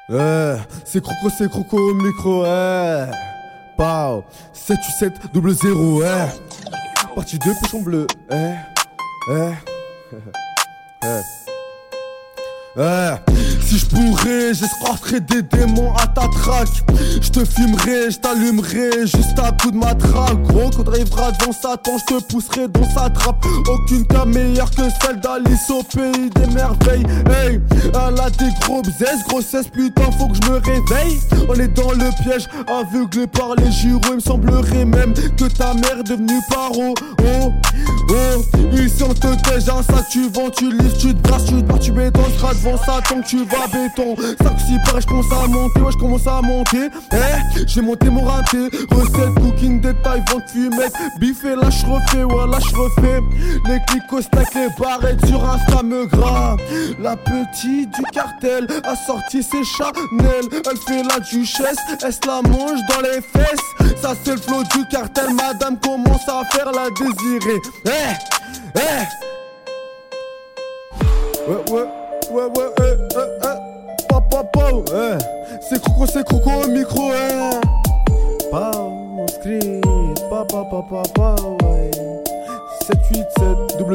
Eh, 0.10 0.58
c'est 0.84 1.02
Croco, 1.02 1.30
c'est 1.30 1.50
Croco 1.50 1.78
au 1.78 1.94
micro, 1.94 2.46
eh. 2.46 3.06
Pow, 3.78 4.26
7 4.52 4.78
7 5.00 5.14
double 5.34 5.54
0, 5.54 6.04
eh. 6.04 6.28
Partie 7.16 7.40
2, 7.40 7.52
pochon 7.62 7.82
bleu, 7.82 8.08
eh. 8.30 8.56
Eh. 9.32 9.54
eh. 11.06 11.22
Eh, 12.78 13.39
si 13.70 13.78
je 13.78 13.86
pourrais, 13.86 14.54
j'escorterais 14.54 15.20
des 15.20 15.44
démons 15.44 15.94
à 15.96 16.08
ta 16.08 16.28
traque. 16.28 16.84
Je 17.22 17.30
te 17.30 17.46
fumerai, 17.46 18.10
je 18.10 18.18
t'allumerai 18.18 19.02
juste 19.02 19.38
à 19.38 19.52
coup 19.52 19.70
de 19.70 19.78
matraque. 19.78 20.42
Gros, 20.44 20.72
quand 20.76 20.88
arrivera 20.90 21.32
devant 21.34 21.52
Satan, 21.52 21.92
je 22.00 22.16
te 22.16 22.24
pousserai 22.24 22.68
dans 22.68 22.90
sa 22.90 23.10
trappe. 23.12 23.46
Aucune 23.68 24.06
cas 24.08 24.26
meilleure 24.26 24.72
que 24.72 24.82
celle 25.02 25.20
d'Alice 25.20 25.70
au 25.70 25.84
pays 25.84 26.30
des 26.36 26.48
merveilles. 26.54 27.06
Hey, 27.30 27.60
elle 27.94 28.20
a 28.20 28.30
des 28.32 28.50
gros 28.62 28.82
bzaises, 28.82 29.24
grossesse, 29.28 29.68
putain, 29.68 30.10
faut 30.18 30.28
que 30.28 30.38
je 30.44 30.50
me 30.50 30.58
réveille. 30.58 31.20
On 31.48 31.54
est 31.54 31.68
dans 31.68 31.92
le 31.92 32.10
piège, 32.24 32.48
aveuglé 32.68 33.28
par 33.28 33.54
les 33.56 33.72
gyros. 33.72 34.02
Il 34.10 34.16
me 34.16 34.20
semblerait 34.20 34.86
même 34.86 35.14
que 35.14 35.46
ta 35.46 35.76
mère 35.76 36.00
est 36.00 36.10
devenue 36.10 36.42
paro. 36.50 36.96
Oh, 37.24 37.52
oh, 38.10 38.74
ici 38.74 39.04
on 39.04 39.14
te 39.14 39.28
tège 39.48 39.70
un 39.70 39.84
sac, 39.84 40.10
tu 40.10 40.28
vends, 40.30 40.50
tu 40.50 40.72
livres, 40.72 40.98
tu 40.98 41.14
te 41.14 41.30
tu 41.46 41.64
te 41.64 41.78
tu 41.78 41.92
béton, 41.92 42.22
sera 42.38 42.54
devant 42.54 42.78
Satan 42.78 43.22
tu 43.26 43.46
vas 43.46 43.59
béton. 43.68 44.16
5 44.42 44.60
6 44.60 44.78
pareil, 44.86 45.02
je 45.02 45.08
commence 45.08 45.32
à 45.32 45.48
monter, 45.48 45.82
ouais, 45.82 45.92
je 45.92 45.98
commence 45.98 46.28
à 46.28 46.42
monter. 46.42 46.90
Eh, 47.12 47.66
j'ai 47.68 47.82
monté 47.82 48.10
mon 48.10 48.24
raté. 48.24 48.70
Recette, 48.92 49.36
cooking, 49.36 49.82
détail, 49.82 50.24
vente, 50.30 50.50
fumette. 50.52 50.94
Biffé, 51.20 51.56
là 51.56 51.70
je 51.70 51.86
refais, 51.86 52.24
ouais, 52.24 52.48
là 52.48 52.60
je 52.60 52.76
refais. 52.76 53.22
Les 53.68 53.80
clics 53.88 54.12
au 54.12 54.22
stack, 54.22 54.54
les 54.56 54.68
barrettes 54.80 55.26
sur 55.26 55.44
Insta 55.44 55.84
me 55.84 56.06
gras. 56.06 56.56
La 57.00 57.16
petite 57.16 57.94
du 57.96 58.04
cartel 58.12 58.68
a 58.84 58.96
sorti 58.96 59.44
ses 59.44 59.64
Chanel. 59.64 60.46
Elle 60.70 60.78
fait 60.78 61.04
la 61.04 61.20
duchesse, 61.20 61.78
elle 62.04 62.14
se 62.14 62.20
la 62.26 62.42
mange 62.42 62.80
dans 62.90 63.02
les 63.02 63.22
fesses? 63.22 63.98
Ça 64.02 64.14
c'est 64.24 64.32
le 64.32 64.42
flow 64.42 64.64
du 64.76 64.86
cartel, 64.88 65.34
madame 65.34 65.78
commence 65.80 66.28
à 66.28 66.44
faire 66.52 66.72
la 66.72 66.90
désirée. 66.90 67.62
Eh, 67.86 67.90
eh. 68.76 69.30
Ouais, 71.50 71.72
ouais, 71.72 71.99
ouais, 72.32 72.44
ouais, 72.44 72.70
eh, 72.80 73.16
eh, 73.16 73.20
eh. 73.44 74.08
Pa, 74.08 74.22
pa, 74.22 74.44
pa, 74.44 74.70
eh. 74.94 75.18
C'est 75.62 75.82
Croco, 75.82 76.06
c'est 76.06 76.24
Croco 76.24 76.50
au 76.64 76.68
micro, 76.68 77.12
eh. 77.12 77.60
Pa, 78.52 78.72
on 78.76 79.28
script, 79.28 79.84
pa, 80.30 80.46
pa, 80.46 80.64
pa, 80.66 80.84
pa, 80.90 81.04
pa, 81.14 81.36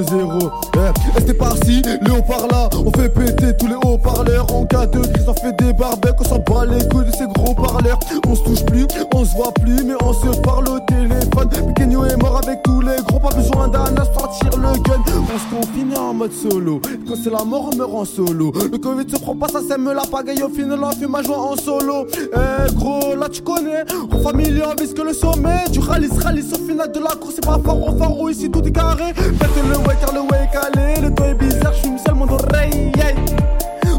0. 0.02 0.50
Eh, 0.74 1.18
c'était 1.18 1.34
par-ci, 1.34 1.82
Léo 2.02 2.22
par 2.22 2.46
là. 2.48 2.68
On 2.84 2.90
fait 2.90 3.08
péter 3.08 3.56
tous 3.58 3.66
les 3.66 3.74
haut-parleurs. 3.74 4.46
En 4.52 4.64
cas 4.64 4.86
de 4.86 4.98
crise, 4.98 5.26
on 5.28 5.34
fait 5.34 5.56
des 5.56 5.72
barbecues. 5.72 6.14
On 6.20 6.24
s'en 6.24 6.38
bat 6.38 6.64
les 6.66 6.86
couilles 6.88 7.06
de 7.06 7.12
ces 7.12 7.26
gros 7.34 7.54
parleurs. 7.54 7.98
On 8.26 8.34
se 8.34 8.42
touche 8.42 8.64
plus, 8.64 8.86
on 9.14 9.24
se 9.24 9.34
voit 9.36 9.52
plus, 9.52 9.82
mais 9.84 9.94
on 10.02 10.12
se 10.12 10.36
parle 10.40 10.68
au 10.68 10.80
téléphone. 10.80 11.48
Pequeño 11.48 12.04
est 12.04 12.16
mort 12.16 12.40
avec 12.42 12.62
tous 12.62 12.80
les 12.80 12.96
gros. 13.06 13.20
Pas 13.20 13.34
besoin 13.34 13.68
d'un 13.68 13.96
as 13.96 14.04
sortir 14.04 14.50
le 14.58 14.78
gun. 14.82 15.02
On 15.06 15.38
se 15.38 15.54
confine 15.54 15.96
en 15.96 16.14
mode 16.14 16.32
solo. 16.32 16.80
Quand 17.06 17.14
c'est 17.22 17.30
la 17.30 17.44
mort, 17.44 17.70
on 17.72 17.76
meurt 17.76 17.94
en 17.94 18.04
solo. 18.04 18.52
Le 18.70 18.78
Covid 18.78 19.08
se 19.08 19.20
prend 19.20 19.36
pas, 19.36 19.48
ça 19.48 19.60
sème 19.66 19.90
la 19.92 20.02
pagaille. 20.02 20.42
Au 20.42 20.48
final, 20.48 20.80
on 20.82 20.90
fume 20.92 21.14
à 21.14 21.22
joie 21.22 21.38
en 21.38 21.56
solo. 21.56 22.06
Eh, 22.12 22.74
gros, 22.74 23.14
là 23.16 23.28
tu 23.30 23.42
connais. 23.42 23.84
En 24.12 24.18
famille, 24.20 24.62
on 24.66 24.80
vise 24.80 24.94
que 24.94 25.02
le 25.02 25.12
sommet. 25.12 25.64
Du 25.70 25.80
ralice, 25.80 26.18
ralice 26.22 26.52
au 26.52 26.66
final 26.66 26.90
de 26.90 26.98
la 26.98 27.10
course. 27.10 27.34
C'est 27.36 27.46
pas 27.46 27.58
faro, 27.64 27.96
faro. 27.98 28.28
Ici, 28.28 28.50
tout 28.50 28.62
est 28.66 28.72
carré. 28.72 29.14
Faites 29.38 29.64
le 29.68 29.76
way 29.78 29.96
car 30.00 30.12
le 30.12 30.20
way 30.20 30.44
est 30.44 30.52
calé. 30.52 31.00
Le 31.00 31.14
toit 31.14 31.28
est 31.28 31.34
bizarre, 31.34 31.72
je 31.74 31.80
fume 31.80 31.98
seul 31.98 32.14
mon 32.14 32.28
oreille. 32.28 32.92
Yeah, 32.96 33.12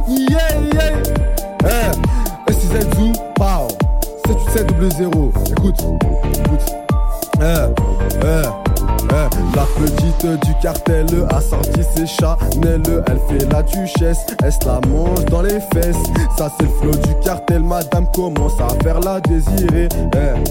yeah, 0.07 0.49
yeah. 0.73 1.91
Eh, 2.47 2.51
SZ 2.51 2.85
pow. 3.35 3.67
787 4.27 4.67
double 4.67 4.91
0. 4.91 5.33
Écoute, 5.51 5.81
écoute. 6.33 6.75
Eh, 7.41 7.43
eh. 8.23 8.65
Eh, 9.11 9.55
la 9.55 9.65
petite 9.77 10.45
du 10.45 10.53
cartel 10.61 11.05
a 11.29 11.39
sorti 11.39 11.81
ses 11.95 12.07
Chanel 12.07 12.81
Elle 13.07 13.19
fait 13.27 13.51
la 13.51 13.61
duchesse, 13.61 14.25
elle 14.43 14.51
se 14.51 14.65
la 14.65 14.79
mange 14.87 15.23
dans 15.25 15.41
les 15.41 15.59
fesses 15.73 15.95
Ça 16.37 16.51
c'est 16.57 16.65
le 16.65 16.69
flow 16.81 16.91
du 16.91 17.15
cartel, 17.23 17.61
madame 17.61 18.07
commence 18.13 18.59
à 18.59 18.67
faire 18.83 18.99
la 18.99 19.19
désirée 19.21 19.89
eh. 19.93 20.43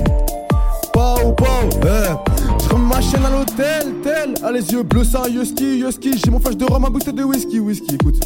Pow, 0.93 1.32
pow, 1.37 1.68
eh. 1.82 2.64
Ma 2.95 3.01
chaîne 3.01 3.24
à 3.24 3.30
l'hôtel, 3.30 3.92
tel 4.05 4.34
A 4.45 4.53
les 4.53 4.70
yeux 4.70 4.84
bleus, 4.84 5.03
ça, 5.03 5.28
Yoski, 5.28 5.78
Yoski 5.78 6.12
J'ai 6.16 6.30
mon 6.30 6.38
flash 6.38 6.57
de 6.57 6.64
rhum, 6.64 6.80
ma 6.80 6.90
bouteille 6.90 7.12
de 7.12 7.24
whisky, 7.24 7.59
whisky 7.59 7.97
Écoute, 7.97 8.24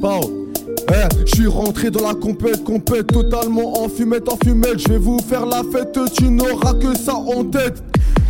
pow 0.00 0.46
eh, 0.88 1.08
je 1.26 1.34
suis 1.34 1.46
rentré 1.48 1.90
dans 1.90 2.06
la 2.06 2.14
compète, 2.14 2.62
compète 2.62 3.08
totalement 3.08 3.82
en 3.82 3.88
fumette, 3.88 4.28
en 4.28 4.36
fumette. 4.36 4.78
Je 4.78 4.88
vais 4.88 4.98
vous 4.98 5.18
faire 5.18 5.44
la 5.44 5.64
fête, 5.64 5.98
tu 6.14 6.30
n'auras 6.30 6.74
que 6.74 6.96
ça 6.96 7.14
en 7.14 7.42
tête. 7.42 7.82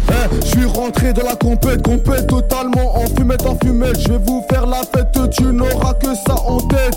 Eh, 0.09 0.41
je 0.41 0.47
suis 0.47 0.65
rentré 0.65 1.13
dans 1.13 1.25
la 1.25 1.37
compète, 1.37 1.83
compète 1.83 2.27
totalement 2.27 2.97
en 2.97 3.07
fumette, 3.17 3.45
en 3.47 3.57
fumette. 3.63 4.01
Je 4.01 4.13
vais 4.13 4.19
vous 4.19 4.43
faire 4.51 4.67
la 4.67 4.83
fête, 4.83 5.19
tu 5.33 5.45
n'auras 5.45 5.95
que 5.95 6.15
ça 6.27 6.35
en 6.47 6.59
tête. 6.59 6.97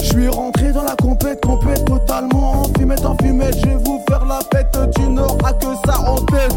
Je 0.00 0.04
suis 0.04 0.28
rentré 0.28 0.72
dans 0.72 0.84
la 0.84 0.96
compète, 0.96 1.44
compète 1.44 1.84
totalement 1.84 2.62
en 2.62 2.64
fumette, 2.78 3.04
en 3.04 3.16
fumette. 3.22 3.56
Je 3.60 3.66
vais 3.66 3.76
vous 3.76 4.00
faire 4.08 4.24
la 4.26 4.40
fête, 4.52 4.76
tu 4.96 5.02
n'auras 5.02 5.52
que 5.54 5.66
ça 5.86 6.00
en 6.00 6.16
tête. 6.16 6.54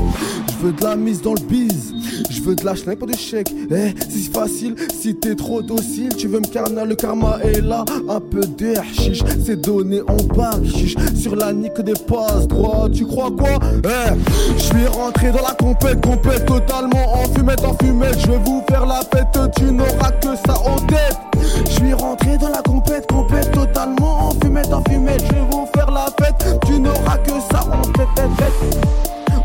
Je 0.47 0.67
veux 0.67 0.73
de 0.73 0.83
la 0.83 0.95
mise 0.95 1.21
dans 1.21 1.33
le 1.33 1.41
bise, 1.41 1.91
je 2.29 2.41
veux 2.41 2.55
de 2.55 2.63
la 2.63 2.75
schneck, 2.75 2.99
pas 2.99 3.07
de 3.07 3.15
chèque. 3.15 3.51
Eh, 3.71 3.95
c'est 3.99 4.11
si 4.11 4.29
facile, 4.29 4.75
si 4.93 5.15
t'es 5.15 5.35
trop 5.35 5.61
docile, 5.63 6.15
tu 6.15 6.27
veux 6.27 6.39
me 6.39 6.45
carner, 6.45 6.85
le 6.85 6.95
karma 6.95 7.39
est 7.43 7.61
là. 7.61 7.83
Un 8.07 8.19
peu 8.19 8.41
d'air 8.41 8.83
chiche, 8.93 9.23
c'est 9.43 9.59
donné 9.59 10.01
en 10.01 10.17
chiche. 10.63 10.95
Sur 11.15 11.35
la 11.35 11.51
nique 11.51 11.81
des 11.81 11.93
passes 11.93 12.47
droits, 12.47 12.87
tu 12.93 13.05
crois 13.05 13.31
quoi? 13.31 13.57
Eh, 13.83 14.13
je 14.57 14.61
suis 14.61 14.87
rentré 14.87 15.31
dans 15.31 15.41
la 15.41 15.55
compète, 15.55 15.90
compète 15.95 16.45
totalement 16.45 17.13
en 17.13 17.25
fumette, 17.33 17.63
en 17.65 17.75
fumette. 17.81 18.19
Je 18.19 18.31
vais 18.31 18.39
vous 18.45 18.63
faire 18.69 18.85
la 18.85 19.01
fête, 19.11 19.39
tu 19.55 19.71
n'auras 19.71 20.11
que 20.21 20.35
ça 20.45 20.53
en 20.65 20.77
tête. 20.85 21.17
Je 21.65 21.71
suis 21.71 21.93
rentré 21.93 22.37
dans 22.37 22.49
la 22.49 22.61
compète, 22.61 23.07
compète 23.07 23.51
totalement 23.51 24.29
en 24.29 24.31
fumette, 24.41 24.71
en 24.73 24.81
fumette. 24.89 25.23
Je 25.27 25.33
vais 25.33 25.45
vous 25.51 25.67
faire 25.75 25.91
la 25.91 26.05
fête, 26.19 26.59
tu 26.65 26.79
n'auras 26.79 27.17
que 27.17 27.31
ça 27.51 27.63
en 27.71 27.81
tête, 27.91 28.07
tête, 28.15 28.37
tête. 28.37 28.87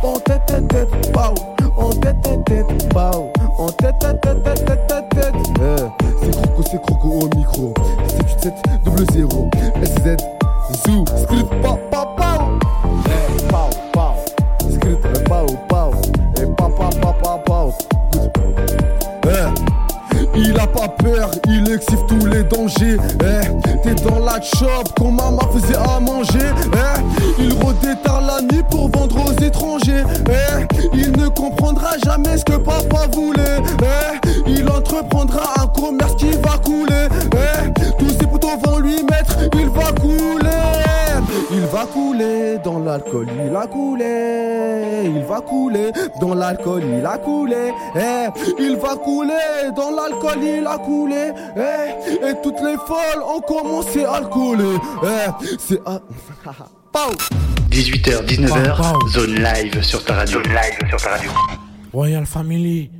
En 0.03 0.19
tête, 0.21 0.47
tête, 0.47 0.69
tête, 0.69 1.13
pow. 1.13 1.35
En 1.77 1.91
tête, 1.91 2.21
tête, 2.23 2.45
tête. 2.45 2.67
En 3.59 3.69
tête, 3.69 3.99
tête, 3.99 4.21
tête, 4.21 4.43
tête, 4.45 4.65
tête, 4.65 4.87
tête, 4.87 5.09
tête. 5.11 5.35
Eh, 5.61 6.05
c'est 6.23 6.31
Croco, 6.31 6.63
c'est 6.71 6.83
Croco 6.83 7.09
au 7.09 7.37
micro. 7.37 7.75
787 8.43 8.55
double 8.85 9.05
0. 9.13 9.51
SZ, 9.83 10.17
Zoo, 10.87 11.05
script, 11.17 11.51
pow, 11.63 11.79
pow, 11.91 12.07
pow. 12.17 12.56
Il 21.49 21.71
exhibe 21.71 22.07
tous 22.09 22.27
les 22.27 22.45
dangers. 22.45 22.97
Eh, 23.21 23.83
t'es 23.83 23.95
dans 24.03 24.19
la 24.19 24.41
shop 24.41 24.85
quand 24.97 25.11
maman 25.11 25.49
faisait 25.53 25.77
à 25.77 26.01
manger. 26.01 26.51
Eh, 26.73 27.43
il 27.43 27.53
redétarde 27.55 28.27
la 28.27 28.43
nuit 28.43 28.63
pour 28.71 28.89
vendre 28.91 29.17
aux 29.27 29.43
étrangers. 29.43 30.05
Eh, 30.29 30.97
il 30.97 31.13
ne 31.13 31.29
comprendra 31.29 31.93
jamais 32.05 32.37
ce 32.37 32.45
que 32.45 32.57
papa 32.57 33.07
voulait. 33.13 33.59
Eh, 33.83 34.51
il 34.51 34.69
entreprendra 34.69 35.55
un 35.63 35.67
commerce 35.69 36.17
qui 36.17 36.31
va 36.31 36.59
couler. 36.59 37.06
Va 41.87 41.93
couler 41.93 42.59
dans 42.65 42.79
l'alcool, 42.79 43.27
il 43.47 43.55
a 43.57 43.67
coulé. 43.67 45.03
Il 45.05 45.23
va 45.25 45.41
couler 45.41 45.93
dans 46.21 46.35
l'alcool, 46.35 46.83
il 46.99 47.07
a 47.07 47.19
coulé. 47.19 47.73
Eh, 47.95 48.27
il 48.59 48.77
va 48.77 48.97
couler 48.97 49.71
dans 49.75 49.91
l'alcool, 49.91 50.43
il 50.43 50.67
a 50.67 50.79
coulé. 50.79 51.33
Eh, 51.57 52.27
et 52.29 52.35
toutes 52.43 52.61
les 52.61 52.77
folles 52.87 53.23
ont 53.23 53.41
commencé 53.41 54.05
à 54.05 54.21
le 54.21 54.27
couler. 54.27 54.77
Eh, 55.05 55.57
c'est 55.59 55.81
à... 55.87 56.01
Pow 56.93 57.13
18h, 57.71 58.25
19h, 58.25 58.77
Pow, 58.77 58.99
pow. 58.99 59.09
zone 59.09 59.35
live 59.35 59.83
sur 59.83 60.05
ta 60.05 60.15
radio. 60.15 60.43
Zone 60.43 60.53
live 60.53 60.89
sur 60.89 61.03
ta 61.03 61.11
radio. 61.11 61.31
Royal 61.93 62.27
Family. 62.27 62.91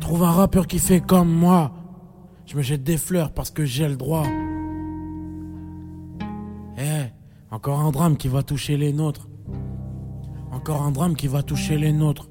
Trouve 0.00 0.22
un 0.22 0.32
rappeur 0.32 0.66
qui 0.66 0.78
fait 0.78 1.00
comme 1.00 1.28
moi. 1.30 1.72
Je 2.46 2.56
me 2.56 2.62
jette 2.62 2.82
des 2.82 2.96
fleurs 2.96 3.32
parce 3.32 3.50
que 3.50 3.64
j'ai 3.64 3.88
le 3.88 3.96
droit. 3.96 4.24
Encore 7.50 7.80
un 7.80 7.90
drame 7.90 8.16
qui 8.16 8.28
va 8.28 8.42
toucher 8.42 8.76
les 8.76 8.92
nôtres. 8.92 9.26
Encore 10.52 10.82
un 10.82 10.90
drame 10.90 11.16
qui 11.16 11.28
va 11.28 11.42
toucher 11.42 11.78
les 11.78 11.92
nôtres. 11.92 12.28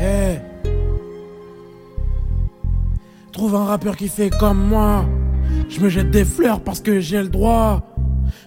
Eh. 0.00 0.38
Trouve 3.32 3.54
un 3.54 3.64
rappeur 3.64 3.96
qui 3.96 4.08
fait 4.08 4.30
comme 4.30 4.66
moi. 4.66 5.04
Je 5.68 5.80
me 5.80 5.88
jette 5.88 6.10
des 6.10 6.24
fleurs 6.24 6.60
parce 6.60 6.80
que 6.80 7.00
j'ai 7.00 7.22
le 7.22 7.28
droit. 7.28 7.82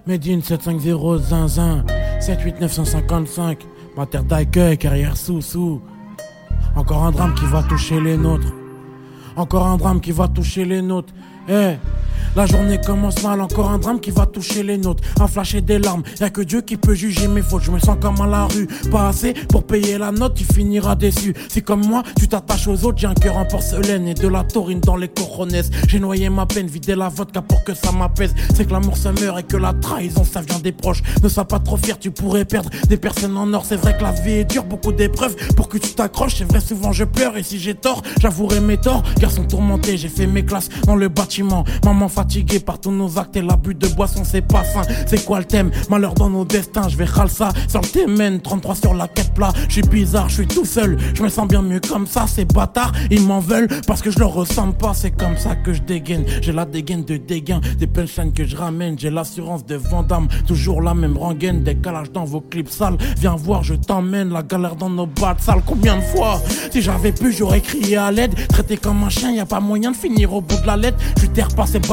Medine 0.07 0.41
750 0.41 1.19
zinzin 1.19 1.85
78955 2.19 3.65
Ma 3.97 4.05
terre 4.05 4.23
d'accueil, 4.23 4.77
carrière 4.77 5.15
sous-sous 5.15 5.81
Encore 6.75 7.03
un 7.03 7.11
drame 7.11 7.33
qui 7.35 7.45
va 7.45 7.63
toucher 7.63 7.99
les 7.99 8.17
nôtres 8.17 8.53
Encore 9.35 9.67
un 9.67 9.77
drame 9.77 10.01
qui 10.01 10.11
va 10.11 10.27
toucher 10.27 10.65
les 10.65 10.81
nôtres 10.81 11.13
Eh 11.47 11.75
la 12.35 12.45
journée 12.45 12.79
commence 12.79 13.21
mal, 13.23 13.41
encore 13.41 13.69
un 13.69 13.77
drame 13.77 13.99
qui 13.99 14.11
va 14.11 14.25
toucher 14.25 14.63
les 14.63 14.77
nôtres. 14.77 15.03
Un 15.19 15.27
flash 15.27 15.55
et 15.55 15.61
des 15.61 15.79
larmes, 15.79 16.03
y'a 16.19 16.29
que 16.29 16.41
Dieu 16.41 16.61
qui 16.61 16.77
peut 16.77 16.95
juger 16.95 17.27
mes 17.27 17.41
fautes. 17.41 17.63
Je 17.63 17.71
me 17.71 17.79
sens 17.79 17.97
comme 17.99 18.19
à 18.21 18.27
la 18.27 18.45
rue, 18.45 18.67
pas 18.91 19.07
assez 19.07 19.33
pour 19.49 19.65
payer 19.65 19.97
la 19.97 20.11
note, 20.11 20.35
tu 20.35 20.43
finiras 20.43 20.95
déçu. 20.95 21.33
Si 21.49 21.61
comme 21.61 21.85
moi, 21.85 22.03
tu 22.17 22.27
t'attaches 22.27 22.67
aux 22.67 22.85
autres, 22.85 22.97
j'ai 22.97 23.07
un 23.07 23.13
cœur 23.13 23.37
en 23.37 23.45
porcelaine 23.45 24.07
et 24.07 24.13
de 24.13 24.27
la 24.27 24.43
taurine 24.43 24.79
dans 24.79 24.95
les 24.95 25.07
coronesses. 25.07 25.69
J'ai 25.87 25.99
noyé 25.99 26.29
ma 26.29 26.45
peine, 26.45 26.67
vidé 26.67 26.95
la 26.95 27.09
vodka 27.09 27.41
pour 27.41 27.63
que 27.63 27.73
ça 27.73 27.91
m'apaise. 27.91 28.33
C'est 28.53 28.65
que 28.65 28.71
l'amour 28.71 28.97
se 28.97 29.09
meurt 29.09 29.39
et 29.39 29.43
que 29.43 29.57
la 29.57 29.73
trahison 29.73 30.23
ça 30.23 30.41
vient 30.41 30.59
des 30.59 30.71
proches. 30.71 31.03
Ne 31.23 31.29
sois 31.29 31.45
pas 31.45 31.59
trop 31.59 31.77
fier, 31.77 31.97
tu 31.97 32.11
pourrais 32.11 32.45
perdre 32.45 32.69
des 32.87 32.97
personnes 32.97 33.37
en 33.37 33.51
or. 33.53 33.65
C'est 33.65 33.75
vrai 33.75 33.95
que 33.97 34.03
la 34.03 34.11
vie 34.11 34.31
est 34.31 34.45
dure, 34.45 34.63
beaucoup 34.63 34.91
d'épreuves 34.91 35.35
pour 35.55 35.69
que 35.69 35.77
tu 35.77 35.93
t'accroches. 35.93 36.35
C'est 36.37 36.45
vrai, 36.45 36.59
souvent 36.59 36.91
je 36.91 37.03
pleure 37.03 37.37
et 37.37 37.43
si 37.43 37.59
j'ai 37.59 37.75
tort, 37.75 38.01
j'avouerai 38.19 38.59
mes 38.59 38.77
torts. 38.77 39.03
Garçon 39.19 39.43
tourmenté, 39.43 39.97
j'ai 39.97 40.09
fait 40.09 40.27
mes 40.27 40.45
classes 40.45 40.69
dans 40.85 40.95
le 40.95 41.07
bâtiment. 41.07 41.63
Maman 41.83 42.04
fatigué 42.09 42.59
par 42.59 42.79
tous 42.79 42.91
nos 42.91 43.17
actes 43.17 43.35
et 43.35 43.41
l'abus 43.41 43.75
de 43.75 43.87
boisson, 43.87 44.23
c'est 44.23 44.41
pas 44.41 44.63
sain. 44.63 44.81
C'est 45.07 45.23
quoi 45.25 45.39
le 45.39 45.45
thème? 45.45 45.71
Malheur 45.89 46.13
dans 46.13 46.29
nos 46.29 46.45
destins, 46.45 46.87
je 46.87 46.97
vais 46.97 47.05
ça 47.27 47.49
sur 47.67 47.81
le 47.81 47.87
témen, 47.87 48.39
33 48.39 48.75
sur 48.75 48.93
la 48.93 49.07
quête 49.07 49.33
plat. 49.33 49.51
Je 49.67 49.73
suis 49.73 49.81
bizarre, 49.81 50.29
je 50.29 50.35
suis 50.35 50.47
tout 50.47 50.65
seul, 50.65 50.97
je 51.13 51.23
me 51.23 51.29
sens 51.29 51.47
bien 51.47 51.61
mieux 51.61 51.79
comme 51.79 52.07
ça. 52.07 52.25
Ces 52.27 52.45
bâtards, 52.45 52.91
ils 53.09 53.21
m'en 53.21 53.39
veulent 53.39 53.67
parce 53.87 54.01
que 54.01 54.11
je 54.11 54.19
leur 54.19 54.33
ressemble 54.33 54.73
pas. 54.73 54.93
C'est 54.93 55.11
comme 55.11 55.37
ça 55.37 55.55
que 55.55 55.73
je 55.73 55.81
dégaine, 55.81 56.25
j'ai 56.41 56.51
la 56.51 56.65
dégaine 56.65 57.03
de 57.03 57.17
dégain, 57.17 57.61
des 57.77 57.87
punchlines 57.87 58.33
que 58.33 58.45
je 58.45 58.55
ramène, 58.55 58.97
j'ai 58.97 59.09
l'assurance 59.09 59.65
de 59.65 59.75
Vandame, 59.75 60.27
toujours 60.47 60.81
la 60.81 60.93
même 60.93 61.17
rengaine, 61.17 61.63
décalage 61.63 62.11
dans 62.11 62.25
vos 62.25 62.41
clips 62.41 62.69
sales. 62.69 62.97
Viens 63.17 63.35
voir, 63.35 63.63
je 63.63 63.75
t'emmène, 63.75 64.29
la 64.29 64.43
galère 64.43 64.75
dans 64.75 64.89
nos 64.89 65.07
battes 65.07 65.41
sales. 65.41 65.61
Combien 65.65 65.97
de 65.97 66.01
fois? 66.01 66.41
Si 66.71 66.81
j'avais 66.81 67.11
pu, 67.11 67.31
j'aurais 67.31 67.61
crié 67.61 67.97
à 67.97 68.11
l'aide, 68.11 68.35
traité 68.47 68.77
comme 68.77 69.03
un 69.03 69.09
chien, 69.09 69.31
y 69.31 69.39
a 69.39 69.45
pas 69.45 69.59
moyen 69.59 69.91
de 69.91 69.97
finir 69.97 70.33
au 70.33 70.41
bout 70.41 70.59
de 70.61 70.67
la 70.67 70.77
lettre. 70.77 70.97
Je 71.21 71.27
terre 71.27 71.49
pas, 71.49 71.65
c'est 71.65 71.85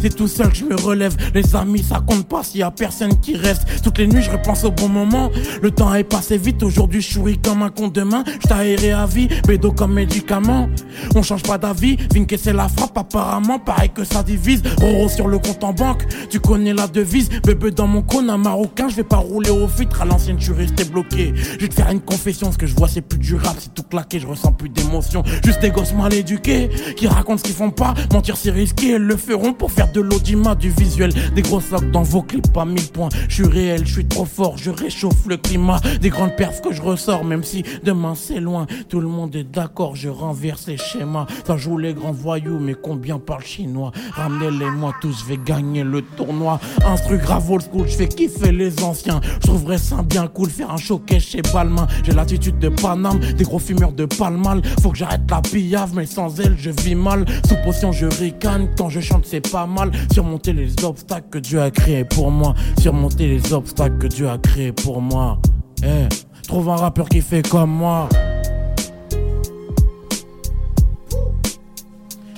c'est 0.00 0.14
tout 0.14 0.28
seul 0.28 0.48
que 0.50 0.56
je 0.56 0.64
me 0.64 0.76
relève. 0.76 1.16
Les 1.34 1.54
amis, 1.54 1.82
ça 1.82 2.02
compte 2.06 2.26
pas 2.28 2.42
s'il 2.42 2.60
y 2.60 2.62
a 2.62 2.70
personne 2.70 3.18
qui 3.20 3.36
reste. 3.36 3.82
Toutes 3.82 3.98
les 3.98 4.06
nuits, 4.06 4.22
je 4.22 4.30
repense 4.30 4.64
au 4.64 4.70
bon 4.70 4.88
moment. 4.88 5.30
Le 5.62 5.70
temps 5.70 5.94
est 5.94 6.04
passé 6.04 6.38
vite, 6.38 6.62
aujourd'hui 6.62 7.00
je 7.00 7.14
souris 7.14 7.38
comme 7.38 7.62
un 7.62 7.70
con 7.70 7.88
demain. 7.88 8.24
Je 8.46 8.52
aéré 8.52 8.92
à 8.92 9.06
vie, 9.06 9.28
bédo 9.46 9.72
comme 9.72 9.94
médicament. 9.94 10.68
On 11.14 11.22
change 11.22 11.42
pas 11.42 11.58
d'avis, 11.58 11.96
Vinke 12.14 12.36
c'est 12.38 12.52
la 12.52 12.68
frappe 12.68 12.96
apparemment, 12.96 13.58
pareil 13.58 13.90
que 13.90 14.04
ça 14.04 14.22
divise. 14.22 14.62
Roro 14.80 15.08
sur 15.08 15.28
le 15.28 15.38
compte 15.38 15.62
en 15.64 15.72
banque, 15.72 16.04
tu 16.30 16.40
connais 16.40 16.74
la 16.74 16.86
devise. 16.86 17.28
Bébé 17.44 17.70
dans 17.70 17.86
mon 17.86 18.02
cône, 18.02 18.30
un 18.30 18.38
marocain, 18.38 18.88
je 18.88 18.96
vais 18.96 19.04
pas 19.04 19.16
rouler 19.16 19.50
au 19.50 19.68
filtre. 19.68 20.02
À 20.02 20.04
l'ancienne, 20.04 20.36
je 20.38 20.44
suis 20.44 20.52
resté 20.52 20.84
bloqué. 20.84 21.32
Je 21.36 21.58
vais 21.58 21.68
te 21.68 21.74
faire 21.74 21.90
une 21.90 22.00
confession, 22.00 22.52
ce 22.52 22.58
que 22.58 22.66
je 22.66 22.74
vois 22.74 22.88
c'est 22.88 23.02
plus 23.02 23.18
durable. 23.18 23.56
C'est 23.58 23.74
tout 23.74 23.82
claqué, 23.82 24.20
je 24.20 24.26
ressens 24.26 24.52
plus 24.52 24.68
d'émotion. 24.68 25.22
Juste 25.44 25.60
des 25.60 25.70
gosses 25.70 25.94
mal 25.94 26.12
éduqués, 26.14 26.70
qui 26.96 27.06
racontent 27.06 27.38
ce 27.38 27.44
qu'ils 27.44 27.54
font 27.54 27.70
pas. 27.70 27.94
Mentir 28.12 28.36
c'est 28.36 28.50
risqué, 28.50 28.92
ils 28.92 28.96
le 28.96 29.16
feront 29.16 29.45
pour 29.52 29.70
faire 29.70 29.90
de 29.92 30.00
l'audimat, 30.00 30.54
du 30.54 30.70
visuel. 30.70 31.12
Des 31.34 31.42
gros 31.42 31.60
sacs 31.60 31.90
dans 31.90 32.02
vos 32.02 32.22
clips, 32.22 32.52
pas 32.52 32.64
mille 32.64 32.88
points. 32.88 33.08
Je 33.28 33.34
suis 33.34 33.46
réel, 33.46 33.86
je 33.86 33.92
suis 33.92 34.06
trop 34.06 34.24
fort, 34.24 34.56
je 34.56 34.70
réchauffe 34.70 35.26
le 35.26 35.36
climat. 35.36 35.80
Des 36.00 36.08
grandes 36.08 36.36
perfs 36.36 36.60
que 36.62 36.72
je 36.72 36.82
ressors, 36.82 37.24
même 37.24 37.44
si 37.44 37.64
demain 37.84 38.14
c'est 38.14 38.40
loin. 38.40 38.66
Tout 38.88 39.00
le 39.00 39.08
monde 39.08 39.34
est 39.36 39.44
d'accord, 39.44 39.96
je 39.96 40.08
renverse 40.08 40.66
les 40.66 40.76
schémas. 40.76 41.26
Ça 41.46 41.56
joue 41.56 41.78
les 41.78 41.94
grands 41.94 42.12
voyous, 42.12 42.58
mais 42.58 42.74
combien 42.74 43.18
parlent 43.18 43.44
chinois? 43.44 43.92
Ramenez-les-moi 44.12 44.94
tous, 45.00 45.20
je 45.20 45.24
vais 45.26 45.38
gagner 45.44 45.84
le 45.84 46.02
tournoi. 46.02 46.60
Un 46.84 46.96
truc 46.96 47.22
grave 47.22 47.50
old 47.50 47.62
school, 47.62 47.88
je 47.88 47.96
fais 47.96 48.08
kiffer 48.08 48.52
les 48.52 48.82
anciens. 48.82 49.20
Je 49.42 49.46
trouverais 49.46 49.78
ça 49.78 50.02
bien 50.02 50.26
cool, 50.26 50.50
faire 50.50 50.70
un 50.70 50.76
showcase 50.76 51.22
chez 51.22 51.42
Balmain. 51.42 51.86
J'ai 52.04 52.12
l'attitude 52.12 52.58
de 52.58 52.68
Paname, 52.68 53.18
des 53.18 53.44
gros 53.44 53.58
fumeurs 53.58 53.92
de 53.92 54.04
Palmal. 54.04 54.62
Faut 54.82 54.90
que 54.90 54.98
j'arrête 54.98 55.22
la 55.30 55.40
pillave, 55.40 55.92
mais 55.94 56.06
sans 56.06 56.40
elle, 56.40 56.56
je 56.58 56.70
vis 56.70 56.94
mal. 56.94 57.24
Sous 57.48 57.56
potion, 57.64 57.92
je 57.92 58.06
ricane. 58.06 58.68
Quand 58.76 58.88
je 58.88 59.00
chante, 59.00 59.26
c'est 59.26 59.35
pas 59.40 59.66
mal. 59.66 59.90
Surmonter 60.12 60.52
les 60.52 60.84
obstacles 60.84 61.28
que 61.30 61.38
Dieu 61.38 61.60
a 61.60 61.70
créés 61.70 62.04
pour 62.04 62.30
moi. 62.30 62.54
Surmonter 62.80 63.28
les 63.28 63.52
obstacles 63.52 63.98
que 63.98 64.06
Dieu 64.06 64.28
a 64.28 64.38
créés 64.38 64.72
pour 64.72 65.00
moi. 65.00 65.38
Eh, 65.82 66.08
trouve 66.46 66.68
un 66.68 66.76
rappeur 66.76 67.08
qui 67.08 67.20
fait 67.20 67.46
comme 67.48 67.70
moi. 67.70 68.08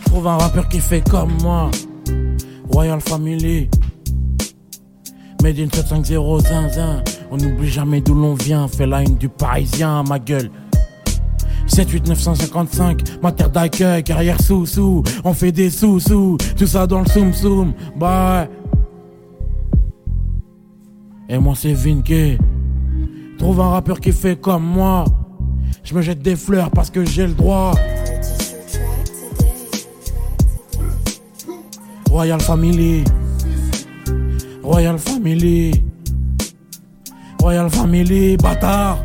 Trouve 0.06 0.26
un 0.26 0.36
rappeur 0.36 0.68
qui 0.68 0.80
fait 0.80 1.08
comme 1.08 1.32
moi. 1.42 1.70
Royal 2.70 3.00
Family. 3.00 3.68
Made 5.42 5.58
in 5.60 5.68
750 5.72 6.46
zinzin. 6.46 7.02
On 7.30 7.36
n'oublie 7.36 7.68
jamais 7.68 8.00
d'où 8.00 8.14
l'on 8.14 8.34
vient. 8.34 8.66
Fait 8.68 8.86
la 8.86 9.02
une 9.02 9.16
du 9.16 9.28
parisien, 9.28 10.02
ma 10.02 10.18
gueule. 10.18 10.50
7, 11.78 11.90
8, 11.90 12.08
955, 12.08 13.22
ma 13.22 13.30
terre 13.30 13.50
d'accueil, 13.50 14.02
carrière 14.02 14.42
sous-sous, 14.42 15.04
on 15.22 15.32
fait 15.32 15.52
des 15.52 15.70
sous-sous, 15.70 16.36
tout 16.56 16.66
ça 16.66 16.88
dans 16.88 16.98
le 16.98 17.06
soum-soum, 17.06 17.72
bah. 17.96 18.48
Et 21.28 21.38
moi 21.38 21.54
c'est 21.56 21.74
Vinke, 21.74 22.36
trouve 23.38 23.60
un 23.60 23.68
rappeur 23.68 24.00
qui 24.00 24.10
fait 24.10 24.34
comme 24.34 24.64
moi, 24.64 25.04
je 25.84 25.94
me 25.94 26.02
jette 26.02 26.20
des 26.20 26.34
fleurs 26.34 26.72
parce 26.72 26.90
que 26.90 27.04
j'ai 27.04 27.28
le 27.28 27.34
droit. 27.34 27.74
Royal 32.10 32.40
Family, 32.40 33.04
Royal 34.64 34.98
Family, 34.98 35.84
Royal 37.40 37.70
Family, 37.70 38.36
bâtard. 38.36 38.98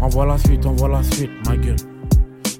Envoie 0.00 0.24
la 0.24 0.38
suite, 0.38 0.64
envoie 0.64 0.88
la 0.88 1.02
suite, 1.02 1.30
ma 1.46 1.56
gueule. 1.56 1.76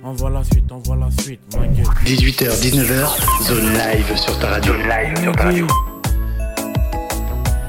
Envoie 0.04 0.28
la 0.28 0.44
suite, 0.44 0.70
envoie 0.70 0.96
la 0.96 1.08
suite, 1.22 1.40
ma 1.56 1.66
gueule. 1.66 1.86
18h, 2.04 2.60
19h, 2.60 3.44
zone 3.44 3.72
live 3.72 4.16
sur 4.16 4.38
ta 4.38 4.48
radio. 4.48 4.72
Zone 4.74 4.82
live 4.82 5.22
sur 5.22 5.32
ta 5.32 5.44
radio. 5.44 5.66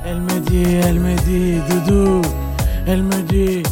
Elle 0.05 0.19
me 0.19 0.39
dit, 0.41 0.73
elle 0.83 0.99
me 0.99 1.15
dit, 1.23 1.61
doudou. 1.69 2.21
Elle 2.85 3.03
me 3.03 3.21
dit, 3.21 3.63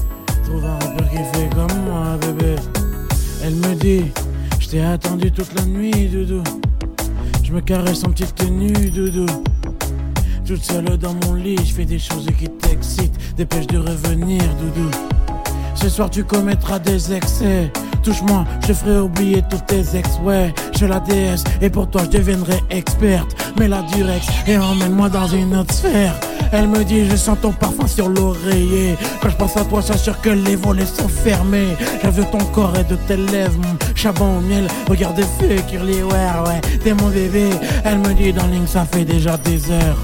trouve 0.46 0.66
un 0.66 0.74
rappeur 0.80 1.10
qui 1.10 1.18
fait 1.18 1.50
comme 1.54 1.84
moi, 1.84 2.18
bébé. 2.22 2.56
Elle 3.44 3.56
me 3.56 3.76
dit, 3.76 4.06
je 4.58 4.70
t'ai 4.70 4.82
attendu 4.82 5.30
toute 5.32 5.54
la 5.54 5.66
nuit, 5.66 6.08
doudou. 6.08 6.44
Je 7.44 7.52
me 7.52 7.60
caresse 7.60 8.06
en 8.06 8.12
petite 8.12 8.36
tenue, 8.36 8.90
doudou. 8.90 9.26
Toute 10.46 10.64
seule 10.64 10.98
dans 10.98 11.14
mon 11.26 11.34
lit, 11.34 11.58
je 11.58 11.74
fais 11.74 11.86
des 11.86 12.00
choses 12.00 12.28
qui 12.38 12.48
t'excitent. 12.48 13.18
Dépêche 13.36 13.68
de 13.68 13.80
revenir, 13.80 14.42
doudou. 14.62 14.90
Ce 15.82 15.88
soir 15.88 16.10
tu 16.10 16.24
commettras 16.24 16.80
des 16.80 17.14
excès. 17.14 17.72
Touche-moi, 18.04 18.44
je 18.68 18.74
ferai 18.74 19.00
oublier 19.00 19.44
tous 19.50 19.62
tes 19.68 19.98
ex, 19.98 20.10
ouais. 20.24 20.54
Je 20.78 20.86
la 20.86 21.00
déesse 21.00 21.44
et 21.62 21.70
pour 21.70 21.90
toi 21.90 22.02
je 22.04 22.18
deviendrai 22.18 22.60
experte. 22.70 23.36
Mets 23.58 23.68
la 23.68 23.82
durex 23.84 24.26
et 24.48 24.58
emmène-moi 24.58 25.10
dans 25.10 25.28
une 25.28 25.56
autre 25.56 25.74
sphère. 25.74 26.14
Elle 26.52 26.68
me 26.68 26.84
dit, 26.84 27.08
je 27.08 27.16
sens 27.16 27.38
ton 27.42 27.52
parfum 27.52 27.88
sur 27.88 28.10
l'oreiller. 28.10 28.98
Quand 29.22 29.30
je 29.30 29.36
pense 29.36 29.56
à 29.56 29.64
toi, 29.66 29.82
j'assure 29.86 30.20
que 30.20 30.32
les 30.32 30.56
volets 30.56 30.86
sont 30.86 31.08
fermés. 31.08 31.78
Je 32.04 32.22
ton 32.24 32.44
corps 32.54 32.74
et 32.76 32.84
de 32.84 32.96
tes 32.96 33.18
lèvres, 33.18 33.58
mon 33.60 33.78
chabon 33.96 34.40
au 34.40 34.42
miel. 34.42 34.68
Regarde 34.90 35.22
feu, 35.40 35.56
Curly, 35.70 36.02
ouais, 36.02 36.28
ouais, 36.48 36.62
t'es 36.84 36.94
mon 36.94 37.10
bébé. 37.10 37.50
Elle 37.86 38.00
me 38.00 38.14
dit, 38.14 38.34
darling, 38.34 38.66
ça 38.66 38.86
fait 38.86 39.06
déjà 39.06 39.38
des 39.38 39.72
heures. 39.72 39.98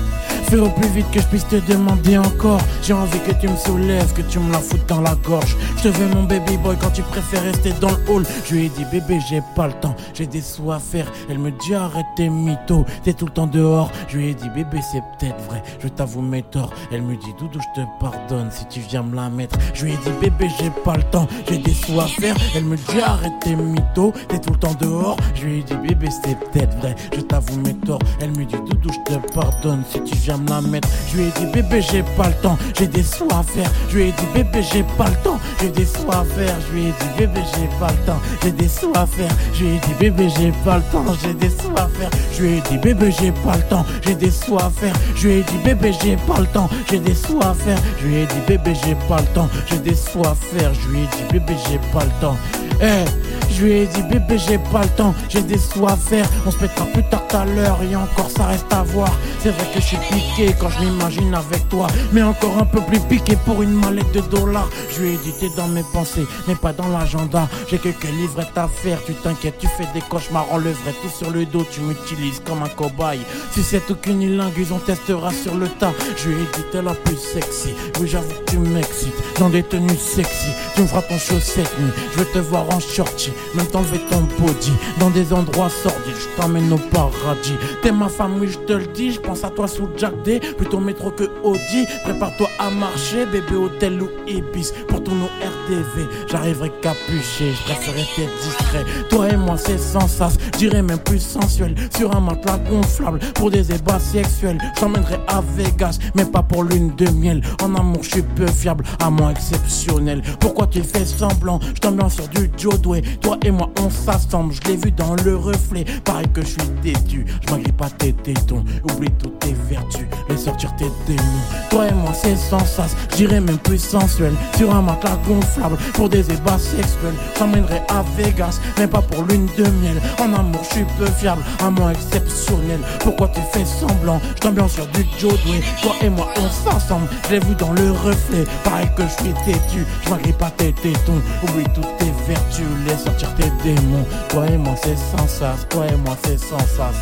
Fais 0.47 0.57
au 0.57 0.69
plus 0.69 0.87
vite 0.89 1.09
que 1.11 1.19
je 1.19 1.25
puisse 1.25 1.47
te 1.47 1.55
demander 1.55 2.19
encore. 2.19 2.61
J'ai 2.83 2.93
envie 2.93 3.19
que 3.19 3.31
tu 3.31 3.47
me 3.47 3.57
soulèves, 3.57 4.13
que 4.13 4.21
tu 4.21 4.37
me 4.37 4.51
la 4.51 4.59
foutes 4.59 4.85
dans 4.87 5.01
la 5.01 5.15
gorge. 5.15 5.57
Je 5.77 5.83
te 5.83 5.87
veux 5.87 6.07
mon 6.13 6.23
baby 6.23 6.57
boy 6.57 6.75
quand 6.79 6.91
tu 6.91 7.01
préfères 7.01 7.41
rester 7.41 7.71
dans 7.81 7.89
le 7.89 7.97
hall. 8.07 8.23
Je 8.45 8.53
lui 8.53 8.65
ai 8.65 8.69
dit 8.69 8.85
bébé 8.91 9.19
j'ai 9.27 9.41
pas 9.55 9.67
le 9.67 9.73
temps, 9.73 9.95
j'ai 10.13 10.27
des 10.27 10.41
sous 10.41 10.71
à 10.71 10.77
faire. 10.77 11.11
Elle 11.29 11.39
me 11.39 11.49
dit 11.49 11.73
arrête 11.73 12.05
tes 12.15 12.29
mythos, 12.29 12.85
t'es 13.03 13.13
tout 13.13 13.25
le 13.25 13.31
temps 13.31 13.47
dehors. 13.47 13.91
Je 14.07 14.17
lui 14.17 14.29
ai 14.29 14.33
dit 14.35 14.49
bébé 14.49 14.81
c'est 14.91 15.01
peut-être 15.17 15.41
vrai, 15.49 15.63
je 15.79 15.87
t'avoue 15.87 16.21
mes 16.21 16.43
torts. 16.43 16.71
Elle 16.91 17.01
me 17.01 17.15
dit 17.15 17.33
doudou 17.39 17.59
je 17.59 17.81
te 17.81 17.87
pardonne 17.99 18.49
si 18.51 18.67
tu 18.67 18.81
viens 18.81 19.01
me 19.01 19.15
la 19.15 19.29
mettre. 19.29 19.57
Je 19.73 19.85
lui 19.85 19.93
ai 19.93 19.97
dit 19.97 20.11
bébé 20.21 20.47
j'ai 20.59 20.69
pas 20.83 20.95
le 20.95 21.03
temps, 21.03 21.27
j'ai 21.49 21.57
des 21.57 21.73
sous 21.73 21.99
à 21.99 22.05
faire. 22.05 22.35
Elle 22.55 22.65
me 22.65 22.77
dit 22.77 23.01
arrête 23.01 23.33
tes 23.41 23.55
mythos, 23.55 24.13
t'es 24.27 24.39
tout 24.39 24.53
le 24.53 24.59
temps 24.59 24.75
dehors. 24.79 25.17
Je 25.33 25.45
lui 25.45 25.59
ai 25.59 25.63
dit 25.63 25.75
bébé 25.87 26.07
c'est 26.23 26.37
peut-être 26.37 26.77
vrai, 26.77 26.95
je 27.15 27.21
t'avoue 27.21 27.59
mes 27.61 27.73
torts. 27.73 27.99
Elle 28.21 28.31
me 28.31 28.45
dit 28.45 28.55
doudou 28.67 28.91
je 28.91 29.13
te 29.13 29.33
pardonne 29.33 29.83
si 29.89 30.03
tu 30.03 30.15
viens 30.15 30.34
Je 30.37 31.17
lui 31.17 31.27
ai 31.27 31.31
dit 31.31 31.45
bébé 31.45 31.81
j'ai 31.81 32.03
pas 32.17 32.27
le 32.27 32.33
temps, 32.41 32.57
j'ai 32.77 32.87
des 32.87 33.03
soins 33.03 33.39
à 33.39 33.43
faire. 33.43 33.69
Je 33.89 33.95
lui 33.95 34.03
ai 34.09 34.11
dit 34.11 34.25
bébé 34.33 34.61
j'ai 34.71 34.83
pas 34.97 35.07
le 35.07 35.15
temps, 35.23 35.39
j'ai 35.61 35.69
des 35.69 35.85
soins 35.85 36.21
à 36.21 36.25
faire. 36.25 36.55
Je 36.67 36.73
lui 36.73 36.81
ai 36.87 36.91
dit 36.91 37.07
bébé 37.17 37.41
j'ai 37.53 37.67
pas 37.79 37.91
le 37.91 38.05
temps, 38.05 38.19
j'ai 38.43 38.51
des 38.51 38.67
soins 38.67 38.91
à 38.95 39.07
faire. 39.07 39.31
Je 39.53 39.63
lui 39.63 39.75
ai 39.75 39.79
dit 39.79 39.93
bébé 39.99 40.29
j'ai 40.37 40.51
pas 40.65 40.77
le 40.77 40.83
temps, 40.91 41.05
j'ai 41.21 41.33
des 41.33 41.49
soins 41.49 41.75
à 41.75 41.87
faire. 41.87 42.09
Je 42.33 42.41
lui 42.43 42.57
ai 42.57 42.61
dit 42.61 42.77
bébé 42.77 43.13
j'ai 43.17 43.31
pas 43.31 43.55
le 43.55 43.63
temps, 43.69 43.85
j'ai 44.01 44.15
des 44.15 44.31
soins 44.31 44.57
à 44.57 44.69
faire. 44.69 44.95
Je 45.15 45.27
lui 45.27 45.33
ai 45.35 45.43
dit 45.43 45.57
bébé 45.63 45.93
j'ai 46.01 46.17
pas 46.17 46.39
le 46.39 46.47
temps, 46.47 46.69
j'ai 46.89 46.99
des 46.99 47.15
soins 47.15 47.51
à 47.51 47.53
faire. 47.53 47.79
Je 47.99 48.07
lui 48.07 48.15
ai 48.15 48.25
dit 48.25 48.41
bébé 48.47 48.73
j'ai 48.83 48.95
pas 49.07 49.21
le 49.21 49.27
temps, 49.33 49.49
j'ai 49.67 49.79
des 49.79 49.95
soins 49.95 50.31
à 50.31 50.35
faire. 50.35 50.73
Je 50.73 50.89
lui 50.89 50.99
ai 50.99 51.07
dit 51.07 51.23
bébé 51.31 51.53
j'ai 51.69 51.79
pas 51.93 52.03
le 52.03 52.11
temps. 52.21 52.37
Eh 52.81 53.05
Je 53.51 53.65
lui 53.65 53.71
ai 53.73 53.87
dit 53.87 54.03
bébé 54.03 54.37
j'ai 54.37 54.57
pas 54.57 54.81
le 54.81 54.89
temps, 54.89 55.13
j'ai 55.29 55.41
des 55.41 55.57
sous 55.57 55.87
à 55.87 55.95
faire. 55.95 56.27
On 56.45 56.51
se 56.51 56.59
mettra 56.59 56.85
plus 56.85 57.03
tard 57.03 57.25
tout 57.27 57.37
à 57.37 57.45
l'heure 57.45 57.79
et 57.83 57.95
encore 57.95 58.29
ça 58.29 58.47
reste 58.47 58.71
à 58.71 58.83
voir. 58.83 59.11
C'est 59.39 59.49
vrai 59.49 59.65
que 59.73 59.79
je 59.79 59.85
suis 59.85 59.97
piqué 59.97 60.55
quand 60.59 60.69
je 60.69 60.79
m'imagine 60.79 61.33
avec 61.33 61.67
toi 61.69 61.87
Mais 62.11 62.23
encore 62.23 62.57
un 62.57 62.65
peu 62.65 62.81
plus 62.81 62.99
piqué 62.99 63.37
pour 63.45 63.61
une 63.61 63.73
mallette 63.73 64.11
de 64.11 64.21
dollars. 64.21 64.69
Je 64.91 65.01
lui 65.01 65.13
ai 65.13 65.17
dit 65.17 65.33
t'es 65.39 65.49
dans 65.55 65.67
mes 65.67 65.83
pensées 65.93 66.25
mais 66.47 66.55
pas 66.55 66.73
dans 66.73 66.87
l'agenda. 66.87 67.47
J'ai 67.69 67.77
quelques 67.77 68.03
livrettes 68.03 68.57
à 68.57 68.67
faire, 68.67 69.03
tu 69.05 69.13
t'inquiètes, 69.13 69.57
tu 69.59 69.67
fais 69.67 69.87
des 69.93 70.01
cauchemars. 70.01 70.47
On 70.51 70.57
le 70.57 70.71
vrai 70.71 70.93
tout 71.01 71.09
sur 71.09 71.31
le 71.31 71.45
dos, 71.45 71.65
tu 71.69 71.81
m'utilises 71.81 72.41
comme 72.45 72.63
un 72.63 72.69
cobaye. 72.69 73.21
Si 73.51 73.63
c'est 73.63 73.89
aucune 73.89 74.37
langue, 74.37 74.53
on 74.71 74.79
testera 74.79 75.31
sur 75.31 75.55
le 75.55 75.67
tas. 75.67 75.93
Je 76.17 76.29
lui 76.29 76.41
ai 76.41 76.45
dit 76.55 76.63
t'es 76.71 76.81
la 76.81 76.93
plus 76.93 77.17
sexy. 77.17 77.73
Oui 77.99 78.07
j'avoue 78.07 78.33
que 78.45 78.51
tu 78.51 78.57
m'excites 78.57 79.39
Dans 79.39 79.49
des 79.49 79.63
tenues 79.63 79.97
sexy, 79.97 80.49
tu 80.75 80.81
me 80.81 80.87
feras 80.87 81.01
ton 81.03 81.15
nuit 81.15 81.91
Je 82.13 82.19
veux 82.19 82.25
te 82.25 82.39
voir 82.39 82.65
en 82.69 82.79
shorty, 82.79 83.31
même 83.55 83.67
t'enlever 83.67 83.99
ton 84.09 84.21
body. 84.39 84.73
Dans 84.99 85.09
des 85.09 85.33
endroits 85.33 85.69
sordides, 85.69 86.15
je 86.15 86.41
t'emmène 86.41 86.71
au 86.71 86.77
paradis. 86.77 87.55
T'es 87.81 87.91
ma 87.91 88.09
femme, 88.09 88.37
oui 88.39 88.49
je 88.49 88.59
te 88.59 88.73
le 88.73 88.87
dis, 88.87 89.11
je 89.11 89.19
pense 89.19 89.43
à 89.43 89.49
toi 89.49 89.67
sous 89.67 89.87
Jack 89.97 90.13
D 90.23 90.39
Plutôt 90.57 90.79
métro 90.79 91.11
que 91.11 91.23
Audi, 91.43 91.85
prépare-toi 92.03 92.49
à 92.59 92.69
marcher 92.69 93.25
Bébé 93.25 93.55
hôtel 93.55 94.01
ou 94.01 94.09
Ibis, 94.27 94.71
pour 94.87 95.03
ton 95.03 95.15
nom 95.15 95.29
RDV 95.41 96.07
J'arriverai 96.29 96.71
capuché, 96.81 97.53
je 97.53 97.63
préfère 97.63 97.97
être 97.97 98.31
discret 98.43 98.85
Toi 99.09 99.29
et 99.29 99.37
moi 99.37 99.57
c'est 99.57 99.79
sans 99.79 100.07
sas, 100.07 100.37
je 100.53 100.57
dirais 100.57 100.81
même 100.81 100.99
plus 100.99 101.19
sensuel. 101.19 101.75
Sur 101.95 102.15
un 102.15 102.19
matelas 102.19 102.57
gonflable, 102.69 103.19
pour 103.35 103.51
des 103.51 103.71
ébats 103.71 103.99
sexuels. 103.99 104.57
J'emmènerai 104.79 105.19
à 105.27 105.41
Vegas, 105.55 105.97
mais 106.15 106.25
pas 106.25 106.43
pour 106.43 106.63
lune 106.63 106.93
de 106.95 107.09
miel. 107.09 107.41
En 107.61 107.75
amour 107.75 108.03
je 108.03 108.11
suis 108.11 108.21
peu 108.21 108.47
fiable, 108.47 108.83
à 108.99 109.09
moi 109.09 109.31
exceptionnel. 109.31 110.21
Pourquoi 110.39 110.67
tu 110.67 110.81
fais 110.81 111.05
semblant, 111.05 111.59
je 111.61 112.09
sur 112.09 112.27
du 112.29 112.49
Doué 112.81 113.01
Toi 113.25 113.39
et 113.43 113.49
moi 113.49 113.71
on 113.81 113.89
s'assemble, 113.89 114.53
je 114.53 114.69
l'ai 114.69 114.77
vu 114.77 114.91
dans 114.91 115.15
le 115.25 115.35
reflet. 115.35 115.83
Pareil 116.03 116.27
que 116.31 116.41
je 116.41 116.45
suis 116.45 116.69
têtu, 116.83 117.25
je 117.41 117.51
m'agrippe 117.51 117.75
pas 117.75 117.89
tes 117.89 118.13
tétons 118.13 118.63
Oublie 118.83 119.09
toutes 119.17 119.39
tes 119.39 119.55
vertus, 119.67 120.05
laisse 120.29 120.43
sortir 120.43 120.75
tes 120.75 120.91
démons. 121.07 121.23
Toi 121.71 121.87
et 121.87 121.93
moi 121.93 122.11
c'est 122.13 122.35
sans 122.35 122.63
sas, 122.63 122.95
je 123.09 123.15
dirais 123.15 123.41
même 123.41 123.57
plus 123.57 123.79
sensuel 123.79 124.31
Sur 124.55 124.75
un 124.75 124.83
matelas 124.83 125.17
gonflable, 125.27 125.75
pour 125.95 126.07
des 126.07 126.19
ébats 126.31 126.59
sexuels. 126.59 127.15
J'emmènerai 127.39 127.81
à 127.89 128.03
Vegas, 128.15 128.59
mais 128.77 128.85
pas 128.85 129.01
pour 129.01 129.23
lune 129.23 129.47
de 129.57 129.63
miel. 129.63 129.99
En 130.19 130.31
amour 130.31 130.61
je 130.69 130.75
suis 130.75 130.85
peu 130.99 131.07
fiable, 131.07 131.41
moi 131.71 131.93
exceptionnel. 131.93 132.79
Pourquoi 132.99 133.29
tu 133.29 133.41
fais 133.51 133.65
semblant, 133.65 134.21
je 134.35 134.41
t'ambiance 134.41 134.73
sur 134.73 134.85
du 134.85 135.03
Joe 135.17 135.33
Doué 135.43 135.63
Toi 135.81 135.95
et 136.03 136.09
moi 136.09 136.27
on 136.37 136.69
s'assemble, 136.69 137.07
je 137.27 137.33
l'ai 137.33 137.39
vu 137.39 137.55
dans 137.55 137.73
le 137.73 137.91
reflet. 137.91 138.43
Pareil 138.63 138.87
que 138.95 139.01
je 139.01 139.23
suis 139.23 139.33
têtu, 139.45 139.83
je 140.03 140.09
m'agrippe 140.11 140.37
pas 140.37 140.51
tes 140.51 140.73
tétons 140.73 141.19
Oublie 141.41 141.65
toutes 141.73 141.97
tes 141.97 142.13
vertus, 142.27 142.65
laisse 142.85 143.03
sortir 143.03 143.14
tes 143.35 143.51
démons 143.63 144.05
Toi 144.29 144.47
et 144.47 144.57
moi 144.57 144.75
c'est 144.81 144.97
sans 144.97 145.27
sas, 145.27 145.67
toi 145.69 145.85
et 145.87 145.95
moi 145.95 146.17
c'est 146.23 146.39
sans 146.39 146.59
sas 146.59 146.95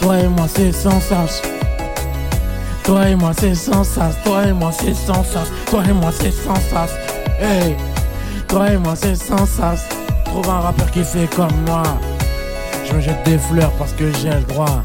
Toi 0.00 0.18
et 0.18 0.28
moi 0.28 0.46
c'est 0.48 0.72
sans 0.72 1.00
sas 1.00 1.42
toi 2.84 3.08
et 3.08 3.14
moi 3.14 3.32
c'est 3.32 3.54
sans 3.54 3.82
sas, 3.82 4.14
toi 4.24 4.46
et 4.46 4.52
moi 4.52 4.70
c'est 4.70 4.92
sans 4.92 5.24
sas, 5.24 5.50
toi 5.70 5.82
et 5.88 5.92
moi 5.94 6.10
c'est 6.12 6.30
sans 6.30 6.54
sas. 6.54 6.90
Hey, 7.40 7.76
toi 8.46 8.72
et 8.72 8.76
moi 8.76 8.94
c'est 8.94 9.14
sans 9.14 9.46
sas. 9.46 9.88
Trouve 10.26 10.50
un 10.50 10.60
rappeur 10.60 10.90
qui 10.90 11.02
fait 11.02 11.26
comme 11.34 11.56
moi. 11.66 11.82
Je 12.84 12.92
me 12.92 13.00
jette 13.00 13.24
des 13.24 13.38
fleurs 13.38 13.72
parce 13.78 13.94
que 13.94 14.12
j'ai 14.12 14.28
le 14.28 14.42
droit. 14.42 14.82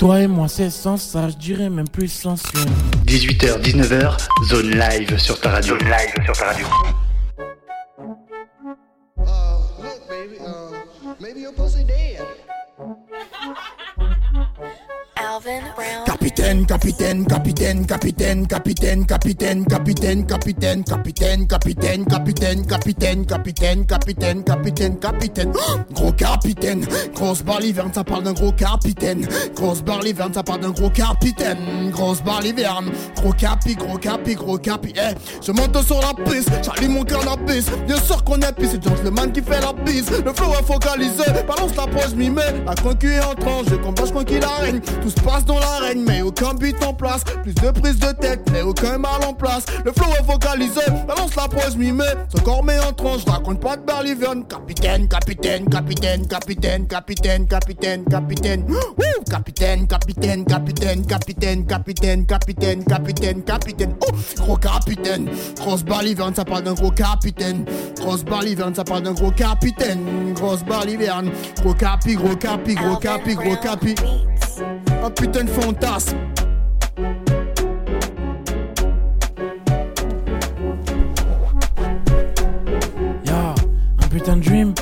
Toi 0.00 0.20
et 0.20 0.26
moi 0.26 0.48
c'est 0.48 0.70
sans 0.70 0.96
sas, 0.96 1.32
je 1.32 1.36
dirais 1.36 1.68
même 1.68 1.86
plus 1.86 2.08
sensuel. 2.08 2.64
18h, 3.04 3.60
19h, 3.60 4.16
zone 4.48 4.70
live 4.70 5.18
sur 5.18 5.38
ta 5.38 5.50
radio. 5.50 5.78
Zone 5.78 5.88
live 5.90 6.24
sur 6.24 6.32
ta 6.32 6.46
radio. 6.46 6.66
Capitaine, 16.80 17.26
capitaine, 17.26 17.84
capitaine, 17.84 18.46
capitaine, 18.46 19.04
capitaine, 19.04 19.66
capitaine, 19.66 20.24
capitaine, 20.24 20.82
capitaine, 20.82 21.46
capitaine, 21.46 22.06
capitaine, 22.06 22.06
capitaine, 22.06 23.26
capitaine, 23.26 23.84
capitaine, 23.84 24.42
capitaine, 24.42 24.98
capitaine. 24.98 25.52
Gros 25.92 26.12
capitaine, 26.12 26.86
grosse 27.14 27.42
baliverne, 27.42 27.92
ça 27.92 28.02
parle 28.02 28.22
d'un 28.22 28.32
gros 28.32 28.52
capitaine. 28.52 29.28
Grosse 29.54 29.82
baliverne, 29.82 30.32
ça 30.32 30.42
parle 30.42 30.60
d'un 30.60 30.70
gros 30.70 30.88
capitaine. 30.88 31.90
Grosse 31.90 32.22
baliverne, 32.22 32.90
gros 33.14 33.32
capi, 33.32 33.74
gros 33.74 33.98
capi, 33.98 34.34
gros 34.34 34.56
capi. 34.56 34.94
Eh, 34.96 35.14
je 35.46 35.52
monte 35.52 35.84
sur 35.84 36.00
la 36.00 36.14
piste, 36.24 36.50
j'allume 36.62 36.92
mon 36.92 37.04
cannabis. 37.04 37.66
Bien 37.86 38.00
sûr 38.00 38.24
qu'on 38.24 38.40
est 38.40 38.52
pisse, 38.56 38.70
c'est 38.70 38.82
gentleman 38.82 39.30
qui 39.30 39.42
fait 39.42 39.60
la 39.60 39.74
bise. 39.84 40.10
Le 40.24 40.32
flow 40.32 40.52
est 40.58 40.64
focalisé, 40.64 41.24
balance 41.46 41.76
la 41.76 41.86
poche, 41.86 42.14
m'y 42.16 42.30
mets. 42.30 42.64
La 42.64 42.74
concu 42.74 43.12
est 43.12 43.20
en 43.20 43.34
tranche, 43.34 43.66
je 43.70 43.76
combat, 43.76 44.06
je 44.06 44.12
conquis 44.12 44.40
la. 44.40 44.48
Tout 45.02 45.10
se 45.10 45.20
passe 45.20 45.44
dans 45.44 45.58
l'arène, 45.58 46.04
mais 46.06 46.22
aucun 46.22 46.54
en 46.82 46.94
place. 46.94 47.22
Plus 47.42 47.54
de 47.54 47.70
prise 47.70 47.98
de 47.98 48.12
tête, 48.12 48.40
mais 48.52 48.62
aucun 48.62 48.98
mal 48.98 49.24
en 49.26 49.34
place. 49.34 49.64
Le 49.84 49.92
flow 49.92 50.12
est 50.18 50.24
vocalisé, 50.24 50.80
balance 51.06 51.34
la 51.36 51.48
prose 51.48 51.76
mimée. 51.76 52.04
Ce 52.34 52.40
corps 52.40 52.64
met 52.64 52.78
en 52.80 52.92
tranche, 52.92 53.24
raconte 53.26 53.60
pas 53.60 53.76
de 53.76 53.82
Barlivion. 53.82 54.42
Capitaine, 54.42 55.08
capitaine, 55.08 55.68
capitaine, 55.68 56.26
capitaine, 56.26 56.86
capitaine, 56.86 57.46
capitaine, 57.46 58.04
capitaine. 58.04 58.64
Wouh! 58.68 59.24
Capitaine, 59.30 59.86
capitaine, 59.86 60.44
capitaine, 60.44 61.06
capitaine, 61.06 61.66
capitaine, 61.66 62.26
capitaine, 62.26 62.84
capitaine, 62.84 63.42
capitaine. 63.42 63.94
Oh! 64.02 64.14
Gros 64.36 64.56
capitaine. 64.56 65.28
Grosse 65.56 65.84
Barliverne, 65.84 66.34
ça 66.34 66.44
parle 66.44 66.64
d'un 66.64 66.74
gros 66.74 66.90
capitaine. 66.90 67.64
Grosse 67.96 68.24
Barliverne, 68.24 68.74
ça 68.74 68.84
parle 68.84 69.02
d'un 69.02 69.12
gros 69.12 69.30
capitaine. 69.30 70.32
Grosse 70.34 70.64
Barliverne. 70.64 71.30
Gros 71.62 71.74
capi, 71.74 72.14
gros 72.14 72.36
capi, 72.36 72.74
gros 72.74 72.96
capi, 72.96 73.34
gros 73.34 73.56
capi. 73.56 73.94
Un 75.02 75.10
putain 75.10 75.44
de 75.44 75.50
fantasme. 75.50 76.16
Putain 84.10 84.36
de 84.36 84.42
dream, 84.42 84.74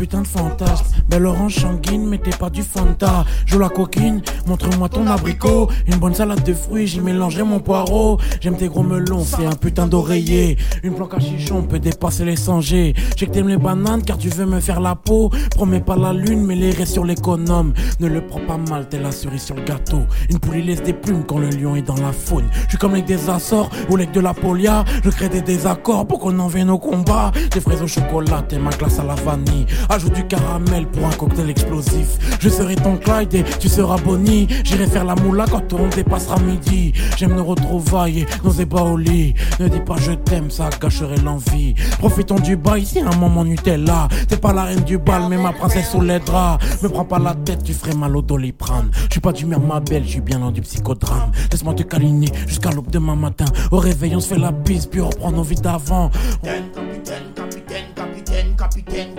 putain 0.00 0.22
de 0.22 0.26
fantasme. 0.26 0.86
Belle 1.10 1.26
orange 1.26 1.56
sanguine, 1.56 2.06
mais 2.06 2.16
t'es 2.16 2.30
pas 2.30 2.48
du 2.48 2.62
Fanta. 2.62 3.26
Joue 3.44 3.58
la 3.58 3.68
coquine, 3.68 4.22
montre-moi 4.46 4.88
ton 4.88 5.06
abricot. 5.06 5.68
Une 5.86 5.96
bonne 5.96 6.14
salade 6.14 6.42
de 6.42 6.54
fruits, 6.54 6.86
j'y 6.86 7.00
mélangerai 7.00 7.42
mon 7.42 7.60
poireau. 7.60 8.18
J'aime 8.40 8.56
tes 8.56 8.68
gros 8.68 8.82
melons, 8.82 9.22
c'est 9.24 9.44
un 9.44 9.56
putain 9.56 9.86
d'oreiller. 9.86 10.56
Une 10.82 10.94
planque 10.94 11.12
à 11.12 11.20
chichon 11.20 11.64
peut 11.64 11.78
dépasser 11.78 12.24
les 12.24 12.36
100 12.36 12.62
G. 12.62 12.94
J'ai 13.14 13.26
que 13.26 13.30
t'aimes 13.30 13.48
les 13.48 13.58
bananes 13.58 14.02
car 14.02 14.16
tu 14.16 14.30
veux 14.30 14.46
me 14.46 14.60
faire 14.60 14.80
la 14.80 14.94
peau. 14.94 15.30
Promets 15.50 15.80
pas 15.80 15.96
la 15.96 16.14
lune, 16.14 16.46
mais 16.46 16.54
les 16.54 16.70
restes 16.70 16.94
sur 16.94 17.04
l'économe. 17.04 17.74
Ne 17.98 18.08
le 18.08 18.26
prends 18.26 18.40
pas 18.40 18.56
mal, 18.56 18.88
t'es 18.88 18.98
la 18.98 19.12
cerise 19.12 19.42
sur 19.42 19.54
le 19.54 19.64
gâteau. 19.64 20.00
Une 20.30 20.38
poulie 20.38 20.62
laisse 20.62 20.82
des 20.82 20.94
plumes 20.94 21.24
quand 21.26 21.38
le 21.38 21.50
lion 21.50 21.76
est 21.76 21.82
dans 21.82 22.00
la 22.00 22.12
faune. 22.12 22.48
Je 22.64 22.70
suis 22.70 22.78
comme 22.78 22.92
avec 22.92 23.04
des 23.04 23.28
Açores 23.28 23.68
ou 23.90 23.96
avec 23.96 24.12
de 24.12 24.20
la 24.20 24.32
polia. 24.32 24.82
Je 25.04 25.10
crée 25.10 25.28
des 25.28 25.42
désaccords 25.42 26.06
pour 26.06 26.20
qu'on 26.20 26.38
en 26.38 26.48
vienne 26.48 26.70
au 26.70 26.78
combat. 26.78 27.32
Des 27.52 27.60
fraises 27.60 27.82
au 27.82 27.86
chocolat 27.86 28.46
et 28.50 28.58
ma 28.58 28.70
glace 28.70 28.98
à 28.98 29.04
la 29.04 29.14
vanille. 29.14 29.66
Ajoute 29.90 30.12
du 30.12 30.24
caramel 30.24 30.86
pour 30.86 31.04
un 31.04 31.10
cocktail 31.10 31.50
explosif. 31.50 32.38
Je 32.38 32.48
serai 32.48 32.76
ton 32.76 32.96
Clyde 32.96 33.34
et 33.34 33.44
tu 33.58 33.68
seras 33.68 33.96
Bonnie. 33.98 34.46
J'irai 34.62 34.86
faire 34.86 35.04
la 35.04 35.16
moula 35.16 35.46
quand 35.50 35.72
on 35.72 35.88
dépassera 35.88 36.38
midi. 36.38 36.92
J'aime 37.16 37.34
nos 37.34 37.44
retrouvailles 37.44 38.20
et 38.20 38.26
nos 38.44 38.52
ébats 38.52 38.82
au 38.82 38.96
lit. 38.96 39.34
Ne 39.58 39.66
dis 39.66 39.80
pas 39.80 39.96
je 39.96 40.12
t'aime, 40.12 40.48
ça 40.48 40.70
gâcherait 40.80 41.16
l'envie. 41.16 41.74
Profitons 41.98 42.38
du 42.38 42.56
bail, 42.56 42.86
c'est 42.86 43.00
un 43.00 43.16
moment 43.16 43.44
Nutella. 43.44 44.06
T'es 44.28 44.36
pas 44.36 44.52
la 44.52 44.62
reine 44.62 44.84
du 44.84 44.96
bal, 44.96 45.22
mais 45.28 45.36
ma 45.36 45.52
princesse 45.52 45.90
sous 45.90 46.00
les 46.00 46.20
draps. 46.20 46.64
Me 46.82 46.88
prends 46.88 47.04
pas 47.04 47.18
la 47.18 47.34
tête, 47.34 47.64
tu 47.64 47.74
ferais 47.74 47.96
mal 47.96 48.16
au 48.16 48.22
doliprane. 48.22 48.90
Je 49.08 49.14
suis 49.14 49.20
pas 49.20 49.32
d'humeur, 49.32 49.58
ma 49.58 49.80
belle, 49.80 50.04
je 50.04 50.10
suis 50.10 50.20
bien 50.20 50.38
dans 50.38 50.52
du 50.52 50.60
psychodrame. 50.60 51.32
Laisse-moi 51.50 51.74
te 51.74 51.82
câliner 51.82 52.28
jusqu'à 52.46 52.70
l'aube 52.70 52.92
demain 52.92 53.16
matin. 53.16 53.46
Au 53.72 53.78
réveil, 53.78 54.14
on 54.14 54.20
se 54.20 54.28
fait 54.28 54.40
la 54.40 54.52
bise, 54.52 54.86
puis 54.86 55.00
on 55.00 55.10
reprend 55.10 55.32
nos 55.32 55.42
vies 55.42 55.56
d'avant. 55.56 56.10
Capitaine, 56.44 56.62
capitaine, 56.74 57.24
capitaine, 57.34 57.84
capitaine, 57.96 58.56
capitaine, 58.56 59.14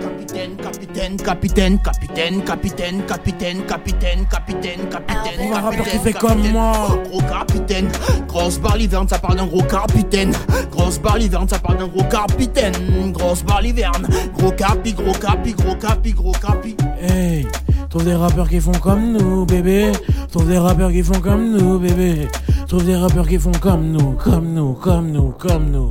capitaine, 0.72 1.16
capitaine, 1.16 1.78
capitaine, 1.82 2.42
capitaine, 2.42 3.02
On 3.50 3.62
va 3.62 4.28
capitaine, 4.28 5.52
rapper 5.52 5.90
qui 5.90 5.98
fait 5.98 6.12
comme 6.12 6.48
moi. 6.52 6.72
Gros 7.04 7.20
capitaine, 7.20 7.88
grosse 8.26 8.58
baliverne, 8.58 9.08
ça 9.08 9.18
parle 9.18 9.36
d'un 9.36 9.46
gros 9.46 9.62
capitaine. 9.62 10.32
Grosse 10.70 10.98
baliverne, 10.98 11.48
ça 11.48 11.58
parle 11.58 11.78
d'un 11.78 11.88
gros 11.88 12.04
capitaine. 12.04 12.74
Grosse 13.12 13.42
baliverne, 13.44 14.06
gros 14.34 14.52
capi, 14.52 14.92
gros 14.92 15.12
capi, 15.12 15.52
gros 15.52 15.74
capi, 15.76 16.12
gros 16.12 16.32
capi. 16.32 16.76
Hey, 17.00 17.46
trouve 17.90 18.04
des 18.04 18.14
rappeurs 18.14 18.48
qui 18.48 18.60
font 18.60 18.72
comme 18.72 19.12
nous, 19.12 19.44
bébé. 19.46 19.92
Trouve 20.30 20.48
des 20.48 20.58
rappeurs 20.58 20.90
qui 20.90 21.02
font 21.02 21.20
comme 21.20 21.50
nous, 21.52 21.78
bébé. 21.78 22.28
Trouve 22.66 22.84
des 22.84 22.96
rappeurs 22.96 23.28
qui 23.28 23.38
font 23.38 23.52
comme 23.52 23.92
nous, 23.92 24.12
comme 24.12 24.52
nous, 24.54 24.72
comme 24.74 25.10
nous, 25.10 25.34
comme 25.38 25.70
nous. 25.70 25.90